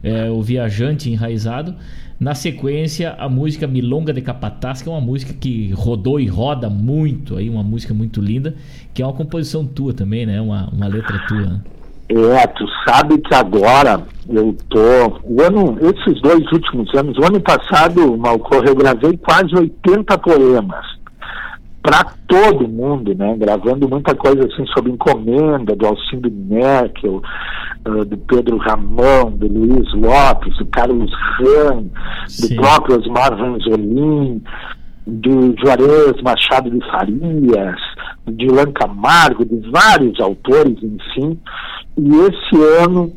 é, 0.00 0.30
O 0.30 0.40
Viajante 0.40 1.10
Enraizado. 1.10 1.74
Na 2.20 2.34
sequência, 2.34 3.14
a 3.18 3.28
música 3.28 3.66
Milonga 3.66 4.12
de 4.12 4.20
Capataz, 4.20 4.80
que 4.80 4.88
é 4.88 4.92
uma 4.92 5.00
música 5.00 5.32
que 5.32 5.72
rodou 5.72 6.20
e 6.20 6.26
roda 6.26 6.70
muito, 6.70 7.36
aí 7.36 7.50
uma 7.50 7.64
música 7.64 7.92
muito 7.92 8.20
linda, 8.20 8.54
que 8.94 9.02
é 9.02 9.06
uma 9.06 9.12
composição 9.12 9.66
tua 9.66 9.92
também, 9.92 10.24
né? 10.24 10.40
Uma, 10.40 10.68
uma 10.70 10.86
letra 10.86 11.18
tua. 11.26 11.64
É, 12.10 12.46
tu 12.48 12.64
sabe 12.86 13.18
que 13.18 13.34
agora 13.34 14.02
eu 14.28 14.56
tô. 14.70 15.20
O 15.24 15.42
ano, 15.42 15.78
esses 15.80 16.20
dois 16.22 16.40
últimos 16.52 16.94
anos, 16.94 17.16
o 17.18 17.24
ano 17.24 17.40
passado, 17.40 18.16
Malcor, 18.16 18.64
eu 18.66 18.74
gravei 18.74 19.16
quase 19.18 19.54
80 19.54 20.16
poemas 20.18 20.98
para 21.82 22.04
todo 22.26 22.68
mundo, 22.68 23.14
né? 23.14 23.34
Gravando 23.38 23.88
muita 23.88 24.14
coisa 24.14 24.44
assim 24.46 24.66
sobre 24.68 24.92
encomenda 24.92 25.74
do 25.74 25.86
Alcindo 25.86 26.30
Merkel, 26.30 27.22
uh, 27.86 28.04
do 28.04 28.16
Pedro 28.18 28.58
Ramão, 28.58 29.30
do 29.30 29.46
Luiz 29.46 29.92
Lopes, 29.94 30.56
do 30.58 30.66
Carlos 30.66 31.10
Ram, 31.38 31.86
do 32.40 32.56
próprio 32.56 32.98
Osmar 32.98 33.36
Vanzolin, 33.36 34.42
do 35.06 35.54
Juarez 35.58 36.20
Machado 36.22 36.70
de 36.70 36.80
Farias, 36.90 37.80
de 38.32 38.46
Ilan 38.46 38.72
Camargo, 38.72 39.44
de 39.44 39.70
vários 39.70 40.18
autores, 40.20 40.76
enfim. 40.82 41.38
E 41.96 42.10
esse 42.16 42.82
ano 42.82 43.12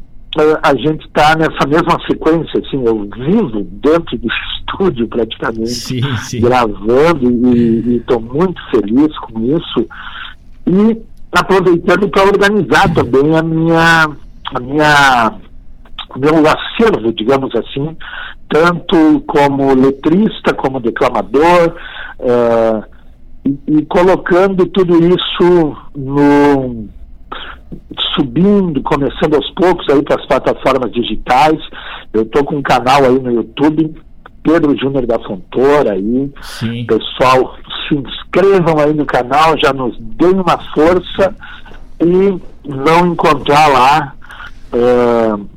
a 0.64 0.74
gente 0.76 1.06
está 1.06 1.36
nessa 1.36 1.68
mesma 1.68 2.00
sequência, 2.08 2.62
assim, 2.62 2.82
eu 2.86 3.08
vivo 3.18 3.64
dentro 3.84 4.18
do 4.18 4.28
estúdio 4.58 5.08
praticamente, 5.08 5.70
sim, 5.70 6.02
sim. 6.18 6.40
gravando 6.40 7.30
e 7.54 7.98
estou 7.98 8.22
muito 8.22 8.60
feliz 8.70 9.18
com 9.20 9.42
isso 9.42 9.88
e 10.68 11.02
aproveitando 11.34 12.08
para 12.10 12.24
organizar 12.24 12.94
também 12.94 13.36
a 13.36 13.44
minha, 13.44 14.10
a 14.54 14.60
minha 14.62 15.34
meu 16.18 16.44
acervo, 16.46 17.14
digamos 17.14 17.54
assim, 17.56 17.96
tanto 18.50 19.22
como 19.28 19.74
letrista, 19.74 20.54
como 20.54 20.80
declamador, 20.80 21.76
uh, 22.20 22.84
e, 23.46 23.58
e 23.68 23.86
colocando 23.86 24.66
tudo 24.68 24.98
isso 24.98 25.78
no 25.96 26.90
subindo, 28.16 28.82
começando 28.84 29.36
aos 29.36 29.50
poucos 29.52 29.88
aí 29.90 30.02
para 30.04 30.20
as 30.20 30.26
plataformas 30.28 30.92
digitais. 30.92 31.60
Eu 32.14 32.24
estou 32.24 32.44
com 32.44 32.58
um 32.58 32.62
canal 32.62 33.04
aí 33.04 33.18
no 33.20 33.32
YouTube, 33.32 33.96
Pedro 34.44 34.78
Júnior 34.78 35.06
da 35.06 35.20
Fontoura 35.20 35.94
aí. 35.94 36.32
Sim. 36.42 36.86
Pessoal, 36.86 37.56
se 37.88 37.96
inscrevam 37.96 38.80
aí 38.80 38.94
no 38.94 39.06
canal, 39.06 39.58
já 39.58 39.72
nos 39.72 39.98
deem 40.00 40.34
uma 40.34 40.58
força 40.74 41.36
e 42.00 42.42
vão 42.68 43.08
encontrar 43.08 43.68
lá 43.68 44.16
uh, 44.74 45.50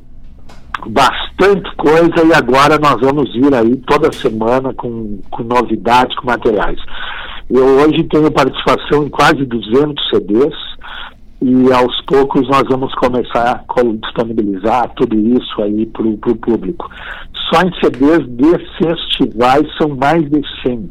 bastante 0.87 1.75
coisa 1.75 2.23
e 2.25 2.33
agora 2.33 2.77
nós 2.77 2.99
vamos 3.01 3.31
vir 3.33 3.53
aí 3.53 3.75
toda 3.87 4.11
semana 4.11 4.73
com, 4.73 5.19
com 5.29 5.43
novidades, 5.43 6.15
com 6.17 6.27
materiais. 6.27 6.79
Eu 7.49 7.65
hoje 7.79 8.03
tenho 8.05 8.31
participação 8.31 9.05
em 9.05 9.09
quase 9.09 9.45
200 9.45 10.09
CDs, 10.09 10.55
e 11.41 11.71
aos 11.71 12.01
poucos 12.05 12.47
nós 12.47 12.63
vamos 12.69 12.93
começar 12.95 13.63
a 13.67 13.83
disponibilizar 14.01 14.91
tudo 14.95 15.15
isso 15.15 15.61
aí 15.61 15.85
para 15.85 16.07
o 16.07 16.17
público. 16.17 16.89
Só 17.51 17.61
em 17.61 17.71
CDs 17.79 18.25
de 18.29 18.57
festivais 18.77 19.67
são 19.77 19.89
mais 19.89 20.27
de 20.29 20.41
100. 20.63 20.89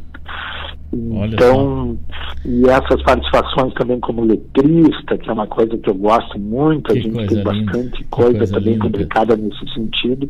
então, 0.93 1.97
e 2.45 2.69
essas 2.69 3.01
participações 3.03 3.73
também 3.73 3.99
como 3.99 4.23
letrista, 4.23 5.17
que 5.17 5.29
é 5.29 5.33
uma 5.33 5.47
coisa 5.47 5.77
que 5.77 5.89
eu 5.89 5.95
gosto 5.95 6.39
muito, 6.39 6.93
que 6.93 6.99
a 6.99 7.01
gente 7.01 7.27
tem 7.27 7.43
bastante 7.43 8.03
coisa, 8.05 8.37
coisa, 8.37 8.53
também 8.53 8.73
linda, 8.75 8.85
publicada 8.85 9.35
nesse 9.35 9.73
sentido. 9.73 10.29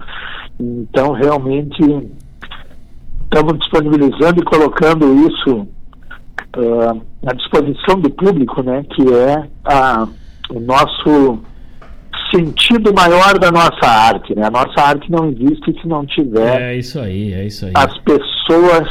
Então, 0.60 1.12
realmente, 1.12 1.84
estamos 3.26 3.60
disponibilizando 3.60 4.42
e 4.42 4.46
colocando 4.46 5.28
isso 5.28 5.68
uh, 6.58 7.02
à 7.26 7.34
disposição 7.34 8.00
do 8.00 8.10
público, 8.10 8.62
né, 8.64 8.84
que 8.90 9.02
é 9.14 9.48
a, 9.66 10.08
o 10.50 10.60
nosso 10.60 11.40
sentido 12.34 12.94
maior 12.94 13.38
da 13.38 13.52
nossa 13.52 13.86
arte. 13.86 14.36
Né? 14.36 14.46
A 14.46 14.52
nossa 14.52 14.82
arte 14.82 15.10
não 15.12 15.30
existe 15.30 15.80
se 15.82 15.88
não 15.88 16.06
tiver 16.06 16.62
é 16.62 16.78
isso 16.78 17.00
aí, 17.00 17.34
é 17.34 17.46
isso 17.46 17.66
aí. 17.66 17.74
as 17.76 17.98
pessoas 18.00 18.88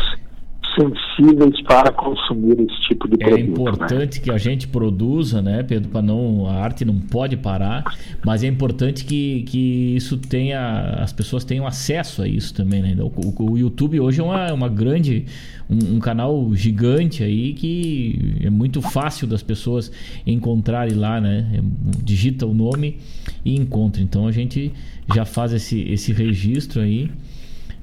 sensíveis 0.75 1.61
para 1.63 1.93
consumir 1.93 2.61
esse 2.61 2.81
tipo 2.89 3.09
de 3.09 3.15
é 3.23 3.29
produto. 3.29 3.39
É 3.39 3.41
importante 3.41 4.19
né? 4.19 4.25
que 4.25 4.31
a 4.31 4.39
gente 4.39 4.69
produza, 4.69 5.41
né, 5.41 5.63
Pedro, 5.63 5.91
para 5.91 6.03
não 6.03 6.47
a 6.47 6.55
arte 6.55 6.85
não 6.85 6.99
pode 6.99 7.37
parar, 7.37 7.85
mas 8.25 8.43
é 8.43 8.47
importante 8.47 9.05
que, 9.05 9.43
que 9.45 9.97
isso 9.97 10.17
tenha 10.19 10.97
as 10.99 11.13
pessoas 11.13 11.45
tenham 11.45 11.67
acesso 11.67 12.23
a 12.23 12.29
isso 12.29 12.55
também, 12.55 12.83
né? 12.83 12.97
O, 13.01 13.07
o, 13.07 13.53
o 13.53 13.59
YouTube 13.59 14.01
hoje 14.01 14.21
é 14.21 14.25
uma, 14.25 14.53
uma 14.53 14.69
grande 14.69 15.27
um, 15.69 15.97
um, 15.97 15.99
canal 15.99 16.55
gigante 16.55 17.23
aí 17.23 17.55
que 17.55 18.37
é 18.41 18.51
muito 18.51 18.83
fácil 18.83 19.27
das 19.27 19.43
pessoas 19.43 19.91
encontrarem 20.27 20.95
lá, 20.95 21.21
né? 21.21 21.47
É, 21.55 21.61
digita 22.03 22.47
o 22.47 22.55
nome 22.55 22.99
e 23.45 23.55
encontra. 23.57 24.03
Então 24.03 24.27
a 24.27 24.33
gente 24.33 24.73
já 25.15 25.25
faz 25.25 25.53
esse, 25.53 25.81
esse 25.83 26.13
registro 26.13 26.81
aí. 26.81 27.11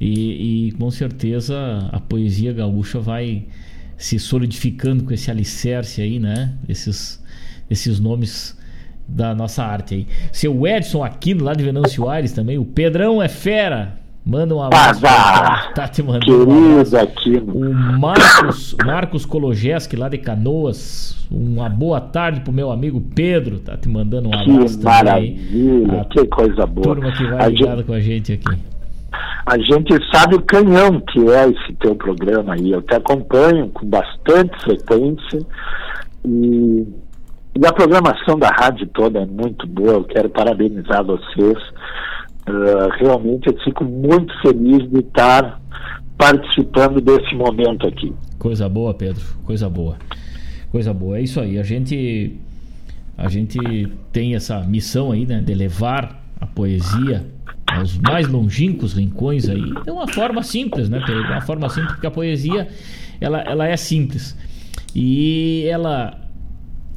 E, 0.02 0.69
e, 0.69 0.72
com 0.72 0.90
certeza 0.90 1.56
a 1.91 1.99
poesia 1.99 2.52
gaúcha 2.52 2.99
vai 2.99 3.44
se 3.95 4.18
solidificando 4.18 5.03
com 5.03 5.14
esse 5.14 5.30
alicerce 5.30 6.02
aí, 6.02 6.18
né? 6.18 6.56
Esses, 6.68 7.23
esses 7.69 7.99
nomes 7.99 8.57
da 9.07 9.36
nossa 9.36 9.64
arte 9.64 9.94
aí. 9.94 10.07
Seu 10.32 10.65
Edson 10.65 11.03
Aquino, 11.03 11.44
lá 11.44 11.53
de 11.53 11.64
Venâncio 11.64 12.10
Aires 12.10 12.32
também. 12.32 12.57
O 12.57 12.65
Pedrão 12.65 13.22
é 13.22 13.28
fera. 13.28 13.99
Manda 14.26 14.56
um 14.56 14.64
abraço. 14.64 15.02
Tá 15.76 15.88
te 15.88 16.02
mandando 16.02 16.49
um 16.49 16.72
abraço. 16.72 16.98
Aquino. 16.98 17.53
O 17.53 17.72
Marcos, 17.99 18.76
Marcos 18.84 19.23
Kologeski, 19.23 19.95
lá 19.95 20.10
de 20.10 20.18
Canoas. 20.18 21.28
Uma 21.30 21.69
boa 21.69 22.02
tarde 22.02 22.41
pro 22.41 22.52
meu 22.52 22.72
amigo 22.72 22.99
Pedro. 23.14 23.60
Tá 23.60 23.78
te 23.78 23.88
mandando 23.88 24.30
um 24.30 24.34
abraço 24.34 24.80
que 24.80 24.84
maravilha, 24.84 25.88
também. 25.88 26.03
Que 26.10 26.26
coisa 26.26 26.65
boa. 26.65 26.88
Turma 26.88 27.11
que 27.11 27.23
vai 27.23 27.52
ligada 27.52 27.78
gente... 27.78 27.86
com 27.86 27.94
a 27.94 27.99
gente 27.99 28.34
aqui. 28.34 28.70
A 29.45 29.57
gente 29.57 29.93
sabe 30.13 30.35
o 30.35 30.41
canhão 30.41 31.01
que 31.01 31.19
é 31.29 31.49
esse 31.49 31.73
teu 31.79 31.95
programa 31.95 32.53
aí. 32.53 32.71
Eu 32.71 32.81
te 32.81 32.95
acompanho 32.95 33.69
com 33.69 33.85
bastante 33.85 34.57
frequência 34.63 35.39
e, 36.25 36.88
e 37.59 37.65
a 37.65 37.73
programação 37.73 38.38
da 38.38 38.49
rádio 38.49 38.88
toda 38.93 39.19
é 39.19 39.25
muito 39.25 39.67
boa. 39.67 39.93
Eu 39.93 40.03
quero 40.03 40.29
parabenizar 40.29 41.03
vocês. 41.03 41.57
Uh, 42.47 42.89
realmente 42.99 43.47
eu 43.47 43.57
fico 43.63 43.83
muito 43.83 44.33
feliz 44.41 44.89
de 44.89 44.99
estar 44.99 45.59
participando 46.17 47.01
desse 47.01 47.35
momento 47.35 47.88
aqui. 47.88 48.13
Coisa 48.38 48.69
boa, 48.69 48.93
Pedro. 48.93 49.23
Coisa 49.45 49.69
boa. 49.69 49.97
Coisa 50.71 50.93
boa. 50.93 51.17
É 51.17 51.21
isso 51.21 51.39
aí. 51.39 51.59
A 51.59 51.63
gente 51.63 52.39
a 53.17 53.27
gente 53.27 53.59
tem 54.11 54.35
essa 54.35 54.61
missão 54.61 55.11
aí, 55.11 55.25
né, 55.25 55.41
de 55.41 55.53
levar 55.53 56.23
a 56.39 56.45
poesia 56.47 57.25
aos 57.65 57.97
mais 57.97 58.27
longínquos 58.27 58.93
rincões 58.93 59.47
aí. 59.47 59.73
É 59.85 59.91
uma 59.91 60.07
forma 60.07 60.43
simples, 60.43 60.89
né, 60.89 61.01
Pedro? 61.05 61.23
Uma 61.23 61.41
forma 61.41 61.69
simples 61.69 61.93
porque 61.93 62.07
a 62.07 62.11
poesia 62.11 62.67
ela, 63.19 63.39
ela 63.41 63.67
é 63.67 63.77
simples 63.77 64.35
e 64.95 65.65
ela 65.69 66.19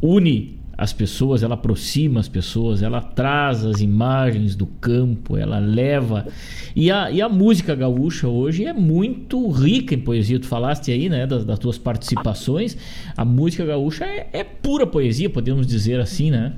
une 0.03 0.55
as 0.77 0.93
pessoas, 0.93 1.43
ela 1.43 1.55
aproxima 1.55 2.19
as 2.19 2.29
pessoas, 2.29 2.83
ela 2.83 3.01
traz 3.01 3.65
as 3.65 3.81
imagens 3.81 4.57
do 4.57 4.67
campo, 4.67 5.37
ela 5.37 5.59
leva. 5.59 6.27
E 6.75 6.91
a, 6.91 7.11
e 7.11 7.23
a 7.23 7.29
música 7.29 7.75
gaúcha 7.75 8.27
hoje 8.27 8.65
é 8.65 8.73
muito 8.73 9.49
rica 9.51 9.95
em 9.95 10.01
poesia. 10.01 10.39
Tu 10.41 10.47
falaste 10.47 10.91
aí, 10.91 11.09
né, 11.09 11.27
das, 11.27 11.45
das 11.45 11.59
tuas 11.59 11.79
participações. 11.79 12.77
A 13.17 13.25
música 13.25 13.65
gaúcha 13.65 14.05
é, 14.05 14.29
é 14.33 14.43
pura 14.43 14.85
poesia, 14.85 15.31
podemos 15.31 15.67
dizer 15.67 16.01
assim, 16.01 16.31
né? 16.31 16.55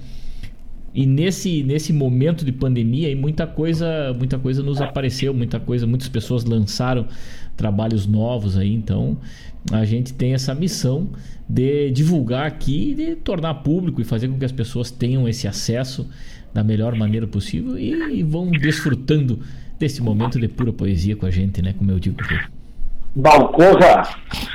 E 0.97 1.05
nesse, 1.05 1.63
nesse 1.63 1.93
momento 1.93 2.43
de 2.43 2.51
pandemia, 2.51 3.09
aí 3.09 3.15
muita 3.15 3.47
coisa, 3.47 4.15
muita 4.17 4.39
coisa 4.39 4.63
nos 4.63 4.81
apareceu, 4.81 5.35
muita 5.35 5.61
coisa, 5.61 5.87
muitas 5.87 6.09
pessoas 6.09 6.43
lançaram 6.47 7.07
trabalhos 7.55 8.07
novos 8.07 8.57
aí, 8.57 8.73
então 8.73 9.19
a 9.71 9.85
gente 9.85 10.15
tem 10.15 10.33
essa 10.33 10.55
missão 10.55 11.11
de 11.47 11.91
divulgar 11.91 12.47
aqui, 12.47 12.95
de 12.95 13.15
tornar 13.15 13.57
público 13.57 14.01
e 14.01 14.05
fazer 14.05 14.29
com 14.29 14.39
que 14.39 14.45
as 14.47 14.53
pessoas 14.53 14.91
tenham 14.91 15.29
esse 15.29 15.47
acesso 15.47 16.09
da 16.55 16.65
melhor 16.65 16.95
maneira 16.95 17.27
possível 17.27 17.79
e, 17.79 18.21
e 18.21 18.23
vão 18.23 18.51
desfrutando 18.51 19.41
desse 19.79 20.03
momento 20.03 20.41
de 20.41 20.49
pura 20.49 20.73
poesia 20.73 21.15
com 21.15 21.27
a 21.27 21.31
gente, 21.31 21.61
né? 21.61 21.75
Como 21.77 21.91
eu 21.91 21.99
digo 21.99 22.17
aqui. 22.23 22.39
Malcorra, 23.15 24.03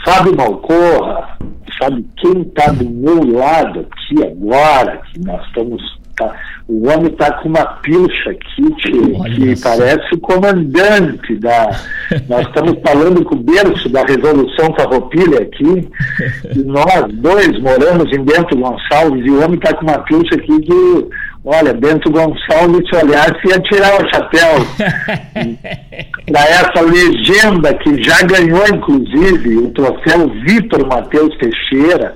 sabe 0.03 0.35
Malcorra, 0.35 1.37
sabe 1.77 2.03
quem 2.17 2.41
está 2.41 2.71
do 2.71 2.89
meu 2.89 3.31
lado 3.31 3.81
aqui 3.81 4.23
agora, 4.23 5.03
que 5.13 5.19
nós 5.19 5.45
estamos 5.45 6.00
Tá, 6.21 6.35
o 6.67 6.87
homem 6.87 7.11
está 7.11 7.31
com 7.33 7.49
uma 7.49 7.65
pilcha 7.65 8.29
aqui 8.29 8.71
que, 8.75 9.55
que 9.55 9.61
parece 9.61 10.13
o 10.13 10.19
comandante 10.19 11.35
da. 11.37 11.69
Nós 12.29 12.47
estamos 12.47 12.77
falando 12.85 13.23
com 13.25 13.35
o 13.35 13.39
berço 13.39 13.89
da 13.89 14.03
Revolução 14.03 14.73
Farroupilha 14.75 15.39
aqui, 15.39 15.89
e 16.55 16.59
nós 16.63 17.05
dois 17.13 17.59
moramos 17.61 18.05
em 18.15 18.23
Bento 18.23 18.55
Gonçalves, 18.55 19.25
e 19.25 19.29
o 19.31 19.43
homem 19.43 19.55
está 19.55 19.73
com 19.73 19.83
uma 19.83 19.99
pilcha 19.99 20.35
aqui 20.35 20.59
que, 20.61 21.07
olha, 21.45 21.73
Bento 21.73 22.11
Gonçalves 22.11 22.87
se 22.89 22.95
olhasse 23.03 23.47
ia 23.47 23.59
tirar 23.61 24.01
o 24.01 24.09
chapéu. 24.09 24.65
Para 26.31 26.45
essa 26.49 26.81
legenda 26.81 27.73
que 27.73 28.03
já 28.03 28.21
ganhou, 28.23 28.63
inclusive, 28.67 29.57
o 29.57 29.69
troféu 29.71 30.29
Vitor 30.45 30.87
Matheus 30.87 31.35
Teixeira 31.37 32.15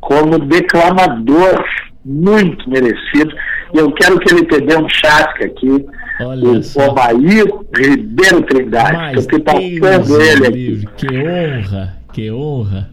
como 0.00 0.38
declamador 0.38 1.64
muito 2.10 2.68
merecido. 2.68 3.34
E 3.72 3.78
eu 3.78 3.90
quero 3.92 4.18
que 4.18 4.34
ele 4.34 4.44
te 4.46 4.60
dê 4.60 4.76
um 4.76 4.88
chasque 4.88 5.44
aqui, 5.44 5.86
Olha 6.20 6.48
o 6.48 6.90
Omair 6.90 7.46
Ribeiro 7.74 8.42
Trindade. 8.42 9.18
Estou 9.20 9.40
passando 9.40 10.20
ele 10.20 10.46
aqui. 10.46 10.88
Que 10.96 11.18
honra, 11.18 11.96
que 12.12 12.30
honra. 12.30 12.90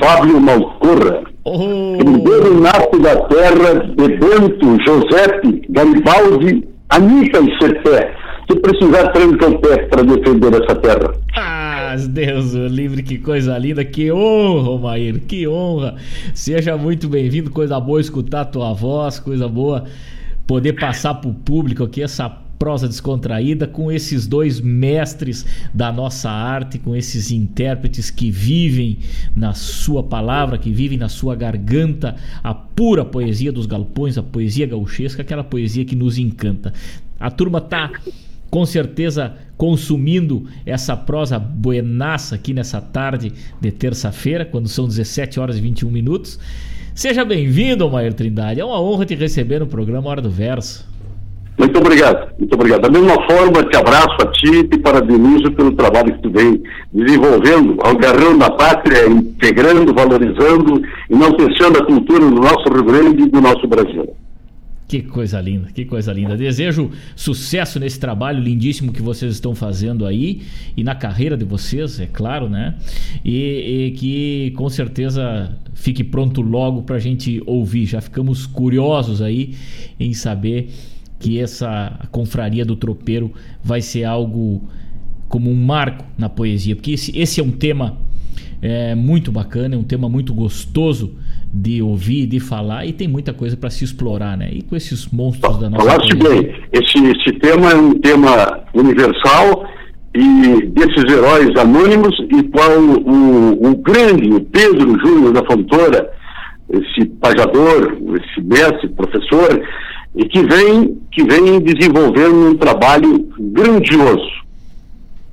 Fábio 0.00 0.40
Malcorra. 0.40 1.24
Oh. 1.44 1.96
Primeiro 1.98 2.60
nato 2.60 2.98
da 3.00 3.16
terra 3.22 3.74
de 3.74 4.08
Bento, 4.18 4.78
José, 4.84 5.40
Garibaldi, 5.70 6.68
Anica 6.90 7.40
e 7.40 7.58
Serpé. 7.58 8.14
Se 8.50 8.58
precisar, 8.60 9.08
tranca 9.12 9.46
o 9.46 9.58
pé 9.58 9.86
para 9.88 10.02
defender 10.02 10.54
essa 10.54 10.74
terra. 10.76 11.12
Ah, 11.36 11.94
Deus 12.08 12.54
livre, 12.54 13.02
que 13.02 13.18
coisa 13.18 13.58
linda, 13.58 13.84
que 13.84 14.10
honra, 14.10 14.78
Maíra, 14.78 15.18
que 15.18 15.46
honra. 15.46 15.96
Seja 16.32 16.74
muito 16.76 17.10
bem-vindo, 17.10 17.50
coisa 17.50 17.78
boa 17.78 18.00
escutar 18.00 18.40
a 18.40 18.44
tua 18.46 18.72
voz, 18.72 19.20
coisa 19.20 19.46
boa 19.46 19.84
poder 20.46 20.72
passar 20.72 21.14
para 21.14 21.28
o 21.28 21.34
público 21.34 21.84
aqui 21.84 22.02
essa 22.02 22.30
prosa 22.58 22.88
descontraída 22.88 23.66
com 23.66 23.92
esses 23.92 24.26
dois 24.26 24.60
mestres 24.60 25.44
da 25.72 25.92
nossa 25.92 26.30
arte, 26.30 26.78
com 26.78 26.96
esses 26.96 27.30
intérpretes 27.30 28.10
que 28.10 28.30
vivem 28.30 28.98
na 29.36 29.52
sua 29.52 30.02
palavra, 30.02 30.56
que 30.56 30.72
vivem 30.72 30.96
na 30.96 31.10
sua 31.10 31.36
garganta 31.36 32.16
a 32.42 32.54
pura 32.54 33.04
poesia 33.04 33.52
dos 33.52 33.66
galpões, 33.66 34.16
a 34.16 34.22
poesia 34.22 34.66
gauchesca, 34.66 35.20
aquela 35.20 35.44
poesia 35.44 35.84
que 35.84 35.94
nos 35.94 36.16
encanta. 36.18 36.72
A 37.20 37.30
turma 37.30 37.60
tá 37.60 37.92
com 38.50 38.64
certeza 38.64 39.36
consumindo 39.56 40.44
essa 40.64 40.96
prosa 40.96 41.38
buenaça 41.38 42.36
aqui 42.36 42.54
nessa 42.54 42.80
tarde 42.80 43.32
de 43.60 43.70
terça-feira, 43.72 44.44
quando 44.44 44.68
são 44.68 44.86
17 44.86 45.40
horas 45.40 45.58
e 45.58 45.60
21 45.60 45.90
minutos. 45.90 46.38
Seja 46.94 47.24
bem-vindo, 47.24 47.88
Maior 47.90 48.12
Trindade. 48.12 48.60
É 48.60 48.64
uma 48.64 48.80
honra 48.80 49.04
te 49.04 49.14
receber 49.14 49.58
no 49.60 49.66
programa 49.66 50.08
Hora 50.08 50.22
do 50.22 50.30
Verso. 50.30 50.86
Muito 51.58 51.76
obrigado, 51.80 52.28
muito 52.38 52.54
obrigado. 52.54 52.82
Da 52.82 52.88
mesma 52.88 53.14
forma, 53.26 53.64
te 53.64 53.76
abraço 53.76 54.16
a 54.22 54.26
ti 54.30 54.68
e 54.72 54.78
parabenizo 54.78 55.50
pelo 55.52 55.72
trabalho 55.72 56.14
que 56.14 56.22
tu 56.22 56.30
vem 56.30 56.62
desenvolvendo, 56.92 57.76
agarrando 57.82 58.44
a 58.44 58.50
pátria, 58.50 59.08
integrando, 59.08 59.92
valorizando, 59.92 60.80
enaltecendo 61.10 61.78
a 61.78 61.84
cultura 61.84 62.20
do 62.20 62.36
nosso 62.36 62.62
Rio 62.72 62.84
Grande 62.84 63.22
e 63.24 63.28
do 63.28 63.40
nosso 63.40 63.66
Brasil. 63.66 64.08
Que 64.88 65.02
coisa 65.02 65.38
linda, 65.38 65.68
que 65.70 65.84
coisa 65.84 66.10
linda. 66.14 66.34
Desejo 66.34 66.90
sucesso 67.14 67.78
nesse 67.78 68.00
trabalho 68.00 68.40
lindíssimo 68.40 68.90
que 68.90 69.02
vocês 69.02 69.34
estão 69.34 69.54
fazendo 69.54 70.06
aí 70.06 70.40
e 70.74 70.82
na 70.82 70.94
carreira 70.94 71.36
de 71.36 71.44
vocês, 71.44 72.00
é 72.00 72.06
claro, 72.06 72.48
né? 72.48 72.74
E, 73.22 73.88
e 73.88 73.90
que 73.90 74.50
com 74.56 74.66
certeza 74.70 75.54
fique 75.74 76.02
pronto 76.02 76.40
logo 76.40 76.84
para 76.84 76.96
a 76.96 76.98
gente 76.98 77.42
ouvir. 77.44 77.84
Já 77.84 78.00
ficamos 78.00 78.46
curiosos 78.46 79.20
aí 79.20 79.54
em 80.00 80.14
saber 80.14 80.70
que 81.20 81.38
essa 81.38 82.08
confraria 82.10 82.64
do 82.64 82.74
tropeiro 82.74 83.30
vai 83.62 83.82
ser 83.82 84.04
algo 84.04 84.66
como 85.28 85.50
um 85.50 85.66
marco 85.66 86.06
na 86.16 86.30
poesia, 86.30 86.74
porque 86.74 86.92
esse, 86.92 87.14
esse 87.14 87.40
é 87.40 87.44
um 87.44 87.50
tema 87.50 87.98
é, 88.62 88.94
muito 88.94 89.30
bacana, 89.30 89.74
é 89.74 89.78
um 89.78 89.84
tema 89.84 90.08
muito 90.08 90.32
gostoso 90.32 91.14
de 91.52 91.80
ouvir, 91.82 92.26
de 92.26 92.40
falar 92.40 92.86
e 92.86 92.92
tem 92.92 93.08
muita 93.08 93.32
coisa 93.32 93.56
para 93.56 93.70
se 93.70 93.84
explorar, 93.84 94.36
né? 94.36 94.48
E 94.52 94.62
com 94.62 94.76
esses 94.76 95.06
monstros 95.08 95.58
da 95.58 95.70
nossa 95.70 95.84
Falaste 95.84 96.14
bem, 96.14 96.54
esse, 96.72 96.98
esse 96.98 97.38
tema 97.38 97.70
é 97.70 97.74
um 97.74 97.94
tema 97.94 98.64
universal 98.74 99.66
e 100.14 100.66
desses 100.66 101.04
heróis 101.10 101.54
anônimos 101.56 102.14
e 102.30 102.42
qual 102.44 102.78
o, 102.78 103.70
o 103.70 103.76
grande 103.76 104.32
o 104.32 104.40
Pedro 104.40 104.98
Júnior 105.00 105.32
da 105.32 105.44
Fontoura, 105.44 106.10
esse 106.70 107.06
pajador, 107.20 107.96
esse 108.16 108.46
mestre, 108.46 108.88
professor, 108.88 109.62
e 110.16 110.24
que 110.24 110.42
vem, 110.42 110.98
que 111.12 111.24
vem 111.24 111.60
desenvolvendo 111.60 112.50
um 112.50 112.54
trabalho 112.56 113.28
grandioso. 113.38 114.38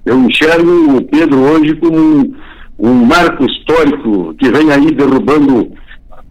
Eu 0.05 0.19
enxergo 0.19 0.97
o 0.97 1.01
Pedro 1.01 1.39
hoje 1.39 1.75
como 1.75 1.97
um, 1.97 2.33
um 2.77 2.93
marco 3.05 3.45
histórico 3.45 4.35
que 4.35 4.49
vem 4.49 4.71
aí 4.71 4.91
derrubando 4.91 5.71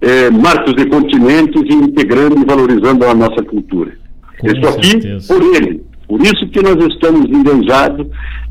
é, 0.04 0.30
marcos 0.30 0.74
de 0.74 0.86
continentes 0.86 1.62
e 1.64 1.74
integrando 1.74 2.38
e 2.38 2.44
valorizando 2.44 3.04
a 3.06 3.14
nossa 3.14 3.42
cultura. 3.42 3.92
Com 4.38 4.48
Estou 4.48 4.70
aqui 4.70 5.00
por 5.26 5.42
ele. 5.56 5.82
Por 6.06 6.20
isso 6.20 6.46
que 6.48 6.60
nós 6.62 6.76
estamos 6.92 7.30
engajados, 7.30 8.06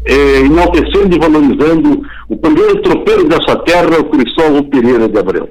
é, 0.05 0.39
enaltecendo 0.39 1.15
e 1.15 1.19
valorizando 1.19 2.01
o 2.27 2.35
primeiro 2.35 2.81
tropeiro 2.81 3.27
dessa 3.27 3.55
terra, 3.57 3.99
o 3.99 4.05
Cristóvão 4.05 4.63
Pereira 4.63 5.07
de 5.07 5.19
Abreu. 5.19 5.49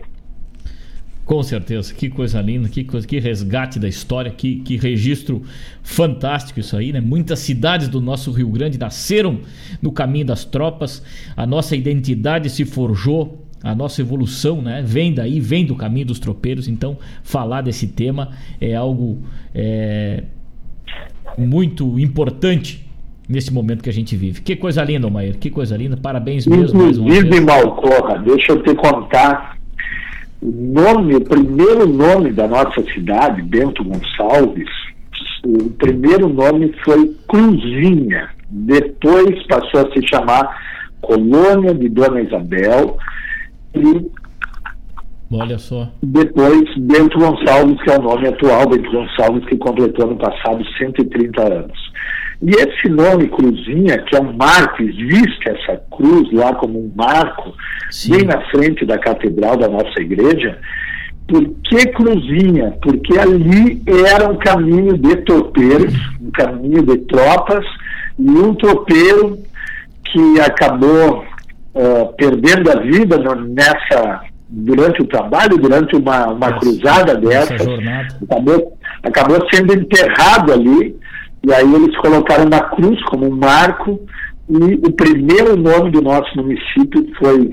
Com 1.25 1.41
certeza, 1.43 1.95
que 1.95 2.11
coisa 2.11 2.41
linda, 2.41 2.69
que, 2.69 2.83
coisa, 2.83 3.07
que 3.07 3.21
resgate 3.21 3.79
da 3.79 3.89
história, 3.89 4.33
que, 4.33 4.57
que 4.57 4.77
registro 4.77 5.43
fantástico 5.83 6.59
isso 6.59 6.77
aí, 6.77 6.93
né? 6.93 7.01
Muitas 7.01 7.39
cidades 7.39 7.89
do 7.89 8.01
nosso 8.01 8.33
Rio 8.33 8.49
Grande 8.49 8.77
nasceram 8.77 9.39
no 9.81 9.93
caminho 9.93 10.27
das 10.27 10.45
tropas, 10.45 11.01
a 11.37 11.47
nossa 11.47 11.77
identidade 11.77 12.51
se 12.51 12.65
forjou 12.65 13.42
a 13.63 13.75
nossa 13.75 14.01
evolução 14.01 14.61
né, 14.61 14.83
vem 14.85 15.15
daí, 15.15 15.39
vem 15.41 15.65
do 15.65 15.77
caminho 15.77 16.07
dos 16.07 16.19
tropeiros. 16.19 16.69
Então, 16.69 16.99
falar 17.23 17.63
desse 17.63 17.87
tema 17.87 18.31
é 18.61 18.75
algo 18.75 19.23
é, 19.55 20.25
muito 21.39 21.99
importante 21.99 22.87
nesse 23.29 23.53
momento 23.53 23.83
que 23.83 23.91
a 23.91 23.93
gente 23.93 24.17
vive. 24.17 24.43
Que 24.43 24.57
coisa 24.57 24.83
linda, 24.83 25.09
Maíra, 25.09 25.39
que 25.39 25.51
coisa 25.51 25.77
linda. 25.77 25.97
Parabéns 25.97 26.47
mesmo. 26.47 26.83
Inclusive, 26.83 27.41
Malcorra, 27.41 28.19
deixa 28.19 28.53
eu 28.53 28.63
te 28.63 28.75
contar 28.75 29.57
o 30.43 30.51
nome, 30.51 31.15
o 31.15 31.21
primeiro 31.21 31.87
nome 31.87 32.33
da 32.33 32.49
nossa 32.49 32.83
cidade, 32.93 33.43
Bento 33.43 33.85
Gonçalves, 33.85 34.69
O 35.45 35.71
primeiro 35.71 36.29
nome 36.29 36.75
foi 36.85 37.17
Cruzinha, 37.29 38.29
depois 38.51 39.41
passou 39.47 39.81
a 39.81 39.93
se 39.93 40.07
chamar 40.09 40.57
Colônia 41.01 41.73
de 41.75 41.89
Dona 41.89 42.21
Isabel 42.21 42.97
e 43.75 44.11
Olha 45.35 45.59
só. 45.59 45.89
Depois, 46.03 46.63
Bento 46.77 47.19
Gonçalves, 47.19 47.81
que 47.83 47.91
é 47.91 47.99
o 47.99 48.03
nome 48.03 48.29
atual, 48.29 48.69
Bento 48.69 48.91
Gonçalves, 48.91 49.45
que 49.47 49.57
completou 49.57 50.07
no 50.09 50.17
passado 50.17 50.63
130 50.77 51.43
anos. 51.43 51.93
E 52.43 52.51
esse 52.51 52.89
nome 52.89 53.29
Cruzinha, 53.29 53.99
que 53.99 54.17
é 54.17 54.21
um 54.21 54.33
marco, 54.37 54.83
existe 54.83 55.49
essa 55.49 55.81
cruz 55.91 56.31
lá 56.33 56.53
como 56.55 56.79
um 56.79 56.93
marco, 56.95 57.55
Sim. 57.91 58.11
bem 58.11 58.25
na 58.27 58.41
frente 58.51 58.85
da 58.85 58.99
catedral 58.99 59.57
da 59.57 59.69
nossa 59.69 60.01
igreja. 60.01 60.59
Por 61.27 61.49
que 61.65 61.87
Cruzinha? 61.93 62.77
Porque 62.83 63.17
ali 63.17 63.81
era 63.87 64.29
um 64.29 64.37
caminho 64.37 64.99
de 64.99 65.17
tropeiros, 65.23 65.95
um 66.21 66.31
caminho 66.33 66.83
de 66.83 66.99
tropas, 67.07 67.65
e 68.19 68.29
um 68.29 68.55
tropeiro 68.55 69.39
que 70.05 70.41
acabou 70.41 71.25
uh, 71.75 72.13
perdendo 72.17 72.71
a 72.71 72.81
vida 72.81 73.19
nessa 73.19 74.23
durante 74.53 75.01
o 75.01 75.07
trabalho, 75.07 75.57
durante 75.57 75.97
uma, 75.97 76.27
uma 76.27 76.53
cruzada 76.59 77.17
dessa, 77.17 77.55
acabou, 78.23 78.77
acabou 79.03 79.39
sendo 79.51 79.73
enterrado 79.73 80.53
ali, 80.53 80.95
e 81.43 81.53
aí 81.53 81.75
eles 81.75 81.97
colocaram 81.99 82.45
uma 82.45 82.61
cruz 82.61 83.03
como 83.07 83.27
um 83.27 83.35
marco, 83.35 83.99
e 84.51 84.75
o 84.87 84.93
primeiro 84.93 85.57
nome 85.57 85.91
do 85.91 86.03
nosso 86.03 86.37
município 86.37 87.07
foi, 87.19 87.51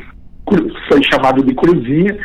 foi 0.89 1.03
chamado 1.03 1.41
de 1.41 1.55
Cruzinha, 1.55 2.17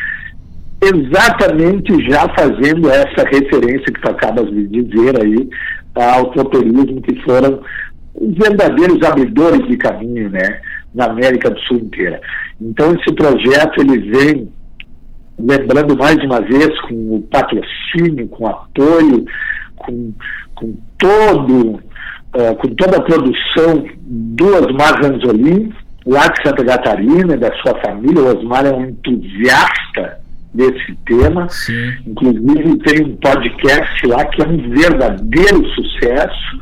exatamente 0.82 2.10
já 2.10 2.28
fazendo 2.36 2.90
essa 2.90 3.24
referência 3.28 3.92
que 3.92 4.00
tu 4.00 4.10
acabas 4.10 4.50
de 4.50 4.66
dizer 4.66 5.22
aí 5.22 5.48
ao 5.94 6.32
tropeirismo, 6.32 7.00
que 7.00 7.14
foram 7.22 7.60
os 8.16 8.34
verdadeiros 8.34 9.00
abridores 9.02 9.66
de 9.68 9.76
caminho, 9.76 10.30
né, 10.30 10.60
na 10.94 11.06
América 11.06 11.50
do 11.50 11.60
Sul 11.60 11.78
inteira. 11.78 12.20
Então 12.60 12.94
esse 12.94 13.12
projeto 13.14 13.80
ele 13.80 13.98
vem 14.10 14.48
lembrando 15.38 15.96
mais 15.96 16.16
uma 16.18 16.40
vez 16.40 16.80
com 16.82 17.16
o 17.16 17.22
patrocínio, 17.30 18.28
com 18.28 18.44
o 18.44 18.48
apoio, 18.48 19.24
com, 19.76 20.12
com 20.54 20.74
todo 20.98 21.80
uh, 22.34 22.54
com 22.56 22.68
toda 22.74 22.98
a 22.98 23.02
produção 23.02 23.84
do 24.02 24.46
Osmar 24.56 25.00
Ranzolin, 25.02 25.72
lá 26.06 26.26
de 26.28 26.42
Santa 26.42 26.64
Catarina, 26.64 27.36
da 27.36 27.52
sua 27.56 27.74
família. 27.80 28.22
O 28.22 28.36
Osmar 28.36 28.66
é 28.66 28.72
um 28.72 28.86
entusiasta 28.86 30.20
desse 30.52 30.94
tema. 31.06 31.48
Sim. 31.48 31.92
Inclusive 32.06 32.78
tem 32.78 33.06
um 33.06 33.16
podcast 33.16 34.06
lá 34.06 34.24
que 34.26 34.42
é 34.42 34.46
um 34.46 34.70
verdadeiro 34.70 35.66
sucesso, 35.70 36.60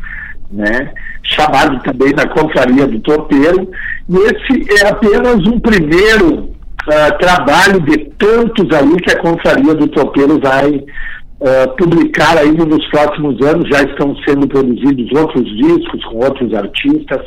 né? 0.52 0.92
chamado 1.22 1.80
também 1.82 2.12
da 2.12 2.26
Confraria 2.28 2.86
do 2.86 3.00
Topeiro. 3.00 3.70
E 4.08 4.16
esse 4.16 4.82
é 4.82 4.88
apenas 4.88 5.46
um 5.46 5.58
primeiro 5.60 6.50
uh, 6.86 7.18
trabalho 7.18 7.80
de 7.80 7.98
tantos 8.18 8.70
aí 8.76 8.96
que 8.96 9.12
a 9.12 9.20
Confraria 9.20 9.74
do 9.74 9.88
Topeiro 9.88 10.40
vai 10.40 10.70
uh, 10.70 11.76
publicar 11.78 12.36
aí 12.36 12.52
nos 12.52 12.86
próximos 12.90 13.40
anos. 13.46 13.68
Já 13.68 13.82
estão 13.82 14.16
sendo 14.28 14.46
produzidos 14.46 15.10
outros 15.18 15.44
discos 15.56 16.04
com 16.06 16.16
outros 16.16 16.52
artistas 16.54 17.20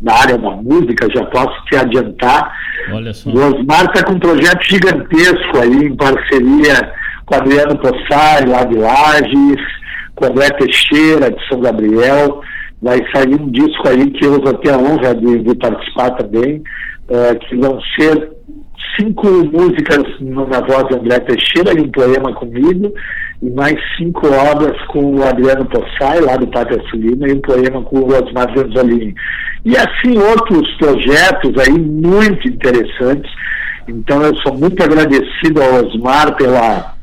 na 0.00 0.14
área 0.14 0.38
da 0.38 0.50
música, 0.50 1.08
já 1.14 1.24
posso 1.26 1.64
te 1.64 1.76
adiantar. 1.76 2.52
Olha 2.92 3.12
só. 3.12 3.30
O 3.30 3.34
Osmar 3.34 3.84
está 3.86 4.04
com 4.04 4.14
um 4.14 4.20
projeto 4.20 4.62
gigantesco 4.64 5.58
aí 5.60 5.86
em 5.86 5.96
parceria 5.96 7.00
com 7.26 7.36
Adriano 7.36 7.78
Possai, 7.78 8.44
lá 8.46 8.64
de 8.64 8.76
Lages, 8.76 9.62
com 10.16 10.26
André 10.26 10.48
Teixeira, 10.50 11.30
de 11.30 11.48
São 11.48 11.60
Gabriel. 11.60 12.42
Vai 12.82 12.98
sair 13.14 13.40
um 13.40 13.50
disco 13.50 13.88
aí 13.88 14.10
que 14.10 14.24
eu 14.24 14.40
vou 14.40 14.54
ter 14.54 14.70
a 14.70 14.78
honra 14.78 15.14
de, 15.14 15.38
de 15.40 15.54
participar 15.56 16.10
também, 16.12 16.62
uh, 17.08 17.38
que 17.40 17.56
vão 17.56 17.78
ser 17.98 18.30
cinco 18.98 19.26
músicas 19.28 20.04
na 20.20 20.60
voz 20.60 20.88
de 20.88 20.96
André 20.96 21.20
Teixeira 21.20 21.78
e 21.78 21.82
um 21.82 21.90
poema 21.90 22.32
comigo, 22.34 22.92
e 23.42 23.50
mais 23.50 23.76
cinco 23.96 24.26
obras 24.26 24.76
com 24.86 25.16
o 25.16 25.24
Adriano 25.24 25.64
Possai, 25.66 26.20
lá 26.20 26.36
do 26.36 26.46
Pátria 26.48 26.82
Sulina, 26.90 27.28
e 27.28 27.32
um 27.32 27.40
poema 27.40 27.82
com 27.82 28.00
o 28.00 28.08
Osmar 28.08 28.46
Zanzolini. 28.56 29.14
E 29.64 29.76
assim 29.76 30.18
outros 30.18 30.68
projetos 30.76 31.52
aí 31.58 31.78
muito 31.78 32.48
interessantes. 32.48 33.30
Então 33.88 34.22
eu 34.22 34.34
sou 34.36 34.56
muito 34.56 34.82
agradecido 34.82 35.62
ao 35.62 35.84
Osmar 35.84 36.36
pela, 36.36 36.94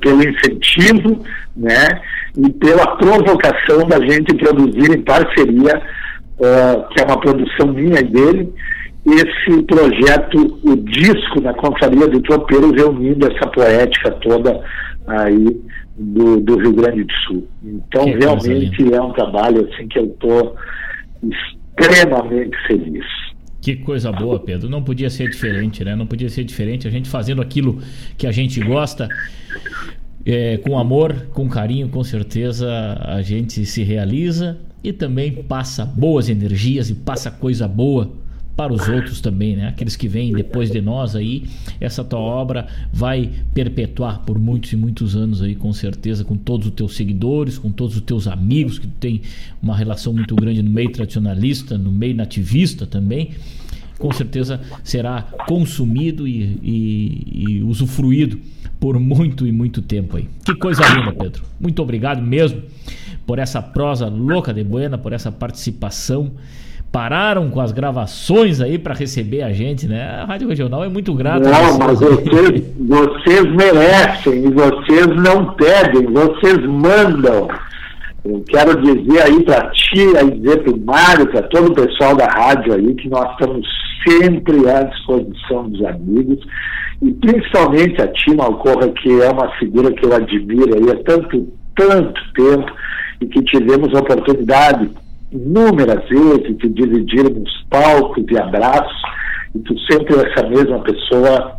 pelo 0.00 0.22
incentivo, 0.22 1.24
né? 1.56 2.00
E 2.36 2.50
pela 2.52 2.96
provocação 2.96 3.86
da 3.86 4.00
gente 4.00 4.34
produzir 4.34 4.96
em 4.96 5.02
parceria, 5.02 5.82
uh, 6.38 6.88
que 6.88 7.00
é 7.00 7.04
uma 7.04 7.20
produção 7.20 7.72
minha 7.72 8.00
e 8.00 8.04
dele, 8.04 8.52
esse 9.06 9.62
projeto, 9.64 10.58
o 10.64 10.76
disco 10.76 11.40
da 11.40 11.52
Confraria 11.54 12.08
do 12.08 12.20
Tropeiro, 12.22 12.72
reunindo 12.72 13.30
essa 13.30 13.46
poética 13.48 14.10
toda 14.12 14.60
aí 15.06 15.60
do, 15.96 16.40
do 16.40 16.56
Rio 16.56 16.72
Grande 16.72 17.04
do 17.04 17.12
Sul. 17.26 17.48
Então, 17.62 18.04
que 18.04 18.12
realmente 18.12 18.94
é 18.94 19.00
um 19.00 19.12
trabalho 19.12 19.68
assim 19.70 19.86
que 19.88 19.98
eu 19.98 20.06
estou 20.06 20.56
extremamente 21.22 22.56
feliz. 22.66 23.04
Que 23.60 23.76
coisa 23.76 24.12
boa, 24.12 24.38
Pedro. 24.38 24.68
Não 24.68 24.82
podia 24.82 25.08
ser 25.08 25.30
diferente, 25.30 25.82
né? 25.84 25.96
Não 25.96 26.06
podia 26.06 26.28
ser 26.28 26.44
diferente. 26.44 26.86
A 26.86 26.90
gente 26.90 27.08
fazendo 27.08 27.40
aquilo 27.40 27.78
que 28.18 28.26
a 28.26 28.32
gente 28.32 28.60
gosta, 28.60 29.08
é, 30.24 30.56
com 30.58 30.78
amor, 30.78 31.28
com 31.32 31.48
carinho, 31.48 31.88
com 31.88 32.02
certeza 32.02 32.68
a 33.00 33.20
gente 33.22 33.64
se 33.66 33.82
realiza 33.82 34.58
e 34.82 34.92
também 34.92 35.32
passa 35.32 35.84
boas 35.84 36.28
energias 36.28 36.90
e 36.90 36.94
passa 36.94 37.30
coisa 37.30 37.68
boa 37.68 38.10
para 38.56 38.72
os 38.72 38.88
outros 38.88 39.20
também, 39.20 39.56
né? 39.56 39.68
Aqueles 39.68 39.96
que 39.96 40.06
vêm 40.06 40.32
depois 40.32 40.70
de 40.70 40.80
nós 40.80 41.16
aí, 41.16 41.44
essa 41.80 42.04
tua 42.04 42.20
obra 42.20 42.68
vai 42.92 43.30
perpetuar 43.52 44.20
por 44.20 44.38
muitos 44.38 44.72
e 44.72 44.76
muitos 44.76 45.16
anos 45.16 45.42
aí, 45.42 45.56
com 45.56 45.72
certeza, 45.72 46.24
com 46.24 46.36
todos 46.36 46.68
os 46.68 46.72
teus 46.72 46.94
seguidores, 46.94 47.58
com 47.58 47.72
todos 47.72 47.96
os 47.96 48.02
teus 48.02 48.28
amigos 48.28 48.78
que 48.78 48.86
tem 48.86 49.22
uma 49.60 49.76
relação 49.76 50.12
muito 50.12 50.36
grande 50.36 50.62
no 50.62 50.70
meio 50.70 50.92
tradicionalista, 50.92 51.76
no 51.76 51.90
meio 51.90 52.14
nativista 52.14 52.86
também. 52.86 53.30
Com 53.98 54.12
certeza 54.12 54.60
será 54.84 55.22
consumido 55.48 56.26
e, 56.28 56.58
e, 56.62 57.42
e 57.48 57.62
usufruído 57.62 58.38
por 58.84 59.00
muito 59.00 59.46
e 59.46 59.50
muito 59.50 59.80
tempo 59.80 60.18
aí. 60.18 60.28
Que 60.44 60.54
coisa 60.54 60.86
linda, 60.86 61.10
Pedro. 61.10 61.42
Muito 61.58 61.80
obrigado 61.80 62.20
mesmo 62.20 62.60
por 63.26 63.38
essa 63.38 63.62
prosa 63.62 64.08
louca 64.08 64.52
de 64.52 64.62
buena, 64.62 64.98
por 64.98 65.14
essa 65.14 65.32
participação 65.32 66.32
pararam 66.92 67.48
com 67.48 67.62
as 67.62 67.72
gravações 67.72 68.60
aí 68.60 68.78
para 68.78 68.92
receber 68.92 69.40
a 69.40 69.54
gente, 69.54 69.88
né? 69.88 70.20
A 70.20 70.26
Rádio 70.26 70.46
Regional 70.48 70.84
é 70.84 70.88
muito 70.90 71.14
grata. 71.14 71.48
Não, 71.48 71.78
mas 71.78 71.98
vocês, 71.98 72.62
vocês 72.78 73.56
merecem 73.56 74.44
e 74.44 74.50
vocês 74.50 75.06
não 75.16 75.54
pedem, 75.54 76.04
vocês 76.12 76.58
mandam. 76.66 77.48
Eu 78.24 78.42
quero 78.48 78.80
dizer 78.80 79.20
aí 79.20 79.44
para 79.44 79.70
ti, 79.70 80.16
aí 80.16 80.30
dizer 80.30 80.62
para 80.62 80.72
o 80.72 80.80
Mário, 80.80 81.26
para 81.30 81.42
todo 81.42 81.70
o 81.70 81.74
pessoal 81.74 82.16
da 82.16 82.24
rádio 82.26 82.72
aí, 82.72 82.94
que 82.94 83.08
nós 83.10 83.30
estamos 83.32 83.66
sempre 84.08 84.68
à 84.70 84.82
disposição 84.82 85.68
dos 85.68 85.84
amigos, 85.84 86.38
e 87.02 87.12
principalmente 87.12 88.00
a 88.00 88.08
ti, 88.08 88.34
Malcorra, 88.34 88.88
que 88.88 89.20
é 89.20 89.30
uma 89.30 89.50
figura 89.58 89.92
que 89.92 90.06
eu 90.06 90.14
admiro 90.14 90.74
aí 90.74 90.90
há 90.90 91.04
tanto, 91.04 91.52
tanto 91.76 92.20
tempo, 92.32 92.72
e 93.20 93.26
que 93.26 93.42
tivemos 93.42 93.94
a 93.94 94.00
oportunidade 94.00 94.90
inúmeras 95.30 96.08
vezes 96.08 96.56
de 96.56 96.68
dividirmos 96.68 97.50
palcos 97.68 98.24
e 98.30 98.38
abraços, 98.38 99.02
e 99.54 99.58
tu 99.58 99.78
sempre 99.80 100.16
essa 100.16 100.48
mesma 100.48 100.78
pessoa 100.80 101.58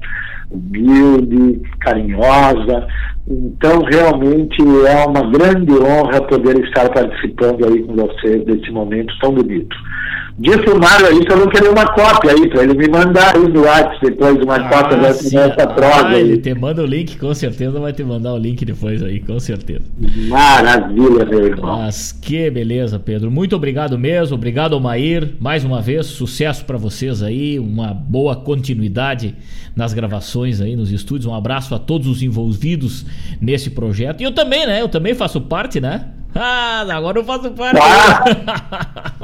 humilde, 0.52 1.62
carinhosa. 1.80 2.88
Então, 3.28 3.82
realmente 3.92 4.62
é 4.88 5.06
uma 5.06 5.30
grande 5.32 5.72
honra 5.74 6.22
poder 6.28 6.64
estar 6.64 6.90
participando 6.92 7.66
aí 7.66 7.84
com 7.84 7.96
vocês 7.96 8.46
desse 8.46 8.72
momento 8.72 9.14
tão 9.20 9.34
bonito. 9.34 9.76
Pro 10.36 10.78
Mário 10.78 11.08
aí 11.08 11.26
que 11.26 11.32
eu 11.32 11.38
não 11.38 11.48
queria 11.48 11.72
uma 11.72 11.86
cópia 11.94 12.32
aí, 12.32 12.50
para 12.50 12.64
ele 12.64 12.74
me 12.74 12.90
mandar 12.90 13.38
aí 13.38 13.48
no 13.48 13.62
WhatsApp 13.64 14.00
depois 14.02 14.38
uma 14.42 14.58
ah, 14.58 14.70
cópia 14.70 14.98
dessa, 14.98 15.30
dessa 15.30 15.68
prosa 15.68 16.08
ah, 16.10 16.20
Ele 16.20 16.38
te 16.38 16.54
manda 16.54 16.84
o 16.84 16.86
link, 16.86 17.18
com 17.18 17.34
certeza 17.34 17.80
vai 17.80 17.94
te 17.94 18.04
mandar 18.04 18.34
o 18.34 18.38
link 18.38 18.66
depois 18.66 19.02
aí, 19.02 19.22
com 19.22 19.40
certeza. 19.40 19.84
Maravilha, 20.28 21.26
meu 21.26 21.46
irmão. 21.46 21.78
Mas 21.78 22.12
que 22.12 22.50
beleza, 22.50 23.00
Pedro. 23.00 23.32
Muito 23.32 23.56
obrigado 23.56 23.98
mesmo, 23.98 24.36
obrigado, 24.36 24.80
Maír. 24.80 25.36
Mais 25.40 25.64
uma 25.64 25.82
vez, 25.82 26.08
sucesso 26.08 26.66
para 26.66 26.78
vocês 26.78 27.24
aí, 27.24 27.58
uma 27.58 27.94
boa 27.94 28.36
continuidade 28.36 29.36
nas 29.74 29.94
gravações 29.94 30.60
aí 30.60 30.76
nos 30.76 30.92
estúdios. 30.92 31.28
Um 31.28 31.34
abraço 31.34 31.74
a 31.74 31.80
todos 31.80 32.08
os 32.08 32.22
envolvidos 32.22 33.06
nesse 33.40 33.70
projeto. 33.70 34.20
E 34.20 34.26
eu 34.26 34.34
também, 34.34 34.68
né? 34.68 34.82
Eu 34.82 34.90
também 34.90 35.14
faço 35.14 35.40
parte, 35.40 35.80
né? 35.80 36.08
Ah, 36.36 36.86
agora 36.92 37.20
eu 37.20 37.24
faço 37.24 37.50
parte. 37.52 37.80
Ah, 37.82 38.24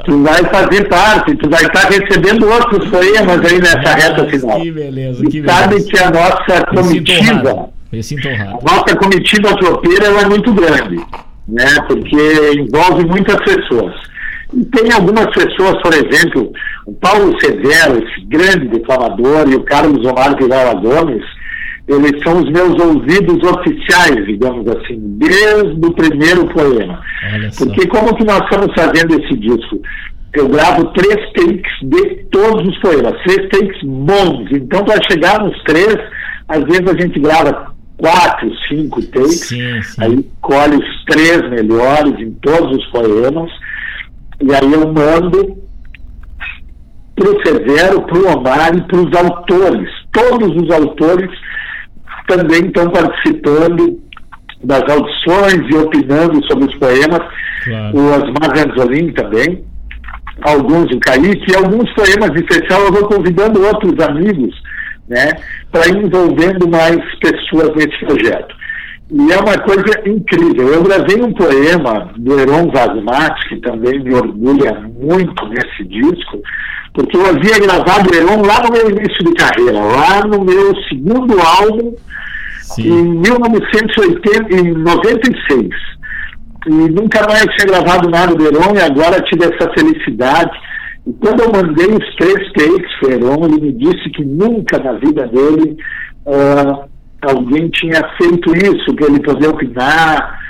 tu 0.04 0.22
vai 0.22 0.42
fazer 0.44 0.88
parte, 0.88 1.36
tu 1.36 1.50
vai 1.50 1.62
estar 1.62 1.88
recebendo 1.88 2.48
outros 2.48 2.88
poemas 2.88 3.44
aí 3.44 3.58
nessa 3.60 3.90
ah, 3.90 3.94
reta 3.94 4.28
final. 4.28 4.60
Que 4.60 4.72
beleza, 4.72 5.22
que 5.26 5.40
beleza. 5.42 5.60
Sabe 5.60 5.84
que 5.84 5.98
a 5.98 6.10
nossa 6.10 6.66
comitiva, 6.66 7.68
a 7.92 8.74
nossa 8.74 8.96
comitiva 8.96 9.56
tropeira 9.58 10.06
é 10.06 10.24
muito 10.26 10.52
grande. 10.54 10.96
né? 11.48 11.66
Porque 11.86 12.52
envolve 12.58 13.04
muitas 13.04 13.36
pessoas. 13.44 13.94
E 14.54 14.64
tem 14.66 14.92
algumas 14.92 15.26
pessoas, 15.34 15.80
por 15.82 15.92
exemplo, 15.94 16.50
o 16.86 16.92
Paulo 16.94 17.38
Severo, 17.40 18.02
esse 18.02 18.26
grande 18.26 18.68
declamador, 18.68 19.48
e 19.50 19.54
o 19.54 19.64
Carlos 19.64 20.06
Omar 20.06 20.36
Vilela 20.36 20.74
Gomes, 20.74 21.24
eles 21.88 22.22
são 22.22 22.38
os 22.38 22.50
meus 22.50 22.80
ouvidos 22.80 23.42
oficiais, 23.42 24.24
digamos 24.26 24.66
assim, 24.68 24.98
desde 25.18 25.84
o 25.84 25.92
primeiro 25.92 26.46
poema. 26.54 27.00
Porque 27.58 27.86
como 27.88 28.14
que 28.14 28.24
nós 28.24 28.42
estamos 28.44 28.72
fazendo 28.74 29.20
esse 29.20 29.36
disco? 29.36 29.80
Eu 30.32 30.48
gravo 30.48 30.86
três 30.92 31.32
takes 31.32 31.72
de 31.82 32.24
todos 32.30 32.66
os 32.66 32.78
poemas, 32.78 33.20
três 33.24 33.48
takes 33.50 33.82
bons. 33.82 34.48
Então, 34.52 34.84
para 34.84 35.02
chegar 35.10 35.42
nos 35.42 35.60
três, 35.64 35.96
às 36.48 36.62
vezes 36.64 36.86
a 36.86 37.00
gente 37.00 37.18
grava 37.18 37.72
quatro, 37.98 38.50
cinco 38.68 39.02
takes, 39.02 39.40
sim, 39.40 39.82
sim. 39.82 40.02
aí 40.02 40.26
colhe 40.40 40.76
os 40.76 41.04
três 41.04 41.42
melhores 41.50 42.18
em 42.18 42.32
todos 42.34 42.78
os 42.78 42.86
poemas, 42.86 43.50
e 44.40 44.54
aí 44.54 44.72
eu 44.72 44.92
mando 44.92 45.62
para 47.14 47.28
o 47.28 47.46
Severo, 47.46 48.02
para 48.02 48.18
o 48.18 48.38
Omar 48.38 48.74
e 48.74 48.80
para 48.82 49.00
os 49.00 49.14
autores. 49.14 49.88
Todos 50.12 50.56
os 50.56 50.70
autores 50.70 51.30
também 52.26 52.66
estão 52.66 52.90
participando 52.90 54.00
das 54.64 54.82
audições 54.88 55.68
e 55.70 55.76
opinando 55.76 56.44
sobre 56.46 56.66
os 56.66 56.74
poemas. 56.76 57.20
Claro. 57.64 57.96
O 57.96 58.06
Osmar 58.10 58.50
Ranzolin 58.56 59.12
também, 59.12 59.64
alguns 60.42 60.90
o 60.92 61.00
Kaique, 61.00 61.52
e 61.52 61.56
alguns 61.56 61.92
poemas 61.94 62.30
em 62.30 62.44
especial 62.44 62.82
eu 62.82 62.92
vou 62.92 63.08
convidando 63.08 63.64
outros 63.64 63.98
amigos, 64.00 64.54
né, 65.08 65.32
para 65.70 65.86
ir 65.88 66.04
envolvendo 66.04 66.68
mais 66.68 66.98
pessoas 67.20 67.70
nesse 67.76 67.98
projeto. 68.06 68.61
E 69.12 69.30
é 69.30 69.36
uma 69.36 69.58
coisa 69.58 70.08
incrível. 70.08 70.68
Eu 70.68 70.82
gravei 70.84 71.22
um 71.22 71.34
poema 71.34 72.10
do 72.16 72.40
Heron 72.40 72.70
Vasmati, 72.70 73.50
que 73.50 73.60
também 73.60 74.02
me 74.02 74.14
orgulha 74.14 74.72
muito 74.98 75.46
nesse 75.48 75.84
disco, 75.84 76.40
porque 76.94 77.18
eu 77.18 77.26
havia 77.26 77.58
gravado 77.58 78.10
o 78.10 78.14
Heron 78.14 78.40
lá 78.40 78.62
no 78.62 78.72
meu 78.72 78.88
início 78.88 79.22
de 79.22 79.34
carreira, 79.34 79.78
lá 79.78 80.26
no 80.26 80.42
meu 80.42 80.74
segundo 80.88 81.38
álbum, 81.38 81.94
Sim. 82.62 82.88
em 82.88 83.02
1996. 83.20 85.68
E 86.66 86.70
nunca 86.70 87.26
mais 87.26 87.44
tinha 87.56 87.66
gravado 87.66 88.08
nada 88.08 88.34
do 88.34 88.46
Heron 88.46 88.74
e 88.74 88.80
agora 88.80 89.20
tive 89.24 89.44
essa 89.44 89.70
felicidade. 89.74 90.58
E 91.06 91.12
quando 91.14 91.42
eu 91.42 91.52
mandei 91.52 91.88
os 91.88 92.14
três 92.16 92.50
takes 92.54 92.98
para 92.98 93.10
o 93.10 93.12
Heron, 93.12 93.44
ele 93.44 93.60
me 93.60 93.72
disse 93.72 94.08
que 94.08 94.24
nunca 94.24 94.78
na 94.78 94.94
vida 94.94 95.26
dele 95.26 95.76
uh, 96.24 96.90
alguém 97.22 97.68
tinha 97.70 98.02
feito 98.16 98.54
isso, 98.56 98.94
para 98.94 99.06
ele 99.06 99.20
poder 99.20 99.48
opinar, 99.48 100.40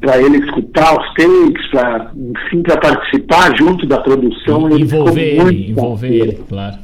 para 0.00 0.20
ele 0.20 0.38
escutar 0.38 0.98
os 0.98 1.06
takes, 1.14 1.70
para, 1.70 2.12
enfim, 2.14 2.62
para 2.62 2.76
participar 2.78 3.56
junto 3.56 3.86
da 3.86 3.98
produção. 3.98 4.70
E, 4.70 4.82
envolver 4.82 5.40
ele, 5.40 5.70
envolver 5.70 6.14
ele, 6.14 6.44
claro. 6.48 6.76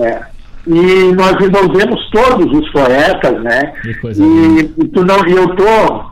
É. 0.00 0.22
E 0.66 1.12
nós 1.14 1.34
envolvemos 1.44 2.10
todos 2.10 2.58
os 2.58 2.70
poetas, 2.70 3.42
né? 3.42 3.72
E, 3.84 4.60
e, 4.60 4.88
tu 4.88 5.04
não, 5.04 5.26
e 5.26 5.32
eu 5.32 5.48
tô, 5.56 6.04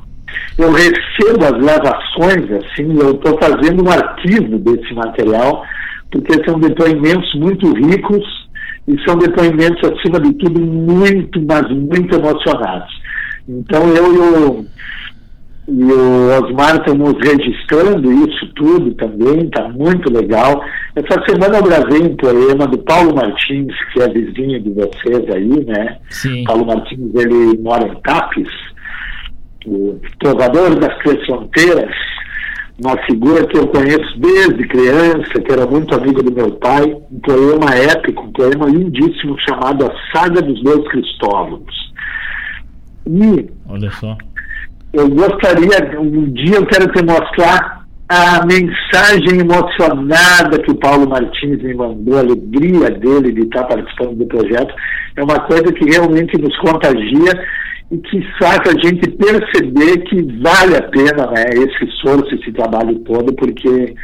eu 0.58 0.72
recebo 0.72 1.44
as 1.44 1.62
gravações, 1.62 2.50
assim, 2.50 2.98
eu 2.98 3.12
estou 3.12 3.38
fazendo 3.38 3.84
um 3.84 3.90
arquivo 3.90 4.58
desse 4.58 4.92
material, 4.94 5.62
porque 6.10 6.44
são 6.44 6.58
depoimentos 6.58 7.32
muito 7.36 7.72
ricos 7.74 8.39
e 8.88 8.98
são 9.04 9.16
depoimentos, 9.18 9.90
acima 9.90 10.20
de 10.20 10.32
tudo, 10.34 10.60
muito, 10.60 11.40
mas 11.42 11.68
muito 11.70 12.14
emocionados. 12.14 13.00
Então 13.48 13.88
eu 13.88 14.14
e 14.14 14.18
o, 14.18 14.66
e 15.68 15.84
o 15.84 16.42
Osmar 16.42 16.76
estamos 16.76 17.14
registrando 17.20 18.10
isso 18.12 18.46
tudo 18.54 18.92
também, 18.94 19.44
está 19.44 19.68
muito 19.68 20.12
legal. 20.12 20.62
Essa 20.96 21.22
semana 21.28 21.58
eu 21.58 21.62
gravei 21.62 22.02
um 22.02 22.16
poema 22.16 22.66
do 22.66 22.78
Paulo 22.78 23.14
Martins, 23.14 23.72
que 23.92 24.02
é 24.02 24.08
vizinho 24.08 24.60
de 24.60 24.70
vocês 24.70 25.30
aí, 25.34 25.64
né? 25.64 25.98
Sim. 26.10 26.44
Paulo 26.44 26.66
Martins, 26.66 27.14
ele 27.14 27.58
mora 27.60 27.86
em 27.86 27.94
Tapes, 28.00 28.50
o 29.66 30.00
trovador 30.18 30.78
das 30.78 30.96
três 30.98 31.24
fronteiras, 31.26 31.94
uma 32.82 32.96
figura 33.04 33.46
que 33.46 33.58
eu 33.58 33.66
conheço 33.68 34.18
desde 34.18 34.66
criança, 34.68 35.40
que 35.40 35.52
era 35.52 35.66
muito 35.66 35.94
amigo 35.94 36.22
do 36.22 36.32
meu 36.32 36.50
pai, 36.52 36.84
um 37.10 37.20
poema 37.20 37.74
épico, 37.74 38.24
um 38.24 38.32
poema 38.32 38.66
lindíssimo 38.66 39.36
chamado 39.40 39.86
A 39.86 39.92
Saga 40.12 40.40
dos 40.40 40.62
Dois 40.62 40.88
Cristóvãos. 40.88 41.92
E 43.06 43.50
Olha 43.68 43.90
só. 43.92 44.16
eu 44.94 45.08
gostaria, 45.10 46.00
um 46.00 46.32
dia 46.32 46.56
eu 46.56 46.66
quero 46.66 46.90
te 46.92 47.04
mostrar 47.04 47.80
a 48.08 48.44
mensagem 48.44 49.40
emocionada 49.40 50.58
que 50.58 50.72
o 50.72 50.74
Paulo 50.74 51.08
Martins 51.08 51.62
me 51.62 51.74
mandou, 51.74 52.16
a 52.16 52.20
alegria 52.20 52.90
dele 52.90 53.32
de 53.32 53.42
estar 53.42 53.64
participando 53.64 54.16
do 54.16 54.26
projeto. 54.26 54.74
É 55.16 55.22
uma 55.22 55.38
coisa 55.40 55.72
que 55.72 55.84
realmente 55.84 56.36
nos 56.40 56.56
contagia 56.58 57.32
e 57.90 57.98
que 57.98 58.22
faz 58.38 58.60
a 58.66 58.86
gente 58.86 59.10
perceber 59.10 59.98
que 60.04 60.22
vale 60.40 60.76
a 60.76 60.82
pena 60.82 61.26
né, 61.32 61.44
esse 61.54 61.84
esforço, 61.84 62.34
esse 62.34 62.52
trabalho 62.52 62.96
todo, 63.00 63.32
porque 63.34 63.94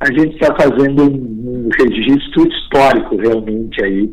a 0.00 0.06
gente 0.06 0.34
está 0.34 0.54
fazendo 0.54 1.02
um, 1.02 1.66
um, 1.66 1.68
registro 1.78 2.48
histórico 2.48 3.16
realmente 3.16 3.84
aí 3.84 4.10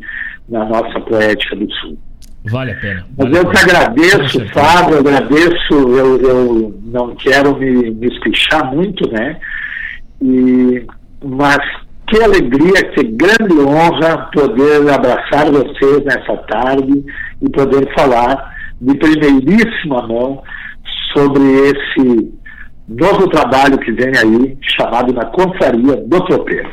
na 0.50 0.66
nossa 0.66 1.00
poética 1.02 1.56
do 1.56 1.72
Sul. 1.76 1.98
Vale 2.46 2.72
a 2.72 2.76
pena. 2.76 3.06
Vale 3.18 3.32
Mas 3.32 3.38
eu 3.38 3.52
te 3.52 3.64
agradeço, 3.64 4.46
Fábio, 4.48 5.00
agradeço, 5.00 5.74
eu, 5.74 6.22
eu 6.22 6.82
não 6.86 7.16
quero 7.16 7.58
me, 7.58 7.92
me 7.92 8.08
espichar 8.08 8.74
muito, 8.74 9.10
né? 9.12 9.38
E, 10.22 10.86
mas 11.24 11.60
que 12.08 12.22
alegria, 12.22 12.84
que 12.94 13.04
grande 13.04 13.54
honra 13.62 14.30
poder 14.34 14.92
abraçar 14.92 15.50
vocês 15.50 16.04
nessa 16.04 16.36
tarde 16.50 17.06
e 17.42 17.50
poder 17.50 17.94
falar 17.94 18.52
de 18.82 18.96
primeiríssima 18.96 20.08
mão 20.08 20.42
sobre 21.14 21.44
esse 21.70 22.34
novo 22.88 23.30
trabalho 23.30 23.78
que 23.78 23.92
vem 23.92 24.12
aí, 24.18 24.58
chamado 24.62 25.14
Na 25.14 25.26
Confraria 25.26 25.98
do 25.98 26.26
Tropeiro. 26.26 26.70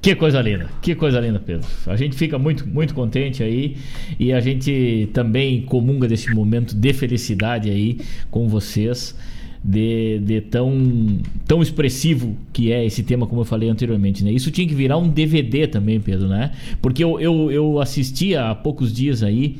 Que 0.00 0.16
coisa 0.16 0.42
linda, 0.42 0.66
que 0.82 0.96
coisa 0.96 1.20
linda, 1.20 1.38
Pedro. 1.38 1.64
A 1.86 1.94
gente 1.94 2.16
fica 2.16 2.36
muito, 2.36 2.68
muito 2.68 2.92
contente 2.92 3.40
aí 3.40 3.76
e 4.18 4.32
a 4.32 4.40
gente 4.40 5.08
também 5.14 5.62
comunga 5.62 6.08
desse 6.08 6.34
momento 6.34 6.74
de 6.74 6.92
felicidade 6.92 7.70
aí 7.70 8.00
com 8.28 8.48
vocês 8.48 9.16
de, 9.64 10.18
de, 10.18 10.40
tão, 10.40 11.20
tão 11.46 11.62
expressivo 11.62 12.36
que 12.52 12.72
é 12.72 12.84
esse 12.84 13.04
tema, 13.04 13.28
como 13.28 13.42
eu 13.42 13.44
falei 13.44 13.68
anteriormente. 13.68 14.24
Né? 14.24 14.32
Isso 14.32 14.50
tinha 14.50 14.66
que 14.66 14.74
virar 14.74 14.96
um 14.96 15.08
DVD 15.08 15.68
também, 15.68 16.00
Pedro, 16.00 16.26
né? 16.26 16.50
Porque 16.80 17.04
eu, 17.04 17.20
eu, 17.20 17.50
eu 17.52 17.80
assisti 17.80 18.34
há 18.34 18.54
poucos 18.54 18.92
dias 18.92 19.22
aí 19.22 19.56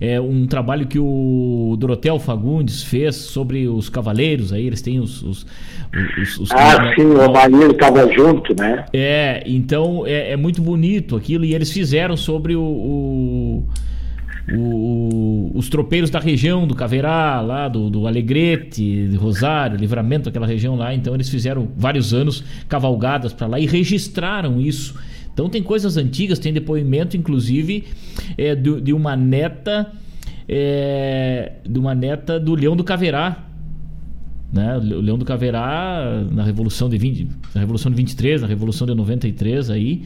é, 0.00 0.20
um 0.20 0.46
trabalho 0.46 0.86
que 0.86 0.98
o 0.98 1.76
Dorotel 1.78 2.18
Fagundes 2.18 2.82
fez 2.82 3.16
sobre 3.16 3.66
os 3.68 3.88
cavaleiros 3.88 4.52
aí, 4.52 4.66
eles 4.66 4.82
têm 4.82 5.00
os. 5.00 5.22
os, 5.22 5.46
os, 6.20 6.38
os 6.38 6.50
ah, 6.52 6.92
sim, 6.94 7.04
o 7.04 7.32
Marinho 7.32 7.70
estava 7.70 8.12
junto, 8.12 8.54
né? 8.58 8.84
É, 8.92 9.42
então 9.46 10.04
é, 10.06 10.32
é, 10.32 10.36
muito 10.36 10.60
bonito 10.60 11.16
aquilo, 11.16 11.44
e 11.44 11.54
eles 11.54 11.70
fizeram 11.70 12.16
sobre 12.16 12.54
o, 12.54 12.62
o 12.62 13.64
o, 14.52 15.50
os 15.54 15.68
tropeiros 15.68 16.10
da 16.10 16.18
região 16.18 16.66
do 16.66 16.74
Caverá, 16.74 17.40
lá 17.40 17.68
do, 17.68 17.88
do 17.88 18.06
Alegrete, 18.06 19.08
de 19.08 19.16
Rosário, 19.16 19.76
Livramento, 19.76 20.28
aquela 20.28 20.46
região 20.46 20.76
lá. 20.76 20.94
Então 20.94 21.14
eles 21.14 21.28
fizeram 21.28 21.68
vários 21.76 22.12
anos 22.12 22.44
cavalgadas 22.68 23.32
para 23.32 23.46
lá 23.46 23.58
e 23.58 23.66
registraram 23.66 24.60
isso. 24.60 24.94
Então 25.34 25.48
tem 25.48 25.62
coisas 25.62 25.96
antigas, 25.96 26.38
tem 26.38 26.52
depoimento, 26.52 27.16
inclusive, 27.16 27.84
é, 28.38 28.54
de, 28.54 28.92
uma 28.92 29.16
neta. 29.16 29.92
É, 30.48 31.54
de 31.68 31.78
uma 31.78 31.94
neta 31.94 32.38
do 32.38 32.54
Leão 32.54 32.76
do 32.76 32.84
Caverá, 32.84 33.44
né? 34.52 34.76
O 34.76 35.00
Leão 35.00 35.18
do 35.18 35.24
Caverá 35.24 36.24
na 36.30 36.44
Revolução 36.44 36.88
de 36.88 36.96
20, 36.96 37.28
na 37.54 37.60
Revolução 37.60 37.90
de 37.90 37.96
23, 37.96 38.42
na 38.42 38.46
Revolução 38.46 38.86
de 38.86 38.94
93 38.94 39.70
aí, 39.70 40.04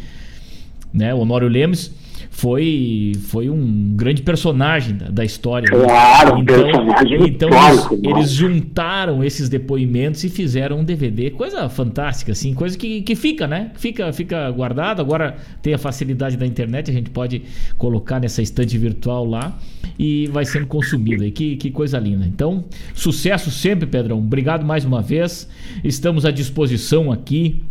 né? 0.92 1.12
O 1.12 1.18
Honório 1.18 1.48
Lemes 1.48 1.92
foi, 2.38 3.14
foi 3.24 3.50
um 3.50 3.96
grande 3.96 4.22
personagem 4.22 4.96
da, 4.96 5.08
da 5.10 5.24
história. 5.24 5.68
Claro, 5.68 6.36
um 6.36 6.42
então, 6.42 6.62
personagem 6.62 7.26
então 7.26 7.48
eles, 7.50 8.04
eles, 8.04 8.30
juntaram 8.30 9.24
esses 9.24 9.48
depoimentos 9.48 10.22
e 10.22 10.28
fizeram 10.28 10.78
um 10.78 10.84
DVD, 10.84 11.30
coisa 11.30 11.68
fantástica, 11.68 12.30
assim, 12.30 12.54
coisa 12.54 12.78
que, 12.78 13.02
que 13.02 13.16
fica, 13.16 13.48
né? 13.48 13.72
Fica, 13.74 14.12
fica 14.12 14.48
guardado. 14.52 15.00
Agora 15.00 15.34
tem 15.60 15.74
a 15.74 15.78
facilidade 15.78 16.36
da 16.36 16.46
internet, 16.46 16.88
a 16.92 16.94
gente 16.94 17.10
pode 17.10 17.42
colocar 17.76 18.20
nessa 18.20 18.40
estante 18.40 18.78
virtual 18.78 19.24
lá 19.24 19.58
e 19.98 20.28
vai 20.28 20.44
sendo 20.44 20.68
consumido. 20.68 21.24
E 21.24 21.32
que, 21.32 21.56
que 21.56 21.72
coisa 21.72 21.98
linda. 21.98 22.24
Então, 22.24 22.66
sucesso 22.94 23.50
sempre, 23.50 23.84
Pedrão. 23.84 24.18
Obrigado 24.18 24.64
mais 24.64 24.84
uma 24.84 25.02
vez. 25.02 25.48
Estamos 25.82 26.24
à 26.24 26.30
disposição 26.30 27.10
aqui 27.10 27.64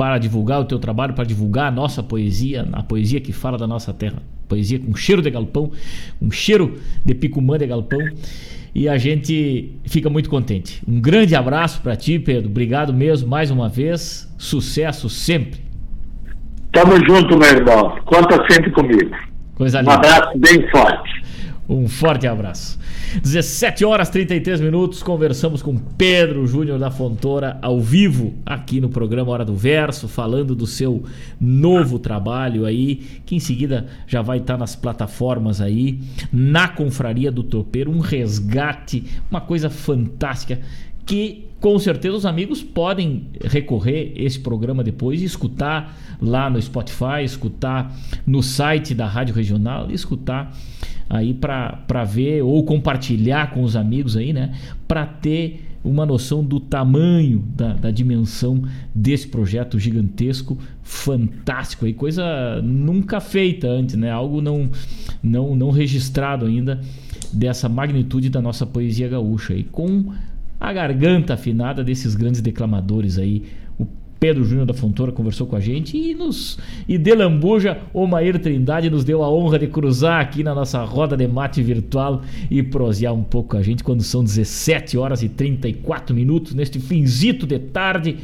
para 0.00 0.16
divulgar 0.16 0.58
o 0.58 0.64
teu 0.64 0.78
trabalho, 0.78 1.12
para 1.12 1.26
divulgar 1.26 1.66
a 1.66 1.70
nossa 1.70 2.02
poesia, 2.02 2.66
a 2.72 2.82
poesia 2.82 3.20
que 3.20 3.34
fala 3.34 3.58
da 3.58 3.66
nossa 3.66 3.92
terra. 3.92 4.22
Poesia 4.48 4.78
com 4.78 4.96
cheiro 4.96 5.20
de 5.20 5.30
galpão, 5.30 5.72
um 6.22 6.30
cheiro 6.30 6.80
de 7.04 7.14
picumã 7.14 7.58
de 7.58 7.66
galpão. 7.66 8.00
e 8.74 8.88
a 8.88 8.96
gente 8.96 9.74
fica 9.84 10.08
muito 10.08 10.30
contente. 10.30 10.82
Um 10.88 10.98
grande 11.02 11.36
abraço 11.36 11.82
para 11.82 11.94
ti, 11.96 12.18
Pedro. 12.18 12.48
Obrigado 12.48 12.94
mesmo 12.94 13.28
mais 13.28 13.50
uma 13.50 13.68
vez. 13.68 14.26
Sucesso 14.38 15.10
sempre. 15.10 15.60
Tamo 16.72 16.96
junto, 17.04 17.36
meu 17.36 17.50
irmão. 17.50 17.98
Conta 18.06 18.42
sempre 18.50 18.70
comigo. 18.70 19.14
Coisa 19.54 19.80
linda. 19.80 19.90
Um 19.90 19.94
abraço 19.96 20.38
bem 20.38 20.66
forte. 20.70 21.24
Um 21.68 21.86
forte 21.86 22.26
abraço. 22.26 22.80
17 23.18 23.84
horas 23.84 24.08
33 24.08 24.60
minutos, 24.60 25.02
conversamos 25.02 25.62
com 25.62 25.76
Pedro 25.76 26.46
Júnior 26.46 26.78
da 26.78 26.92
Fontoura 26.92 27.58
ao 27.60 27.80
vivo 27.80 28.34
aqui 28.46 28.80
no 28.80 28.88
programa 28.88 29.32
Hora 29.32 29.44
do 29.44 29.56
Verso, 29.56 30.06
falando 30.06 30.54
do 30.54 30.66
seu 30.66 31.02
novo 31.40 31.98
trabalho 31.98 32.64
aí, 32.64 33.02
que 33.26 33.34
em 33.34 33.40
seguida 33.40 33.86
já 34.06 34.22
vai 34.22 34.38
estar 34.38 34.56
nas 34.56 34.76
plataformas 34.76 35.60
aí, 35.60 35.98
na 36.32 36.68
Confraria 36.68 37.32
do 37.32 37.42
Tropeiro, 37.42 37.90
um 37.90 37.98
resgate, 37.98 39.04
uma 39.28 39.40
coisa 39.40 39.68
fantástica 39.68 40.60
que 41.04 41.46
com 41.58 41.78
certeza 41.78 42.16
os 42.16 42.24
amigos 42.24 42.62
podem 42.62 43.26
recorrer 43.44 44.12
esse 44.14 44.38
programa 44.38 44.84
depois 44.84 45.20
e 45.20 45.24
escutar 45.24 45.96
lá 46.22 46.48
no 46.48 46.60
Spotify, 46.62 47.24
escutar 47.24 47.92
no 48.24 48.42
site 48.42 48.94
da 48.94 49.06
Rádio 49.06 49.34
Regional, 49.34 49.90
escutar 49.90 50.56
aí 51.10 51.34
para 51.34 52.04
ver 52.04 52.42
ou 52.42 52.62
compartilhar 52.64 53.50
com 53.50 53.64
os 53.64 53.74
amigos 53.74 54.16
aí, 54.16 54.32
né? 54.32 54.54
Para 54.86 55.04
ter 55.04 55.66
uma 55.82 56.06
noção 56.06 56.44
do 56.44 56.60
tamanho, 56.60 57.42
da, 57.56 57.72
da, 57.72 57.90
dimensão 57.90 58.62
desse 58.94 59.26
projeto 59.26 59.78
gigantesco, 59.78 60.58
fantástico 60.82 61.86
aí, 61.86 61.94
coisa 61.94 62.60
nunca 62.62 63.18
feita 63.18 63.66
antes, 63.66 63.96
né? 63.96 64.10
Algo 64.10 64.40
não, 64.40 64.70
não, 65.22 65.56
não 65.56 65.70
registrado 65.70 66.46
ainda 66.46 66.80
dessa 67.32 67.68
magnitude 67.68 68.28
da 68.28 68.42
nossa 68.42 68.66
poesia 68.66 69.08
gaúcha 69.08 69.54
aí, 69.54 69.64
com 69.64 70.12
a 70.60 70.72
garganta 70.72 71.34
afinada 71.34 71.82
desses 71.82 72.14
grandes 72.14 72.42
declamadores 72.42 73.18
aí, 73.18 73.44
Pedro 74.20 74.44
Júnior 74.44 74.66
da 74.66 74.74
Fontoura 74.74 75.10
conversou 75.10 75.46
com 75.46 75.56
a 75.56 75.60
gente 75.60 75.96
e 75.96 76.14
nos 76.14 76.58
e 76.86 76.98
de 76.98 77.14
Lambuja, 77.14 77.78
o 77.94 78.06
Maír 78.06 78.38
Trindade 78.38 78.90
nos 78.90 79.02
deu 79.02 79.24
a 79.24 79.32
honra 79.32 79.58
de 79.58 79.66
cruzar 79.66 80.20
aqui 80.20 80.44
na 80.44 80.54
nossa 80.54 80.84
roda 80.84 81.16
de 81.16 81.26
mate 81.26 81.62
virtual 81.62 82.20
e 82.50 82.62
prosear 82.62 83.14
um 83.14 83.22
pouco 83.22 83.50
com 83.50 83.56
a 83.56 83.62
gente 83.62 83.82
quando 83.82 84.02
são 84.02 84.22
17 84.22 84.98
horas 84.98 85.22
e 85.22 85.28
34 85.30 86.14
minutos 86.14 86.54
neste 86.54 86.78
finzito 86.78 87.46
de 87.46 87.58
tarde. 87.58 88.18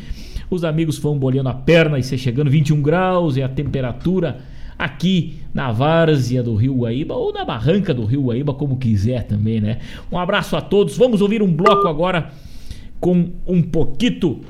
Os 0.50 0.64
amigos 0.64 0.98
vão 0.98 1.18
bolhando 1.18 1.48
a 1.48 1.54
perna 1.54 1.98
e 1.98 2.02
se 2.02 2.18
chegando 2.18 2.50
21 2.50 2.82
graus 2.82 3.38
e 3.38 3.42
a 3.42 3.48
temperatura 3.48 4.40
aqui 4.78 5.38
na 5.54 5.72
várzea 5.72 6.42
do 6.42 6.54
Rio 6.54 6.74
Guaíba 6.74 7.14
ou 7.14 7.32
na 7.32 7.42
barranca 7.42 7.94
do 7.94 8.04
Rio 8.04 8.24
Guaíba, 8.24 8.52
como 8.52 8.76
quiser 8.76 9.24
também, 9.24 9.62
né? 9.62 9.78
Um 10.12 10.18
abraço 10.18 10.56
a 10.56 10.60
todos. 10.60 10.98
Vamos 10.98 11.22
ouvir 11.22 11.42
um 11.42 11.50
bloco 11.50 11.88
agora 11.88 12.30
com 13.00 13.30
um 13.46 13.62
pouquito 13.62 14.42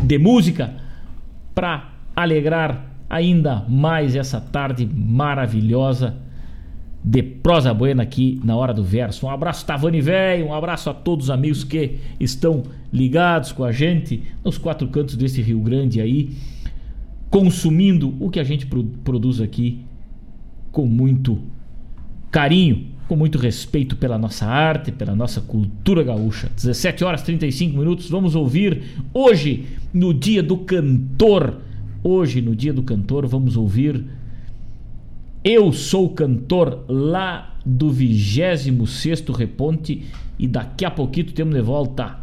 de 0.00 0.18
música 0.18 0.74
para 1.54 1.90
alegrar 2.14 2.86
ainda 3.08 3.64
mais 3.68 4.16
essa 4.16 4.40
tarde 4.40 4.88
maravilhosa 4.92 6.16
de 7.04 7.22
prosa 7.22 7.74
buena 7.74 8.04
aqui 8.04 8.40
na 8.44 8.56
hora 8.56 8.72
do 8.72 8.82
verso. 8.82 9.26
Um 9.26 9.30
abraço 9.30 9.66
Tavani 9.66 10.00
velho, 10.00 10.46
um 10.46 10.54
abraço 10.54 10.88
a 10.88 10.94
todos 10.94 11.26
os 11.26 11.30
amigos 11.30 11.64
que 11.64 11.98
estão 12.20 12.62
ligados 12.92 13.50
com 13.50 13.64
a 13.64 13.72
gente 13.72 14.22
nos 14.44 14.56
quatro 14.56 14.86
cantos 14.88 15.16
desse 15.16 15.42
Rio 15.42 15.60
Grande 15.60 16.00
aí, 16.00 16.30
consumindo 17.28 18.14
o 18.20 18.30
que 18.30 18.38
a 18.38 18.44
gente 18.44 18.66
produz 18.66 19.40
aqui 19.40 19.80
com 20.70 20.86
muito 20.86 21.38
carinho 22.30 22.91
com 23.12 23.16
muito 23.16 23.36
respeito 23.36 23.94
pela 23.94 24.16
nossa 24.16 24.46
arte, 24.46 24.90
pela 24.90 25.14
nossa 25.14 25.38
cultura 25.42 26.02
gaúcha. 26.02 26.50
17 26.56 27.04
horas 27.04 27.20
35 27.20 27.76
minutos, 27.76 28.08
vamos 28.08 28.34
ouvir 28.34 28.84
hoje, 29.12 29.66
no 29.92 30.14
dia 30.14 30.42
do 30.42 30.56
cantor. 30.56 31.58
Hoje, 32.02 32.40
no 32.40 32.56
dia 32.56 32.72
do 32.72 32.82
cantor, 32.82 33.26
vamos 33.26 33.54
ouvir 33.54 34.02
Eu 35.44 35.72
Sou 35.72 36.08
Cantor, 36.08 36.86
lá 36.88 37.54
do 37.66 37.90
26 37.90 39.28
Reponte. 39.36 40.06
E 40.38 40.48
daqui 40.48 40.86
a 40.86 40.90
pouquinho 40.90 41.32
temos 41.32 41.54
de 41.54 41.60
volta 41.60 42.18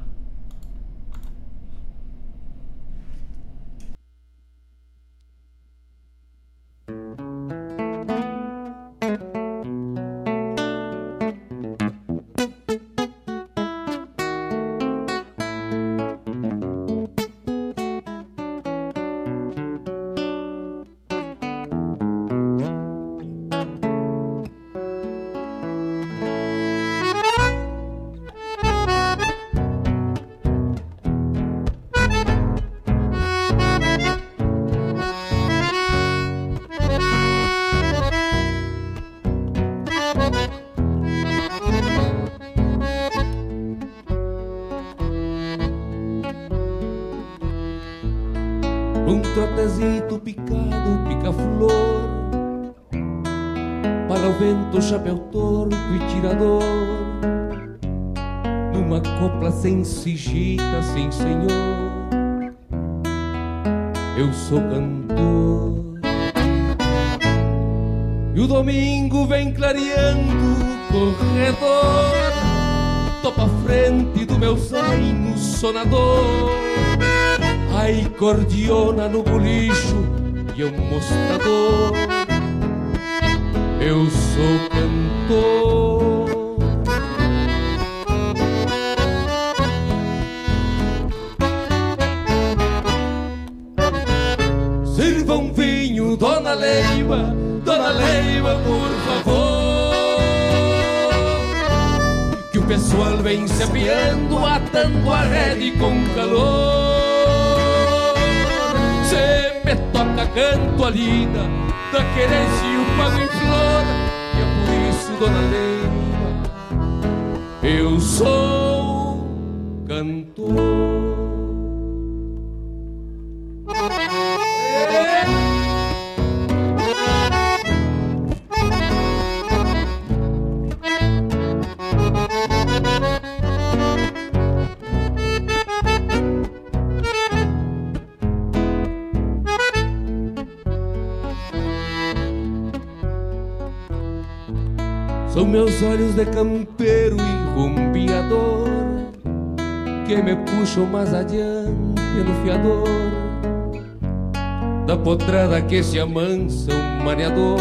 que 155.69 155.83
se 155.83 155.99
amansa 155.99 156.73
um 156.73 157.03
maneador. 157.03 157.59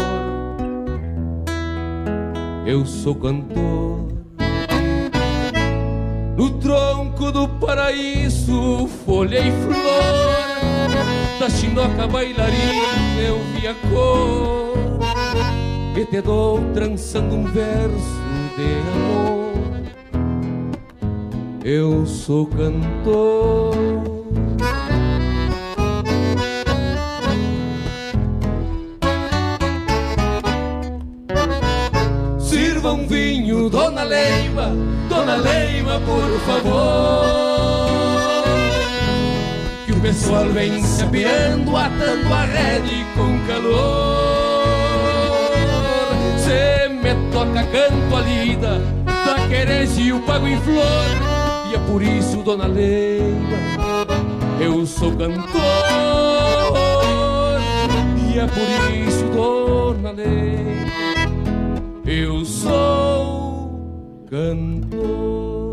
Eu 2.65 2.85
sou 2.85 3.15
cantor. 3.15 4.09
Alto 7.19 7.31
do 7.33 7.47
paraíso, 7.59 8.87
folha 9.05 9.39
e 9.39 9.51
flor. 9.51 9.75
Da 11.37 11.49
chinoca 11.49 12.07
bailarina 12.07 13.21
eu 13.21 13.39
vi 13.53 13.67
a 13.67 13.75
cor. 13.89 14.99
E 15.97 16.05
te 16.05 16.21
dou 16.21 16.61
trançando 16.73 17.35
um 17.35 17.43
verso 17.43 18.21
de 18.55 18.63
amor. 18.95 19.49
Eu 21.63 22.05
sou 22.05 22.45
cantor 22.47 23.38
com 43.15 43.39
calor. 43.47 44.63
Se 46.37 46.89
me 46.89 47.31
toca 47.31 47.63
canto 47.63 48.15
a 48.15 48.21
lida, 48.21 48.81
da 49.05 49.47
querência 49.47 50.01
e 50.01 50.13
o 50.13 50.19
pago 50.21 50.47
em 50.47 50.59
flor. 50.61 50.83
E 51.71 51.75
é 51.75 51.79
por 51.79 52.01
isso, 52.01 52.37
Dona 52.43 52.67
Leima, 52.67 53.57
eu 54.59 54.85
sou 54.85 55.11
cantor. 55.15 55.49
E 58.31 58.39
é 58.39 58.47
por 58.47 59.07
isso, 59.07 59.25
Dona 59.33 60.11
Leima 60.11 60.59
eu 62.09 62.43
sou 62.43 64.25
cantor. 64.27 65.68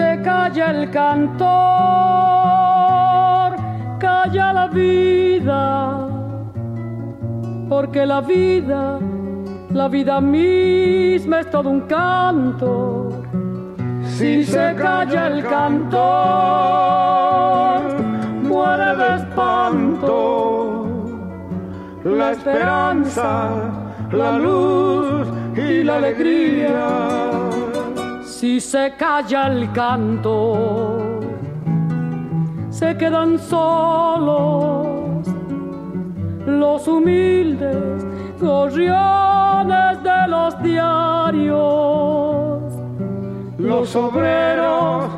Se 0.00 0.12
calla 0.22 0.66
el 0.70 0.90
cantor, 0.90 1.50
calla 3.98 4.46
la 4.60 4.66
vida, 4.68 6.08
porque 7.68 8.06
la 8.06 8.22
vida, 8.22 8.98
la 9.80 9.88
vida 9.88 10.20
misma 10.22 11.40
es 11.40 11.50
todo 11.50 11.68
un 11.68 11.82
canto. 11.82 13.22
Si 14.16 14.42
se 14.42 14.74
calla 14.74 15.26
el 15.32 15.44
cantor, 15.44 16.00
muere 18.50 18.96
de 19.00 19.16
espanto 19.16 20.86
la 22.04 22.32
esperanza, 22.32 23.30
la 24.12 24.32
luz 24.38 25.28
y 25.56 25.82
la 25.84 25.96
alegría. 25.96 27.29
Si 28.40 28.58
se 28.58 28.94
calla 28.96 29.48
el 29.48 29.70
canto, 29.72 31.20
se 32.70 32.96
quedan 32.96 33.38
solos 33.38 35.28
los 36.46 36.88
humildes 36.88 38.02
gorriones 38.40 40.02
de 40.02 40.28
los 40.28 40.62
diarios. 40.62 41.58
Los 43.58 43.94
obreros 43.94 45.10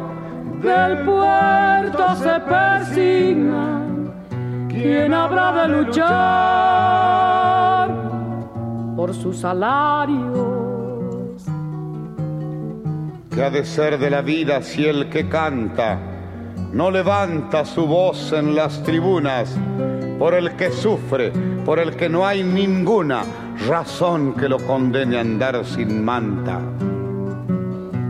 del 0.61 1.05
puerto 1.05 2.17
se 2.17 2.41
persignan. 2.41 4.13
¿Quién 4.69 5.15
habrá 5.15 5.63
de 5.63 5.69
luchar 5.69 6.03
por 8.97 9.15
sus 9.15 9.37
salarios? 9.39 10.52
¿Qué 13.35 13.43
ha 13.43 13.51
de 13.51 13.65
ser 13.65 13.99
de 13.99 14.11
la 14.11 14.21
vida 14.21 14.61
si 14.61 14.85
el 14.85 15.09
que 15.09 15.27
canta 15.27 15.99
no 16.71 16.91
levanta 16.91 17.65
su 17.65 17.87
voz 17.87 18.31
en 18.33 18.55
las 18.55 18.83
tribunas 18.83 19.57
por 20.19 20.35
el 20.35 20.55
que 20.57 20.71
sufre, 20.71 21.33
por 21.65 21.79
el 21.79 21.97
que 21.97 22.11
no 22.11 22.27
hay 22.27 22.43
ninguna 22.43 23.23
razón 23.67 24.35
que 24.35 24.51
lo 24.51 24.59
condene 24.59 25.17
a 25.17 25.21
andar 25.23 25.65
sin 25.65 26.05
manta? 26.05 26.61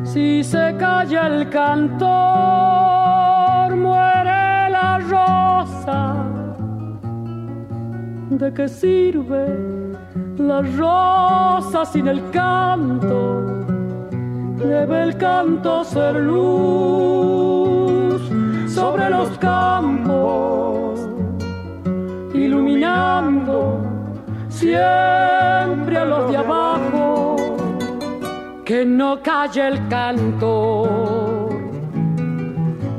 Si 0.03 0.43
se 0.43 0.75
calla 0.77 1.29
el 1.29 1.49
cantor, 1.51 2.11
muere 3.77 4.71
la 4.71 4.99
rosa. 5.09 6.17
¿De 8.29 8.53
qué 8.53 8.69
sirve 8.69 9.93
la 10.37 10.63
rosa 10.63 11.85
sin 11.85 12.09
el 12.09 12.29
canto? 12.31 13.62
Debe 14.63 15.03
el 15.03 15.17
canto 15.17 15.85
ser 15.85 16.15
luz 16.15 18.23
sobre 18.73 19.11
los 19.11 19.29
campos, 19.39 21.01
iluminando 22.33 23.81
siempre 24.49 25.99
a 25.99 26.05
los 26.05 26.31
de 26.31 26.37
abajo 26.37 27.37
que 28.65 28.85
no 28.85 29.21
calle 29.21 29.67
el 29.67 29.89
canto, 29.89 31.49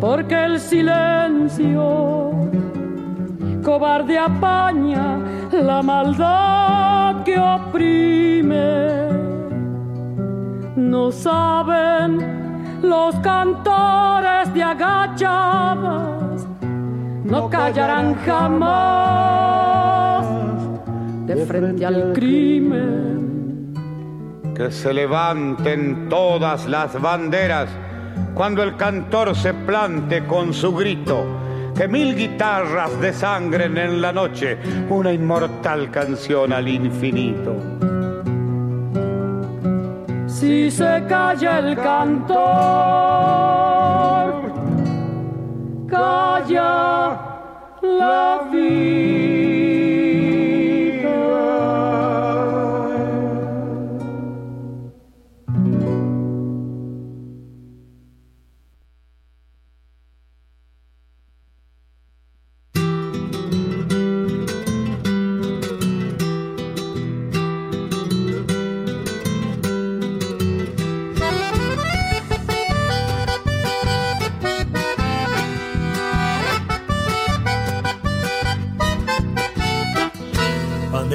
porque 0.02 0.45
el 0.45 0.60
silencio 0.60 2.31
cobarde 3.64 4.19
apaña 4.19 5.18
la 5.52 5.81
maldad 5.81 7.23
que 7.23 7.40
oprime. 7.40 9.23
No 10.76 11.12
saben 11.12 12.82
los 12.82 13.16
cantores 13.18 14.52
de 14.54 14.64
agachadas, 14.64 16.48
no 17.24 17.50
callarán 17.50 18.16
jamás 18.26 20.26
de 21.28 21.45
frente 21.45 21.86
al 21.86 22.14
crimen 22.14 23.74
que 24.56 24.72
se 24.72 24.94
levanten 24.94 26.10
todas 26.10 26.68
las 26.68 27.00
banderas 27.02 27.70
cuando 28.34 28.64
el 28.64 28.76
cantor 28.76 29.36
se 29.36 29.54
plante 29.54 30.26
con 30.26 30.54
su 30.54 30.76
grito, 30.76 31.26
que 31.76 31.88
mil 31.88 32.16
guitarras 32.16 33.00
desangren 33.00 33.78
en 33.78 34.02
la 34.02 34.12
noche 34.12 34.58
una 34.90 35.12
inmortal 35.12 35.91
canción 35.91 36.52
al 36.52 36.68
infinito. 36.68 37.56
Si 40.34 40.72
se 40.72 41.06
calla 41.08 41.60
el 41.60 41.76
cantor, 41.76 42.34
calla 45.88 47.20
la 47.82 48.50
vida. 48.52 49.73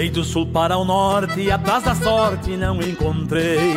Andei 0.08 0.22
do 0.22 0.24
sul 0.24 0.46
para 0.46 0.78
o 0.78 0.86
norte, 0.86 1.50
atrás 1.50 1.84
da 1.84 1.94
sorte 1.94 2.56
não 2.56 2.80
encontrei. 2.80 3.74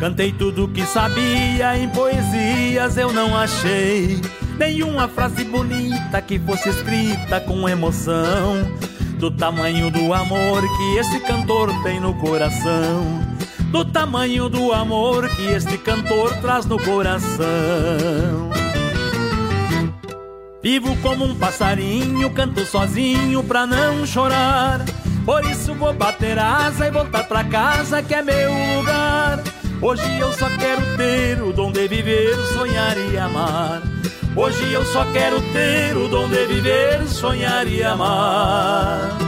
Cantei 0.00 0.32
tudo 0.32 0.68
que 0.68 0.86
sabia, 0.86 1.76
em 1.76 1.86
poesias 1.90 2.96
eu 2.96 3.12
não 3.12 3.36
achei. 3.36 4.18
Nenhuma 4.58 5.06
frase 5.06 5.44
bonita 5.44 6.22
que 6.22 6.38
fosse 6.38 6.70
escrita 6.70 7.40
com 7.40 7.68
emoção. 7.68 8.54
Do 9.18 9.30
tamanho 9.30 9.90
do 9.90 10.14
amor 10.14 10.62
que 10.62 10.96
esse 10.96 11.20
cantor 11.20 11.70
tem 11.82 12.00
no 12.00 12.14
coração. 12.14 13.20
Do 13.70 13.84
tamanho 13.84 14.48
do 14.48 14.72
amor 14.72 15.28
que 15.28 15.46
este 15.48 15.76
cantor 15.76 16.34
traz 16.38 16.64
no 16.64 16.82
coração. 16.82 18.48
Vivo 20.62 20.96
como 21.02 21.26
um 21.26 21.34
passarinho, 21.34 22.30
canto 22.30 22.64
sozinho 22.64 23.44
pra 23.44 23.66
não 23.66 24.06
chorar. 24.06 24.80
Por 25.26 25.44
isso 25.44 25.74
vou 25.74 25.92
bater 25.92 26.38
asa 26.38 26.86
e 26.86 26.90
voltar 26.92 27.24
pra 27.24 27.42
casa 27.42 28.00
que 28.00 28.14
é 28.14 28.22
meu 28.22 28.48
lugar. 28.76 29.42
Hoje 29.82 30.18
eu 30.20 30.32
só 30.32 30.48
quero 30.48 30.96
ter 30.96 31.42
o 31.42 31.52
dom 31.52 31.72
de 31.72 31.88
viver, 31.88 32.36
sonhar 32.54 32.96
e 32.96 33.18
amar. 33.18 33.82
Hoje 34.36 34.72
eu 34.72 34.84
só 34.84 35.04
quero 35.12 35.40
ter 35.52 35.96
o 35.96 36.06
dom 36.08 36.28
de 36.28 36.46
viver, 36.46 37.08
sonhar 37.08 37.66
e 37.66 37.82
amar. 37.82 39.25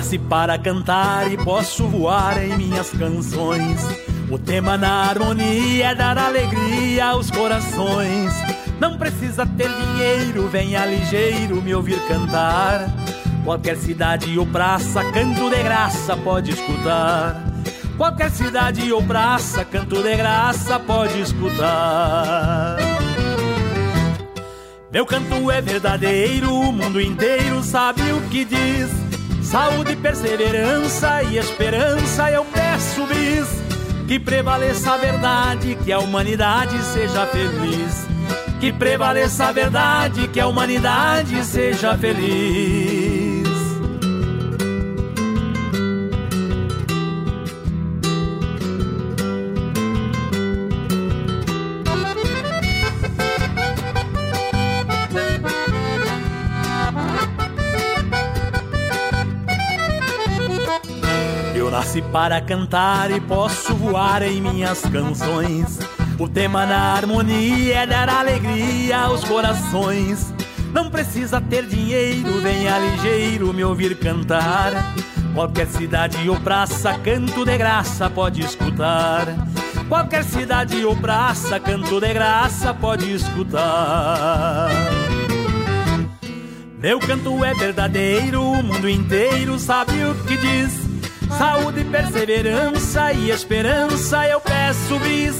Nasci 0.00 0.18
para 0.18 0.58
cantar 0.58 1.30
e 1.30 1.36
posso 1.36 1.86
voar 1.86 2.42
em 2.42 2.56
minhas 2.56 2.88
canções. 2.88 3.86
O 4.30 4.38
tema 4.38 4.78
na 4.78 5.04
harmonia 5.04 5.90
é 5.90 5.94
dar 5.94 6.16
alegria 6.16 7.04
aos 7.04 7.30
corações. 7.30 8.32
Não 8.80 8.96
precisa 8.96 9.44
ter 9.44 9.68
dinheiro, 9.68 10.48
venha 10.48 10.86
ligeiro 10.86 11.60
me 11.60 11.74
ouvir 11.74 12.00
cantar. 12.08 12.88
Qualquer 13.44 13.76
cidade 13.76 14.38
ou 14.38 14.46
praça, 14.46 15.04
canto 15.12 15.50
de 15.50 15.62
graça 15.62 16.16
pode 16.16 16.52
escutar. 16.52 17.44
Qualquer 17.98 18.30
cidade 18.30 18.90
ou 18.90 19.02
praça, 19.02 19.66
canto 19.66 20.02
de 20.02 20.16
graça 20.16 20.80
pode 20.80 21.20
escutar. 21.20 22.78
Meu 24.90 25.04
canto 25.04 25.50
é 25.50 25.60
verdadeiro, 25.60 26.54
o 26.54 26.72
mundo 26.72 26.98
inteiro 26.98 27.62
sabe 27.62 28.00
o 28.12 28.22
que 28.30 28.46
diz. 28.46 28.99
Saúde, 29.50 29.96
perseverança 29.96 31.24
e 31.24 31.36
esperança 31.36 32.30
eu 32.30 32.44
peço 32.44 33.04
bis. 33.06 33.48
Que 34.06 34.16
prevaleça 34.16 34.92
a 34.92 34.96
verdade, 34.96 35.76
que 35.84 35.90
a 35.90 35.98
humanidade 35.98 36.80
seja 36.84 37.26
feliz. 37.26 38.06
Que 38.60 38.72
prevaleça 38.72 39.46
a 39.46 39.52
verdade, 39.52 40.28
que 40.28 40.38
a 40.38 40.46
humanidade 40.46 41.44
seja 41.44 41.98
feliz. 41.98 42.89
Nasci 61.90 62.02
para 62.02 62.40
cantar 62.40 63.10
e 63.10 63.20
posso 63.20 63.74
voar 63.74 64.22
em 64.22 64.40
minhas 64.40 64.80
canções. 64.82 65.76
O 66.20 66.28
tema 66.28 66.64
na 66.64 66.94
harmonia 66.94 67.78
é 67.78 67.84
dar 67.84 68.08
alegria 68.08 68.96
aos 68.96 69.24
corações. 69.24 70.32
Não 70.72 70.88
precisa 70.88 71.40
ter 71.40 71.66
dinheiro, 71.66 72.40
venha 72.40 72.78
ligeiro 72.78 73.52
me 73.52 73.64
ouvir 73.64 73.98
cantar. 73.98 74.94
Qualquer 75.34 75.66
cidade 75.66 76.30
ou 76.30 76.38
praça, 76.38 76.96
canto 77.02 77.44
de 77.44 77.58
graça 77.58 78.08
pode 78.08 78.40
escutar. 78.40 79.26
Qualquer 79.88 80.22
cidade 80.22 80.84
ou 80.84 80.94
praça, 80.94 81.58
canto 81.58 82.00
de 82.00 82.14
graça 82.14 82.72
pode 82.72 83.12
escutar. 83.12 84.70
Meu 86.78 87.00
canto 87.00 87.44
é 87.44 87.52
verdadeiro, 87.52 88.42
o 88.42 88.62
mundo 88.62 88.88
inteiro 88.88 89.58
sabe 89.58 90.04
o 90.04 90.14
que 90.24 90.36
diz. 90.36 90.79
Saúde, 91.36 91.84
perseverança 91.84 93.12
e 93.12 93.30
esperança 93.30 94.26
eu 94.26 94.40
peço 94.40 94.98
bis. 94.98 95.36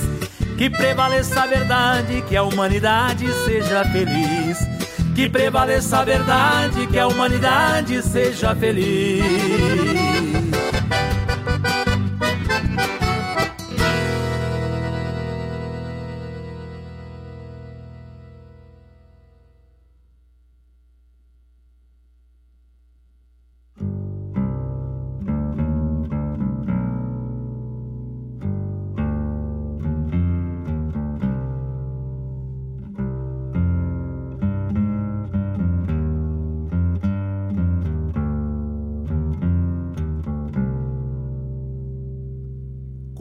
Que 0.56 0.68
prevaleça 0.68 1.42
a 1.42 1.46
verdade, 1.46 2.22
que 2.22 2.36
a 2.36 2.42
humanidade 2.42 3.26
seja 3.44 3.84
feliz. 3.84 4.58
Que 5.14 5.28
prevaleça 5.28 5.98
a 5.98 6.04
verdade, 6.04 6.86
que 6.86 6.98
a 6.98 7.06
humanidade 7.06 8.02
seja 8.02 8.54
feliz. 8.54 9.89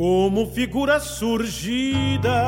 Como 0.09 0.47
figura 0.47 0.99
surgida 0.99 2.41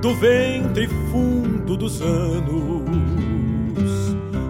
do 0.00 0.12
ventre 0.16 0.88
fundo 0.88 1.76
dos 1.76 2.02
anos, 2.02 2.82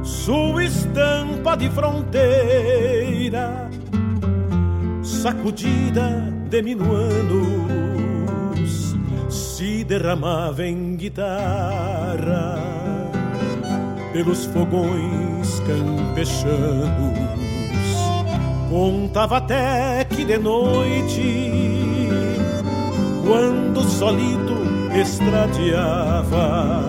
sua 0.03 0.65
estampa 0.65 1.55
de 1.55 1.69
fronteira, 1.69 3.69
sacudida 5.03 6.33
de 6.49 6.63
minuanos, 6.63 7.37
se 9.29 9.85
derramava 9.85 10.67
em 10.67 10.97
guitarra 10.97 12.57
pelos 14.15 14.47
fogões 14.47 15.61
campechanos. 15.67 17.33
Contava 18.71 19.37
até 19.37 20.02
que 20.13 20.25
de 20.25 20.39
noite, 20.39 22.09
quando 23.27 23.83
solito 23.83 24.57
estradeava, 24.95 26.85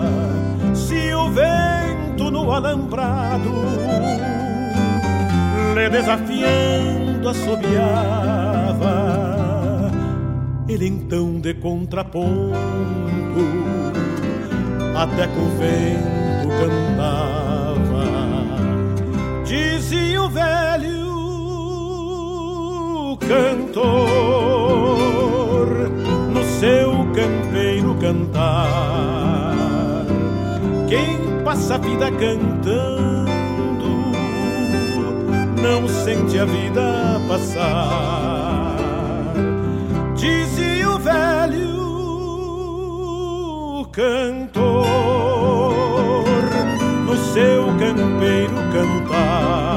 se 0.74 1.14
o 1.14 1.30
vento 1.30 2.30
no 2.30 2.52
alambrado, 2.52 3.50
lhe 5.74 5.88
desafiando 5.88 7.28
assobiava, 7.28 8.92
ele 10.68 10.86
então 10.86 11.40
de 11.40 11.54
contraponto, 11.54 12.54
até 14.96 15.26
com 15.26 15.40
o 15.40 15.48
vento 15.58 16.48
cantava. 16.60 17.44
Dizia 19.44 20.22
o 20.22 20.28
velho 20.28 21.03
cantor 23.28 23.84
no 26.32 26.42
seu 26.60 26.90
campeiro 27.14 27.94
cantar. 27.96 29.54
Quem 30.88 31.42
passa 31.44 31.74
a 31.76 31.78
vida 31.78 32.10
cantando 32.10 33.34
não 35.62 35.88
sente 35.88 36.38
a 36.38 36.44
vida 36.44 37.20
passar. 37.28 38.76
Dizia 40.14 40.90
o 40.90 40.98
velho 40.98 41.74
cantor 43.92 44.94
no 47.06 47.16
seu 47.32 47.66
campeiro 47.78 48.54
cantar. 48.72 49.74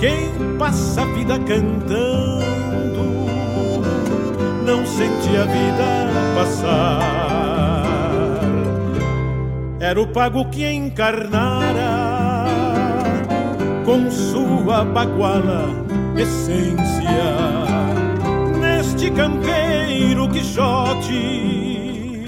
Quem 0.00 0.56
passa 0.58 1.02
a 1.02 1.06
vida 1.28 1.38
cantando, 1.40 3.04
não 4.64 4.86
sente 4.86 5.36
a 5.36 5.44
vida 5.44 6.08
passar. 6.34 7.02
Era 9.78 10.00
o 10.00 10.06
pago 10.06 10.46
que 10.46 10.66
encarnara 10.66 12.46
com 13.84 14.10
sua 14.10 14.86
baguala 14.86 15.66
essência. 16.16 16.78
Neste 18.58 19.10
campeiro 19.10 20.30
quixote 20.30 22.24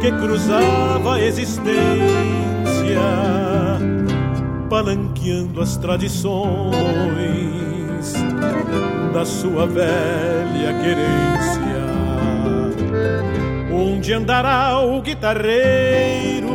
que 0.00 0.12
cruzava 0.12 1.16
a 1.16 1.20
existência 1.20 1.80
palanqueando 4.68 5.60
as 5.60 5.76
tradições 5.76 7.69
da 9.12 9.24
sua 9.24 9.66
velha 9.66 10.72
querência. 10.82 11.60
Onde 13.72 14.12
andará 14.12 14.78
o 14.80 15.00
guitarreiro? 15.00 16.50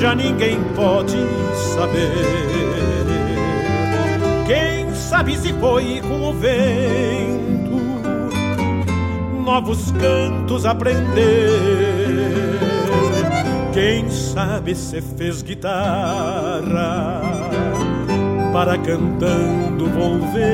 Já 0.00 0.14
ninguém 0.14 0.58
pode 0.74 1.18
saber. 1.74 2.10
Quem 4.46 4.94
sabe 4.94 5.36
se 5.36 5.52
foi 5.54 6.00
com 6.00 6.30
o 6.30 6.32
vento 6.32 7.50
novos 9.44 9.90
cantos 9.92 10.64
aprender 10.64 11.90
quem 13.72 14.10
sabe 14.10 14.74
se 14.74 15.00
fez 15.00 15.42
guitarra 15.42 17.20
para 18.52 18.78
cantando 18.78 19.86
volver 19.86 20.44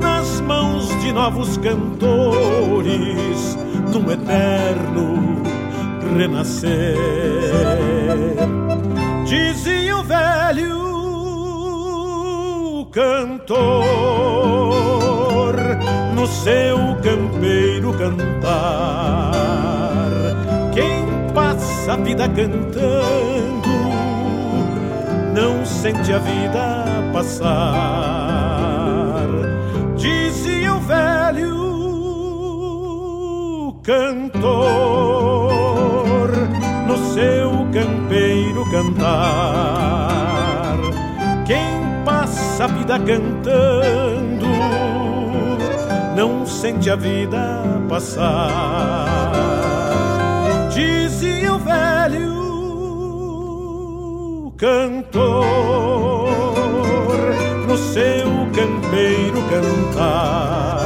nas 0.00 0.40
mãos 0.40 0.88
de 1.00 1.12
novos 1.12 1.56
cantores 1.58 3.58
num 3.92 4.10
eterno 4.10 5.42
renascer. 6.16 6.96
Dizia 9.26 9.96
o 9.96 10.02
velho 10.02 10.80
cantor 12.92 13.70
no 16.14 16.26
seu 16.26 16.96
campeiro 17.02 17.92
cantar 17.94 19.30
passa 21.34 21.94
a 21.94 21.96
vida 21.96 22.28
cantando, 22.28 23.19
sente 25.80 26.12
a 26.12 26.18
vida 26.18 26.84
passar. 27.10 27.56
Dizia 29.96 30.74
o 30.74 30.80
velho 30.80 31.56
cantor 33.82 34.50
no 36.86 36.98
seu 37.14 37.66
campeiro 37.72 38.70
cantar. 38.70 40.76
Quem 41.46 42.04
passa 42.04 42.64
a 42.64 42.66
vida 42.66 42.98
cantando, 42.98 44.46
não 46.14 46.44
sente 46.44 46.90
a 46.90 46.96
vida 46.96 47.64
passar 47.88 49.30
dizia 50.72 51.54
o 51.54 51.58
velho 51.58 52.40
cantor 54.56 55.69
campeiro 58.90 59.40
cantar. 59.48 60.80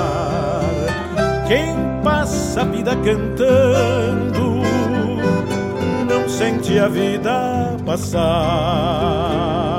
Quem 1.49 1.75
passa 2.03 2.61
a 2.61 2.65
vida 2.65 2.95
cantando 2.97 4.63
não 6.07 6.29
sente 6.29 6.79
a 6.79 6.89
vida 6.89 7.77
passar. 7.85 9.74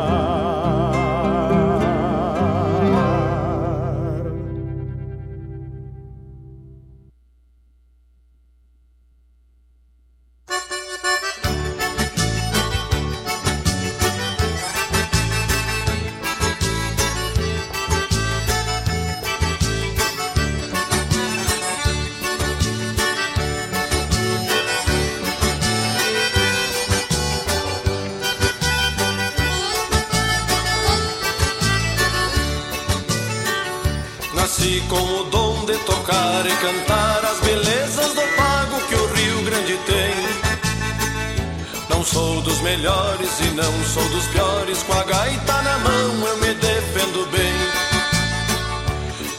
Não 43.56 43.84
sou 43.86 44.04
dos 44.10 44.28
piores, 44.28 44.84
com 44.84 44.94
a 44.94 45.04
gaita 45.04 45.62
na 45.62 45.78
mão 45.80 46.28
eu 46.28 46.38
me 46.38 46.54
defendo 46.56 47.26
bem. 47.32 47.54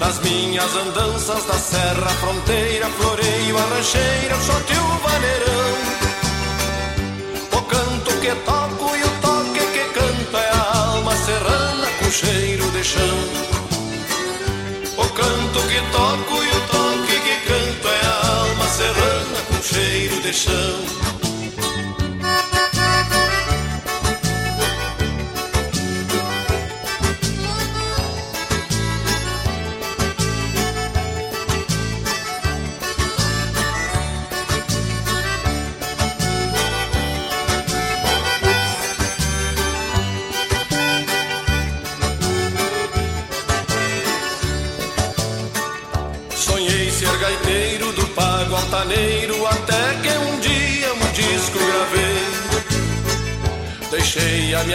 Nas 0.01 0.18
minhas 0.20 0.74
andanças 0.74 1.44
da 1.44 1.55
serra, 1.55 2.09
fronteira, 2.20 2.86
floreio, 2.86 3.59
a 3.59 3.62
rancheira, 3.74 4.34
eu 4.34 4.40
só 4.40 4.55
o 4.55 4.98
vaneirão. 5.06 5.76
O 7.52 7.62
canto 7.62 8.10
que 8.20 8.34
toco 8.44 8.97
e 8.97 9.02
o 9.02 9.10
toque 9.20 9.66
que 9.74 9.84
canto 9.93 10.36
é 10.36 10.51
a 10.51 10.78
alma 10.78 11.16
serrana 11.16 11.86
com 11.98 12.10
cheiro 12.10 12.70
de 12.70 12.84
chão. 12.84 13.18
O 14.97 15.09
canto 15.10 15.60
que 15.68 15.80
toco 15.93 16.43
e 16.43 16.48
o 16.48 16.60
toque 16.72 17.20
que 17.20 17.36
canto 17.47 17.88
é 17.88 18.06
a 18.06 18.40
alma 18.40 18.66
serrana 18.68 19.38
com 19.48 19.62
cheiro 19.62 20.22
de 20.22 20.32
chão. 20.32 21.06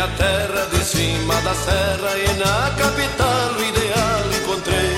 A 0.02 0.07
terra 0.18 0.65
de 0.73 0.84
cima 0.84 1.36
da 1.41 1.53
serra 1.53 2.18
e 2.18 2.34
na 2.40 2.72
capital 2.76 3.53
o 3.56 3.64
ideal 3.64 4.23
encontrei. 4.41 4.98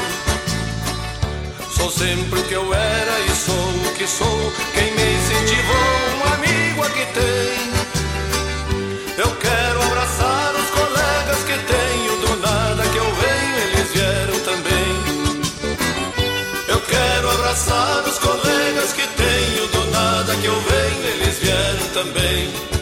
Sou 1.76 1.92
sempre 1.92 2.40
o 2.40 2.44
que 2.46 2.54
eu 2.54 2.74
era 2.74 3.20
e 3.20 3.30
sou 3.36 3.70
o 3.86 3.94
que 3.96 4.08
sou. 4.08 4.54
Quem 4.74 4.94
me 4.96 5.04
incentivou, 5.18 6.00
um 6.20 6.34
amigo 6.34 6.84
aqui 6.84 7.06
tem. 7.20 7.74
Eu 9.18 9.36
quero 9.42 9.82
abraçar 9.84 10.54
os 10.56 10.70
colegas 10.70 11.40
que 11.48 11.58
tenho, 11.74 12.18
do 12.22 12.38
nada 12.38 12.84
que 12.84 12.98
eu 12.98 13.16
venho, 13.16 13.56
eles 13.60 13.92
vieram 13.92 14.40
também. 14.40 14.92
Eu 16.70 16.80
quero 16.80 17.30
abraçar 17.30 18.04
os 18.08 18.18
colegas 18.20 18.94
que 18.94 19.06
tenho, 19.06 19.68
do 19.68 19.92
nada 19.92 20.34
que 20.38 20.46
eu 20.46 20.62
venho, 20.62 21.08
eles 21.08 21.40
vieram 21.40 21.88
também. 21.94 22.73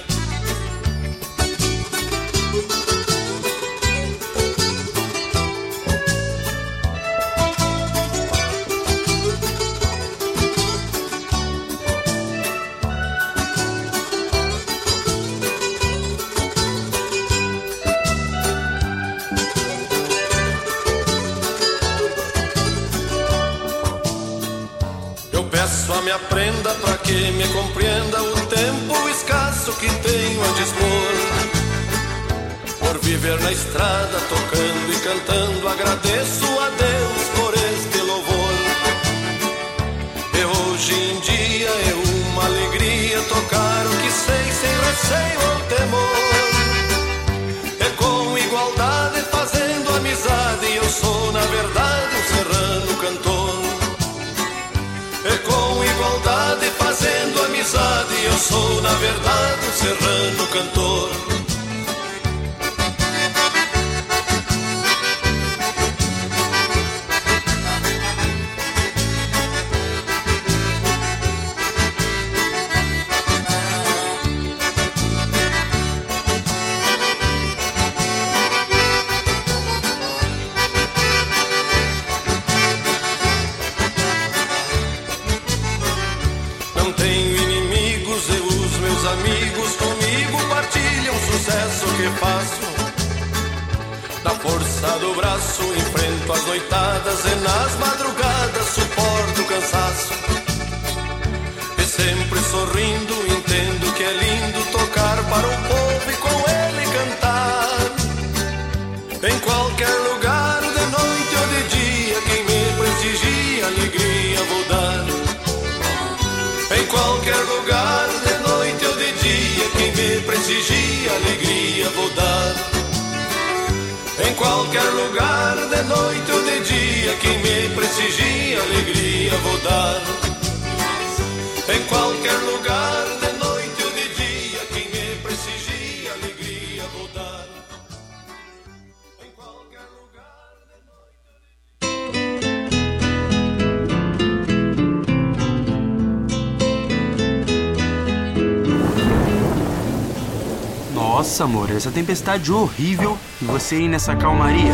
Tempestade 152.02 152.52
horrível 152.52 153.16
e 153.40 153.46
você 153.46 153.76
aí 153.76 153.88
nessa 153.88 154.16
calmaria. 154.16 154.74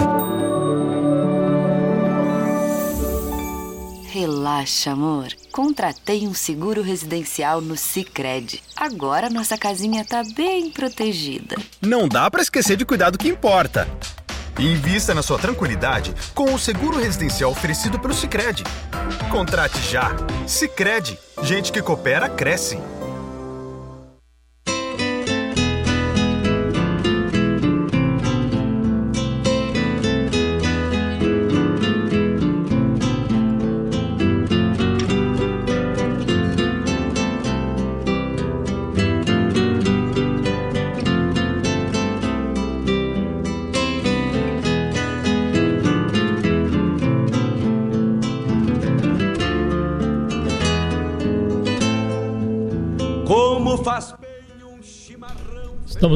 Relaxa, 4.10 4.92
amor. 4.92 5.28
Contratei 5.52 6.26
um 6.26 6.34
seguro 6.34 6.82
residencial 6.82 7.60
no 7.60 7.76
Sicredi. 7.76 8.64
Agora 8.76 9.30
nossa 9.30 9.58
casinha 9.58 10.06
tá 10.06 10.24
bem 10.36 10.72
protegida. 10.72 11.58
Não 11.82 12.08
dá 12.08 12.32
pra 12.32 12.42
esquecer 12.42 12.78
de 12.78 12.86
cuidar 12.86 13.10
do 13.10 13.18
que 13.18 13.28
importa. 13.28 13.86
Invista 14.58 15.14
na 15.14 15.22
sua 15.22 15.38
tranquilidade 15.38 16.16
com 16.34 16.54
o 16.54 16.58
seguro 16.58 16.98
residencial 16.98 17.52
oferecido 17.52 18.00
pelo 18.00 18.14
Sicredi. 18.14 18.64
Contrate 19.30 19.78
já. 19.82 20.16
Sicredi. 20.48 21.20
Gente 21.44 21.74
que 21.74 21.82
coopera 21.82 22.30
cresce. 22.30 22.80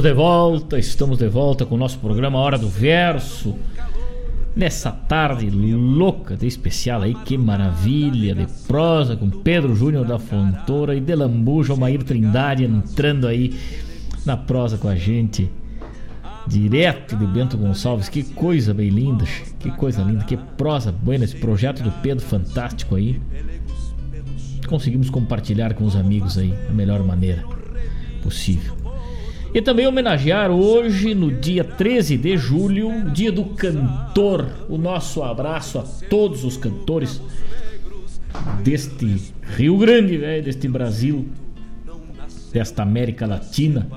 Estamos 0.02 0.18
de 0.18 0.24
volta, 0.24 0.80
estamos 0.80 1.18
de 1.20 1.28
volta 1.28 1.64
com 1.64 1.76
o 1.76 1.78
nosso 1.78 2.00
programa 2.00 2.40
Hora 2.40 2.58
do 2.58 2.68
Verso. 2.68 3.56
Nessa 4.56 4.90
tarde 4.90 5.48
louca 5.52 6.36
de 6.36 6.48
especial 6.48 7.04
aí, 7.04 7.14
que 7.14 7.38
maravilha 7.38 8.34
de 8.34 8.48
prosa 8.68 9.16
com 9.16 9.30
Pedro 9.30 9.76
Júnior 9.76 10.04
da 10.04 10.18
Fontoura 10.18 10.96
e 10.96 11.00
de 11.00 11.14
Lambuja, 11.14 11.74
Almair 11.74 12.02
Trindade 12.02 12.64
entrando 12.64 13.28
aí 13.28 13.56
na 14.26 14.36
prosa 14.36 14.76
com 14.76 14.88
a 14.88 14.96
gente. 14.96 15.52
Direto 16.48 17.16
de 17.16 17.28
Bento 17.28 17.56
Gonçalves, 17.56 18.10
que 18.10 18.24
coisa 18.24 18.74
bem 18.74 18.90
linda, 18.90 19.26
que 19.60 19.70
coisa 19.70 20.02
linda, 20.02 20.24
que 20.24 20.36
prosa 20.36 20.92
boa 20.92 21.16
esse 21.18 21.36
projeto 21.36 21.84
do 21.84 21.92
Pedro 22.02 22.26
fantástico 22.26 22.96
aí. 22.96 23.22
Conseguimos 24.68 25.12
compartilhar 25.12 25.76
com 25.76 25.84
os 25.84 25.96
amigos 25.96 26.40
aí 26.40 26.50
da 26.50 26.74
melhor 26.74 27.04
maneira 27.04 27.44
possível. 28.24 28.81
E 29.54 29.62
também 29.62 29.86
homenagear 29.86 30.50
hoje, 30.50 31.14
no 31.14 31.30
dia 31.30 31.62
13 31.62 32.18
de 32.18 32.38
julho, 32.38 33.12
dia 33.12 33.30
do 33.34 33.44
cantor. 33.44 34.48
O 34.70 34.78
nosso 34.78 35.22
abraço 35.22 35.78
a 35.78 35.84
todos 36.10 36.46
os 36.46 36.56
cantores 36.56 37.22
deste 38.64 39.34
Rio 39.58 39.78
Grande, 39.78 40.18
véio, 40.18 40.42
deste 40.42 40.70
Brasil, 40.70 41.28
desta 42.54 42.84
América 42.84 43.28
Latina. 43.28 43.90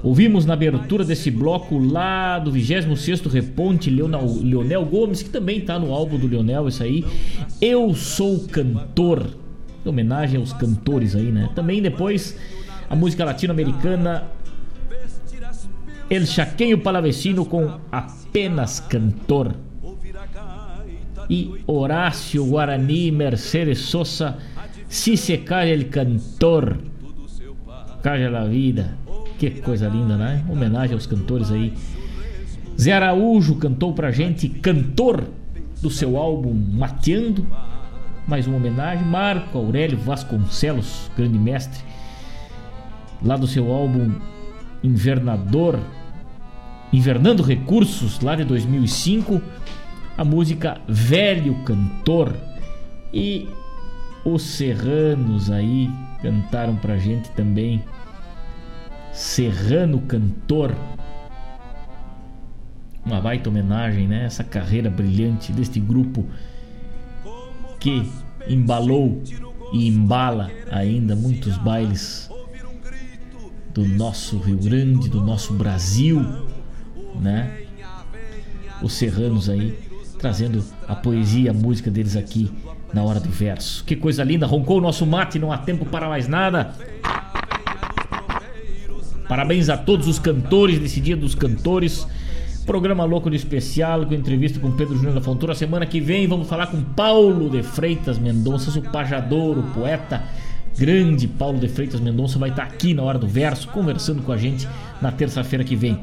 Ouvimos 0.00 0.46
na 0.46 0.54
abertura 0.54 1.04
desse 1.04 1.28
bloco 1.28 1.76
lá 1.76 2.38
do 2.38 2.52
26º 2.52 3.28
Reponte 3.28 3.90
Leonel, 3.90 4.38
Leonel 4.40 4.84
Gomes, 4.84 5.24
que 5.24 5.28
também 5.28 5.58
está 5.58 5.76
no 5.76 5.92
álbum 5.92 6.18
do 6.18 6.28
Leonel, 6.28 6.68
isso 6.68 6.84
aí. 6.84 7.04
Eu 7.60 7.92
sou 7.94 8.46
cantor. 8.46 9.26
Em 9.84 9.88
homenagem 9.88 10.38
aos 10.38 10.52
cantores 10.52 11.16
aí, 11.16 11.32
né? 11.32 11.50
Também 11.54 11.82
depois 11.82 12.36
a 12.88 12.94
música 12.94 13.24
latino-americana 13.24 14.24
El 16.10 16.26
Chaqueño 16.26 16.82
Palavecino 16.82 17.44
com 17.44 17.78
Apenas 17.92 18.80
Cantor. 18.80 19.54
E 21.28 21.62
Horácio 21.68 22.44
Guarani 22.44 23.12
Mercedes 23.12 23.78
Sosa, 23.78 24.36
se 24.88 25.44
cae 25.44 25.72
el 25.72 25.88
cantor. 25.88 26.78
Caja 28.02 28.28
la 28.28 28.44
vida. 28.44 28.96
Que 29.38 29.52
coisa 29.62 29.88
linda, 29.88 30.16
né? 30.16 30.44
Homenagem 30.48 30.94
aos 30.94 31.06
cantores 31.06 31.52
aí. 31.52 31.74
Zé 32.76 32.92
Araújo 32.92 33.54
cantou 33.54 33.94
pra 33.94 34.10
gente 34.10 34.48
Cantor 34.48 35.28
do 35.80 35.90
seu 35.90 36.16
álbum 36.16 36.52
Mateando. 36.52 37.46
Mais 38.26 38.48
uma 38.48 38.56
homenagem. 38.56 39.06
Marco 39.06 39.58
Aurélio 39.58 39.96
Vasconcelos, 39.98 41.08
grande 41.16 41.38
mestre. 41.38 41.84
Lá 43.22 43.36
do 43.36 43.46
seu 43.46 43.70
álbum 43.72 44.12
Invernador 44.82 45.78
Invernando 46.92 47.42
Recursos, 47.42 48.20
lá 48.20 48.34
de 48.34 48.44
2005, 48.44 49.40
a 50.18 50.24
música 50.24 50.80
Velho 50.88 51.54
Cantor. 51.64 52.34
E 53.14 53.48
os 54.24 54.42
serranos 54.42 55.50
aí 55.50 55.88
cantaram 56.20 56.74
pra 56.76 56.98
gente 56.98 57.30
também. 57.30 57.82
Serrano 59.12 60.00
Cantor. 60.00 60.74
Uma 63.06 63.20
baita 63.20 63.48
homenagem, 63.48 64.08
né? 64.08 64.24
Essa 64.24 64.42
carreira 64.42 64.90
brilhante 64.90 65.52
deste 65.52 65.78
grupo 65.78 66.26
que 67.78 68.10
embalou 68.48 69.22
e 69.72 69.86
embala 69.86 70.50
ainda 70.70 71.14
muitos 71.14 71.56
bailes 71.56 72.28
do 73.72 73.86
nosso 73.86 74.38
Rio 74.38 74.58
Grande, 74.58 75.08
do 75.08 75.20
nosso 75.20 75.54
Brasil 75.54 76.20
né? 77.18 77.62
Os 78.82 78.92
serranos 78.92 79.48
aí 79.48 79.76
trazendo 80.18 80.62
a 80.86 80.94
poesia 80.94 81.50
a 81.50 81.54
música 81.54 81.90
deles 81.90 82.14
aqui 82.14 82.50
na 82.92 83.02
hora 83.02 83.18
do 83.18 83.30
verso. 83.30 83.84
Que 83.84 83.96
coisa 83.96 84.22
linda, 84.22 84.46
roncou 84.46 84.78
o 84.78 84.80
nosso 84.80 85.06
mate, 85.06 85.38
não 85.38 85.50
há 85.50 85.58
tempo 85.58 85.86
para 85.86 86.08
mais 86.08 86.28
nada. 86.28 86.74
Parabéns 89.28 89.68
a 89.68 89.76
todos 89.76 90.08
os 90.08 90.18
cantores 90.18 90.78
desse 90.78 91.00
Dia 91.00 91.16
dos 91.16 91.34
Cantores. 91.34 92.06
Programa 92.66 93.04
louco 93.04 93.30
de 93.30 93.36
especial 93.36 94.04
com 94.04 94.12
entrevista 94.12 94.60
com 94.60 94.72
Pedro 94.72 94.96
Júnior 94.96 95.14
da 95.14 95.20
Fontoura. 95.20 95.54
Semana 95.54 95.86
que 95.86 96.00
vem 96.00 96.26
vamos 96.26 96.48
falar 96.48 96.66
com 96.66 96.82
Paulo 96.82 97.48
de 97.48 97.62
Freitas 97.62 98.18
Mendonça, 98.18 98.76
o 98.78 98.82
pajador, 98.82 99.58
o 99.58 99.62
poeta 99.72 100.22
grande 100.76 101.26
Paulo 101.26 101.58
de 101.58 101.68
Freitas 101.68 102.00
Mendonça 102.00 102.38
vai 102.38 102.50
estar 102.50 102.62
aqui 102.64 102.94
na 102.94 103.02
hora 103.02 103.18
do 103.18 103.26
verso 103.26 103.68
conversando 103.68 104.22
com 104.22 104.32
a 104.32 104.36
gente 104.36 104.68
na 105.00 105.10
terça-feira 105.10 105.64
que 105.64 105.76
vem. 105.76 105.98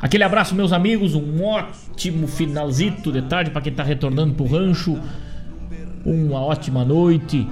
Aquele 0.00 0.24
abraço, 0.24 0.54
meus 0.54 0.72
amigos. 0.72 1.14
Um 1.14 1.44
ótimo 1.44 2.26
finalzito 2.26 3.12
de 3.12 3.22
tarde 3.22 3.50
para 3.50 3.60
quem 3.60 3.70
está 3.70 3.82
retornando 3.82 4.34
pro 4.34 4.46
rancho. 4.46 4.98
Uma 6.04 6.40
ótima 6.40 6.84
noite. 6.84 7.46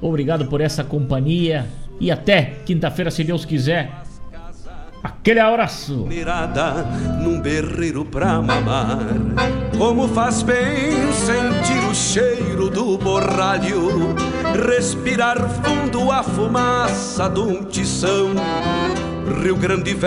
Obrigado 0.00 0.46
por 0.46 0.60
essa 0.60 0.84
companhia. 0.84 1.66
E 1.98 2.10
até 2.10 2.56
quinta-feira, 2.66 3.10
se 3.10 3.24
Deus 3.24 3.44
quiser. 3.44 4.02
Aquele 5.02 5.40
abraço. 5.40 6.06
Num 7.22 7.40
berreiro 7.40 8.04
pra 8.04 8.40
mamar. 8.40 8.98
Como 9.76 10.08
faz 10.08 10.42
bem 10.42 11.12
sentir 11.12 11.82
o 11.90 11.94
cheiro 11.94 12.68
do 12.70 12.98
borralho. 12.98 14.14
Respirar 14.66 15.38
fundo 15.48 16.10
a 16.10 16.22
fumaça 16.22 17.28
de 17.28 17.40
um 17.40 17.64
tição. 17.64 18.30
Rio 19.42 19.56
Grande 19.56 19.94
Velho. 19.94 20.02